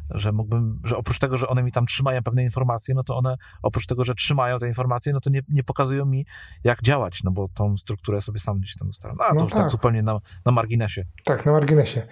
że 0.10 0.32
mógłbym, 0.32 0.82
że 0.84 0.98
oprócz 0.98 1.20
tego, 1.20 1.38
że 1.38 1.48
one 1.48 1.64
mi 1.64 1.72
tam 1.72 1.86
trzymają 1.86 2.24
pewne 2.24 2.44
informacje, 2.44 2.96
no 2.96 3.04
to 3.04 3.18
one 3.18 3.38
oprócz 3.62 3.86
tego, 3.86 4.04
że 4.04 4.16
trzymają 4.16 4.60
te 4.60 4.68
informacje, 4.68 5.14
no 5.14 5.20
to 5.20 5.30
nie, 5.30 5.42
nie 5.50 5.64
pokazują 5.64 6.06
mi, 6.06 6.26
jak 6.64 6.82
działać, 6.82 7.24
no 7.24 7.32
bo 7.32 7.48
tą 7.54 7.78
strukturę 7.78 8.22
sobie 8.22 8.40
sam 8.40 8.60
gdzieś 8.60 8.76
tam 8.76 8.90
ustalam. 8.90 9.18
No, 9.20 9.26
a 9.26 9.30
to 9.30 9.36
no 9.36 9.44
już 9.44 9.52
tak, 9.52 9.62
tak 9.62 9.72
zupełnie 9.72 10.04
na, 10.04 10.20
na 10.46 10.52
marginesie. 10.52 11.04
Tak, 11.24 11.46
na 11.46 11.52
marginesie. 11.52 12.08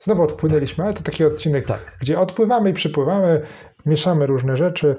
Znowu 0.00 0.22
odpłynęliśmy, 0.22 0.84
ale 0.84 0.94
to 0.94 1.02
taki 1.02 1.24
odcinek, 1.24 1.66
tak. 1.66 1.96
gdzie 2.00 2.20
odpływamy 2.20 2.70
i 2.70 2.74
przypływamy, 2.74 3.42
mieszamy 3.86 4.26
różne 4.26 4.56
rzeczy. 4.56 4.96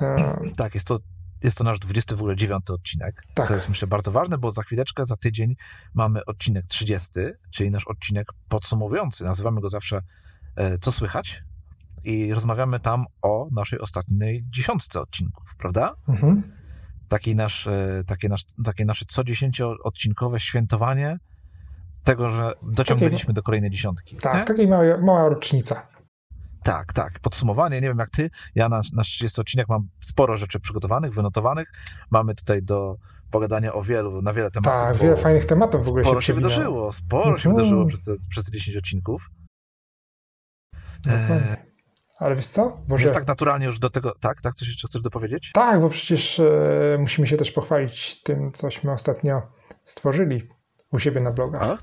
E, 0.00 0.40
tak, 0.56 0.74
jest 0.74 0.86
to, 0.86 0.98
jest 1.42 1.58
to 1.58 1.64
nasz 1.64 1.78
29 1.78 2.70
odcinek. 2.70 3.22
Tak. 3.34 3.48
To 3.48 3.54
jest 3.54 3.68
myślę 3.68 3.88
bardzo 3.88 4.12
ważne, 4.12 4.38
bo 4.38 4.50
za 4.50 4.62
chwileczkę, 4.62 5.04
za 5.04 5.16
tydzień 5.16 5.56
mamy 5.94 6.24
odcinek 6.24 6.66
30, 6.66 7.10
czyli 7.50 7.70
nasz 7.70 7.86
odcinek 7.86 8.28
podsumowujący. 8.48 9.24
Nazywamy 9.24 9.60
go 9.60 9.68
zawsze 9.68 10.02
e, 10.56 10.78
Co 10.78 10.92
słychać? 10.92 11.42
I 12.04 12.34
rozmawiamy 12.34 12.80
tam 12.80 13.04
o 13.22 13.48
naszej 13.52 13.78
ostatniej 13.78 14.44
dziesiątce 14.50 15.00
odcinków, 15.00 15.56
prawda? 15.58 15.94
Mhm. 16.08 16.52
Taki 17.08 17.36
nasz, 17.36 17.66
e, 17.66 18.02
takie, 18.06 18.28
nasz, 18.28 18.42
takie 18.64 18.84
nasze 18.84 19.04
co 19.08 19.24
dziesięcioodcinkowe 19.24 20.40
świętowanie 20.40 21.18
tego, 22.04 22.30
że 22.30 22.52
dociągnęliśmy 22.62 23.34
do 23.34 23.42
kolejnej 23.42 23.70
dziesiątki. 23.70 24.16
Tak, 24.16 24.46
taka 24.46 24.62
mała, 24.62 24.98
mała 24.98 25.28
rocznica. 25.28 25.86
Tak, 26.62 26.92
tak. 26.92 27.20
Podsumowanie, 27.20 27.80
nie 27.80 27.88
wiem 27.88 27.98
jak 27.98 28.10
ty, 28.10 28.30
ja 28.54 28.68
na, 28.68 28.80
na 28.92 29.02
30 29.02 29.40
odcinek 29.40 29.68
mam 29.68 29.88
sporo 30.00 30.36
rzeczy 30.36 30.60
przygotowanych, 30.60 31.14
wynotowanych. 31.14 31.72
Mamy 32.10 32.34
tutaj 32.34 32.62
do 32.62 32.96
pogadania 33.30 33.72
o 33.72 33.82
wielu, 33.82 34.22
na 34.22 34.32
wiele 34.32 34.50
tematów. 34.50 34.88
Tak, 34.88 34.96
wiele 34.96 35.16
fajnych 35.16 35.46
tematów 35.46 35.84
w 35.84 35.88
ogóle 35.88 36.04
Sporo 36.04 36.20
się, 36.20 36.26
się 36.26 36.34
wydarzyło, 36.34 36.92
sporo 36.92 37.38
się 37.38 37.48
wydarzyło 37.48 37.86
przez 37.86 38.04
te, 38.04 38.12
przez 38.30 38.44
te 38.44 38.52
10 38.52 38.76
odcinków. 38.76 39.30
E... 41.06 41.67
Ale 42.18 42.36
wiesz 42.36 42.46
co? 42.46 42.80
Boże... 42.88 43.02
Jest 43.02 43.14
tak 43.14 43.26
naturalnie 43.26 43.66
już 43.66 43.78
do 43.78 43.90
tego, 43.90 44.14
tak? 44.20 44.40
Tak, 44.40 44.54
coś 44.54 44.68
jeszcze 44.68 44.88
chcesz 44.88 45.02
dopowiedzieć? 45.02 45.50
Tak, 45.54 45.80
bo 45.80 45.88
przecież 45.88 46.40
e, 46.40 46.96
musimy 46.98 47.26
się 47.26 47.36
też 47.36 47.52
pochwalić 47.52 48.22
tym, 48.22 48.52
cośmy 48.52 48.92
ostatnio 48.92 49.42
stworzyli 49.84 50.48
u 50.92 50.98
siebie 50.98 51.20
na 51.20 51.30
blogach. 51.30 51.62
A? 51.62 51.78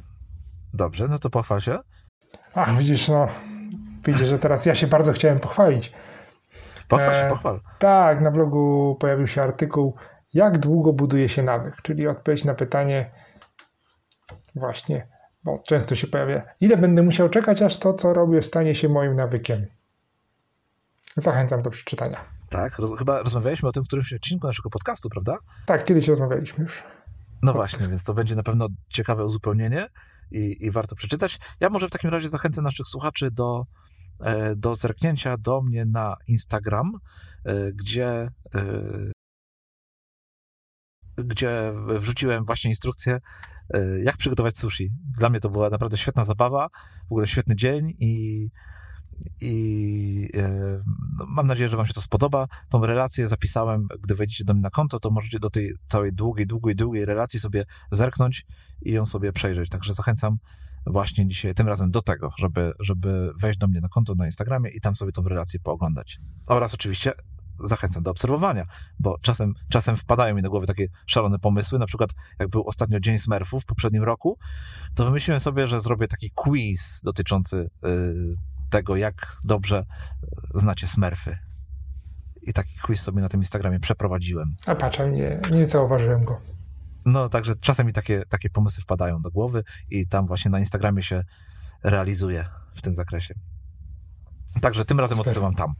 Dobrze, 0.74 1.08
no 1.08 1.20
to 1.20 1.30
pochwal 1.30 1.60
się. 1.60 1.80
Ach, 2.54 2.78
widzisz, 2.78 3.08
no, 3.08 3.28
widzisz, 4.06 4.28
że 4.28 4.40
teraz 4.40 4.66
ja 4.66 4.76
się 4.76 4.88
bardzo 4.88 5.14
chciałem 5.14 5.40
pochwalić. 5.40 5.94
Pochwal 6.88 7.14
się, 7.14 7.20
e, 7.20 7.30
pochwal. 7.30 7.60
Tak, 7.80 8.22
na 8.22 8.32
blogu 8.32 8.96
pojawił 9.00 9.28
się 9.28 9.42
artykuł 9.42 9.96
Jak 10.34 10.58
długo 10.58 10.94
buduje 10.94 11.30
się 11.30 11.44
nawyk? 11.44 11.82
Czyli 11.82 12.08
odpowiedź 12.08 12.46
na 12.46 12.54
pytanie 12.54 13.12
właśnie, 14.56 15.08
bo 15.44 15.60
często 15.60 15.96
się 15.96 16.08
pojawia, 16.08 16.42
ile 16.62 16.78
będę 16.78 17.04
musiał 17.04 17.30
czekać, 17.30 17.62
aż 17.62 17.80
to, 17.80 17.94
co 17.94 18.14
robię, 18.14 18.44
stanie 18.44 18.76
się 18.76 18.90
moim 18.90 19.16
nawykiem. 19.16 19.66
Zachęcam 21.18 21.61
do 21.61 21.70
przeczytania. 21.70 22.26
Tak, 22.49 22.80
roz, 22.80 22.99
chyba 22.99 23.24
rozmawialiśmy 23.24 23.70
o 23.70 23.72
tym 23.72 23.84
w 23.84 23.88
którymś 23.88 24.13
odcinku 24.13 24.47
naszego 24.47 24.70
podcastu, 24.70 25.09
prawda? 25.09 25.38
Tak, 25.66 25.86
kiedyś 25.86 26.07
rozmawialiśmy 26.07 26.63
już. 26.63 26.84
No 27.41 27.53
właśnie, 27.53 27.88
więc 27.88 28.03
to 28.03 28.13
będzie 28.13 28.36
na 28.36 28.43
pewno 28.43 28.68
ciekawe 28.89 29.26
uzupełnienie 29.26 29.88
i, 30.32 30.66
i 30.66 30.72
warto 30.72 30.95
przeczytać. 30.95 31.39
Ja 31.59 31.70
może 31.70 31.88
w 31.88 31.91
takim 31.91 32.09
razie 32.09 32.28
zachęcę 32.28 32.61
naszych 32.61 32.88
słuchaczy 32.88 33.32
do, 33.32 33.66
e, 34.20 34.55
do 34.55 34.76
zerknięcia 34.76 35.38
do 35.38 35.61
mnie 35.61 35.86
na 35.86 36.16
Instagram, 36.28 36.91
e, 37.45 37.72
gdzie 37.74 38.30
e, 38.55 39.11
gdzie 41.18 41.74
wrzuciłem 41.99 42.45
właśnie 42.45 42.70
instrukcję, 42.70 43.20
jak 44.03 44.18
przygotować 44.18 44.57
sushi. 44.57 44.91
Dla 45.18 45.30
mnie 45.30 45.39
to 45.39 45.49
była 45.49 45.70
naprawdę 45.70 45.97
świetna 45.97 46.24
zabawa, 46.24 46.70
w 47.09 47.11
ogóle 47.11 47.28
świetny 47.28 47.55
dzień 47.55 47.93
i 47.99 48.49
i 49.41 50.30
e, 50.34 50.49
no, 51.18 51.26
mam 51.28 51.47
nadzieję, 51.47 51.70
że 51.70 51.78
Wam 51.78 51.86
się 51.86 51.93
to 51.93 52.01
spodoba. 52.01 52.47
Tą 52.70 52.86
relację 52.86 53.28
zapisałem, 53.28 53.88
gdy 54.03 54.16
wejdziecie 54.16 54.43
do 54.43 54.53
mnie 54.53 54.61
na 54.61 54.70
konto, 54.70 54.99
to 54.99 55.11
możecie 55.11 55.39
do 55.39 55.49
tej 55.49 55.74
całej 55.88 56.13
długiej, 56.13 56.47
długiej, 56.47 56.76
długiej 56.76 57.05
relacji 57.05 57.39
sobie 57.39 57.66
zerknąć 57.91 58.45
i 58.82 58.91
ją 58.91 59.05
sobie 59.05 59.32
przejrzeć. 59.32 59.70
Także 59.70 59.93
zachęcam 59.93 60.38
właśnie 60.86 61.28
dzisiaj, 61.28 61.53
tym 61.53 61.68
razem 61.68 61.91
do 61.91 62.01
tego, 62.01 62.32
żeby, 62.38 62.74
żeby 62.80 63.32
wejść 63.39 63.59
do 63.59 63.68
mnie 63.68 63.82
na 63.82 63.89
konto 63.89 64.16
na 64.16 64.26
Instagramie 64.26 64.70
i 64.70 64.82
tam 64.82 64.95
sobie 64.95 65.11
tą 65.11 65.24
relację 65.24 65.59
pooglądać. 65.59 66.20
Oraz 66.47 66.74
oczywiście 66.74 67.11
zachęcam 67.59 68.03
do 68.03 68.11
obserwowania, 68.11 68.66
bo 68.99 69.18
czasem, 69.22 69.53
czasem 69.70 69.95
wpadają 69.95 70.36
mi 70.36 70.41
na 70.41 70.49
głowę 70.49 70.68
takie 70.68 70.88
szalone 71.07 71.39
pomysły. 71.39 71.80
Na 71.80 71.86
przykład, 71.86 72.09
jak 72.39 72.49
był 72.49 72.68
ostatnio 72.68 72.99
Dzień 72.99 73.18
Smurfów 73.18 73.63
w 73.63 73.66
poprzednim 73.66 74.03
roku, 74.03 74.38
to 74.95 75.05
wymyśliłem 75.05 75.39
sobie, 75.39 75.68
że 75.68 75.80
zrobię 75.80 76.07
taki 76.07 76.32
quiz 76.36 77.01
dotyczący 77.03 77.70
yy, 77.84 78.32
tego, 78.76 78.95
jak 78.95 79.38
dobrze 79.43 79.86
znacie 80.53 80.88
Smurfy. 80.88 81.38
I 82.41 82.53
taki 82.53 82.80
quiz 82.84 83.01
sobie 83.01 83.21
na 83.21 83.30
tym 83.30 83.39
Instagramie 83.39 83.80
przeprowadziłem. 83.80 84.55
A 84.65 84.76
patrz, 84.76 84.99
nie, 84.99 85.41
nie 85.51 85.67
zauważyłem 85.67 86.26
go. 86.26 86.41
No, 87.05 87.30
także 87.30 87.55
czasem 87.55 87.88
mi 87.88 87.93
takie, 87.93 88.23
takie 88.30 88.49
pomysły 88.49 88.82
wpadają 88.82 89.21
do 89.21 89.32
głowy 89.32 89.63
i 89.89 90.07
tam 90.07 90.28
właśnie 90.28 90.51
na 90.51 90.59
Instagramie 90.59 91.03
się 91.03 91.23
realizuje 91.84 92.45
w 92.76 92.82
tym 92.82 92.95
zakresie. 92.95 93.34
Także 94.61 94.86
tym 94.86 94.99
razem 94.99 95.17
Super. 95.17 95.30
odsyłam 95.30 95.53
tam. 95.53 95.73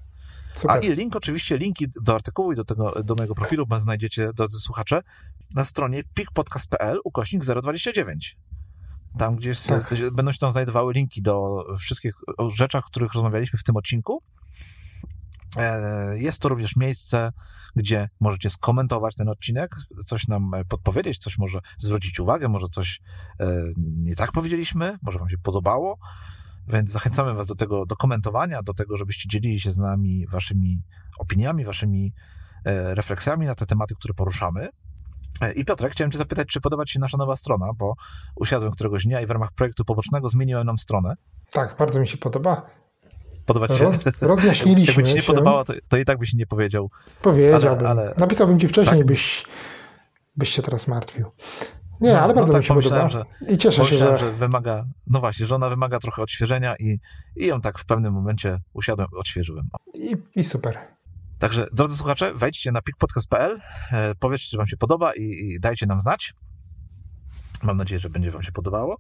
Super. 0.56 0.78
A 0.78 0.80
i 0.80 0.96
link, 0.96 1.16
oczywiście, 1.16 1.58
linki 1.58 1.88
do 2.02 2.16
artykułu 2.16 2.52
i 2.52 2.56
do, 2.56 2.66
tego, 2.66 3.04
do 3.04 3.16
mojego 3.16 3.36
profilu 3.36 3.66
znajdziecie, 3.78 4.34
drodzy 4.34 4.60
słuchacze, 4.60 5.02
na 5.56 5.66
stronie 5.66 6.04
pikpodcast.pl 6.04 7.00
ukośnik 7.04 7.46
029. 7.46 8.38
Tam, 9.18 9.36
gdzie 9.36 9.50
jest, 9.50 9.68
tak. 9.68 9.84
będą 10.12 10.32
się 10.32 10.38
tam 10.38 10.52
znajdowały 10.52 10.94
linki 10.94 11.22
do 11.22 11.66
wszystkich 11.80 12.14
rzeczach, 12.54 12.86
o 12.86 12.88
których 12.88 13.14
rozmawialiśmy 13.14 13.60
w 13.60 13.64
tym 13.64 13.76
odcinku. 13.76 14.24
E, 15.58 16.18
jest 16.18 16.40
to 16.40 16.50
również 16.50 16.76
miejsce, 16.76 17.32
gdzie 17.76 18.10
możecie 18.20 18.50
skomentować 18.50 19.16
ten 19.16 19.30
odcinek, 19.30 19.76
coś 20.06 20.28
nam 20.28 20.54
e, 20.54 20.66
podpowiedzieć, 20.66 21.18
coś 21.18 21.38
może 21.38 21.60
zwrócić 21.78 22.20
uwagę, 22.20 22.48
może 22.48 22.68
coś 22.68 23.02
e, 23.40 23.48
nie 23.78 24.16
tak 24.16 24.32
powiedzieliśmy, 24.32 24.98
może 25.02 25.20
Wam 25.20 25.30
się 25.30 25.38
podobało. 25.38 25.98
Więc 26.68 26.92
zachęcamy 26.92 27.34
Was 27.34 27.48
do 27.48 27.56
tego, 27.56 27.86
do 27.86 27.96
komentowania, 27.96 28.64
do 28.64 28.74
tego, 28.74 28.98
żebyście 28.98 29.30
dzielili 29.30 29.60
się 29.60 29.72
z 29.72 29.78
nami 29.78 30.28
Waszymi 30.28 30.82
opiniami, 31.20 31.66
Waszymi 31.66 32.14
refleksjami 32.66 33.46
na 33.46 33.56
te 33.56 33.66
tematy, 33.66 33.96
które 33.96 34.14
poruszamy. 34.14 34.70
E, 35.42 35.52
I 35.52 35.66
Piotrek, 35.66 35.92
chciałem 35.92 36.12
Cię 36.12 36.18
zapytać, 36.18 36.48
czy 36.48 36.62
podoba 36.62 36.86
Ci 36.86 36.94
się 36.94 37.00
nasza 37.00 37.18
nowa 37.18 37.36
strona, 37.36 37.74
bo 37.78 37.94
usiadłem 38.36 38.72
któregoś 38.72 39.04
dnia 39.04 39.22
i 39.22 39.26
w 39.26 39.32
ramach 39.32 39.52
projektu 39.52 39.86
pobocznego 39.86 40.30
zmieniłem 40.30 40.68
nam 40.68 40.78
stronę. 40.78 41.16
Tak, 41.52 41.76
bardzo 41.80 42.00
mi 42.00 42.08
się 42.08 42.18
podoba. 42.18 42.70
Podoba 43.46 43.68
Ci 43.68 43.78
się? 43.78 43.84
Roz, 43.84 44.04
rozjaśniliśmy 44.22 44.94
Jakby 45.04 45.10
Ci 45.10 45.16
nie 45.16 45.24
podobała, 45.24 45.64
to, 45.64 45.74
to, 45.88 45.98
i 45.98 46.06
tak 46.06 46.20
byś 46.20 46.34
nie 46.34 46.48
powiedział. 46.48 46.90
Powiedziałbym. 47.22 47.88
Ale, 47.88 48.02
ale... 48.02 48.14
Napisałbym 48.18 48.60
Ci 48.60 48.68
wcześniej, 48.68 48.98
tak. 48.98 49.08
byś, 49.08 49.46
byś 50.36 50.50
się 50.50 50.62
teraz 50.62 50.88
martwił. 50.88 51.32
Nie, 52.02 52.14
no, 52.14 52.22
ale 52.22 52.34
bardzo 52.34 52.54
no, 52.54 52.60
tak 52.60 52.62
mi 52.62 52.84
się 52.84 52.90
podoba. 52.90 53.10
Że, 53.10 53.26
I 53.50 53.58
cieszę 53.58 53.86
się, 53.86 53.98
że... 53.98 54.18
że 54.18 54.32
wymaga, 54.32 54.86
no 55.08 55.20
właśnie, 55.20 55.46
że 55.46 55.56
ona 55.56 55.70
wymaga 55.70 56.00
trochę 56.00 56.22
odświeżenia 56.22 56.76
i, 56.80 57.00
i 57.36 57.46
ją 57.48 57.62
tak 57.62 57.80
w 57.80 57.86
pewnym 57.86 58.14
momencie 58.14 58.60
usiadłem, 58.74 59.08
odświeżyłem. 59.18 59.70
I, 59.94 60.18
i 60.36 60.44
super. 60.44 60.95
Także, 61.40 61.68
drodzy 61.74 61.98
słuchacze, 61.98 62.34
wejdźcie 62.34 62.72
na 62.72 62.82
pikpodcast.pl, 62.82 63.62
e, 63.92 64.16
powiedzcie, 64.16 64.50
czy 64.50 64.58
wam 64.58 64.68
się 64.68 64.78
podoba 64.78 65.14
i, 65.14 65.22
i 65.22 65.60
dajcie 65.60 65.86
nam 65.86 66.02
znać. 66.02 66.34
Mam 67.64 67.78
nadzieję, 67.78 68.00
że 68.00 68.10
będzie 68.10 68.32
wam 68.32 68.44
się 68.44 68.52
podobało. 68.52 68.98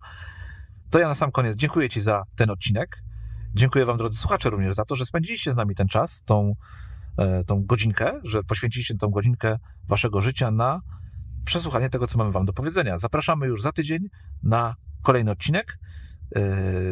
To 0.89 0.99
ja 0.99 1.07
na 1.07 1.15
sam 1.15 1.31
koniec 1.31 1.55
dziękuję 1.55 1.89
ci 1.89 2.01
za 2.01 2.23
ten 2.35 2.49
odcinek. 2.49 3.01
Dziękuję 3.53 3.85
wam, 3.85 3.97
drodzy 3.97 4.17
słuchacze, 4.17 4.49
również 4.49 4.75
za 4.75 4.85
to, 4.85 4.95
że 4.95 5.05
spędziliście 5.05 5.51
z 5.51 5.55
nami 5.55 5.75
ten 5.75 5.87
czas, 5.87 6.23
tą, 6.23 6.55
e, 7.17 7.43
tą 7.43 7.65
godzinkę, 7.65 8.19
że 8.23 8.43
poświęciliście 8.43 8.95
tą 8.95 9.07
godzinkę 9.07 9.57
waszego 9.87 10.21
życia 10.21 10.51
na 10.51 10.81
przesłuchanie 11.45 11.89
tego, 11.89 12.07
co 12.07 12.17
mamy 12.17 12.31
wam 12.31 12.45
do 12.45 12.53
powiedzenia. 12.53 12.97
Zapraszamy 12.97 13.47
już 13.47 13.61
za 13.61 13.71
tydzień 13.71 13.99
na 14.43 14.75
kolejny 15.01 15.31
odcinek, 15.31 15.79
e, 16.35 16.41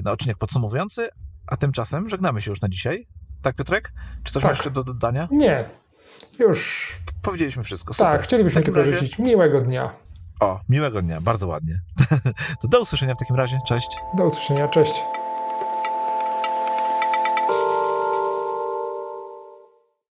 na 0.03 0.11
odcinek 0.11 0.37
podsumowujący, 0.37 1.09
a 1.47 1.57
tymczasem 1.57 2.09
żegnamy 2.09 2.41
się 2.41 2.51
już 2.51 2.61
na 2.61 2.69
dzisiaj. 2.69 3.07
Tak, 3.43 3.55
Piotrek? 3.55 3.93
Czy 4.23 4.33
coś 4.33 4.43
tak. 4.43 4.51
masz 4.51 4.57
jeszcze 4.57 4.71
do 4.71 4.83
dodania? 4.83 5.27
Nie. 5.31 5.69
Już. 6.39 6.91
Powiedzieliśmy 7.21 7.63
wszystko. 7.63 7.93
Super. 7.93 8.11
Tak, 8.11 8.23
chcielibyśmy 8.23 8.63
tylko 8.63 8.79
razie... 8.79 8.97
życzyć 8.97 9.19
miłego 9.19 9.61
dnia. 9.61 9.93
O, 10.39 10.59
miłego 10.69 11.01
dnia, 11.01 11.21
bardzo 11.21 11.47
ładnie. 11.47 11.79
to 12.61 12.67
do 12.67 12.81
usłyszenia 12.81 13.15
w 13.15 13.17
takim 13.17 13.35
razie. 13.35 13.59
Cześć. 13.67 13.87
Do 14.17 14.25
usłyszenia, 14.25 14.67
cześć. 14.67 14.93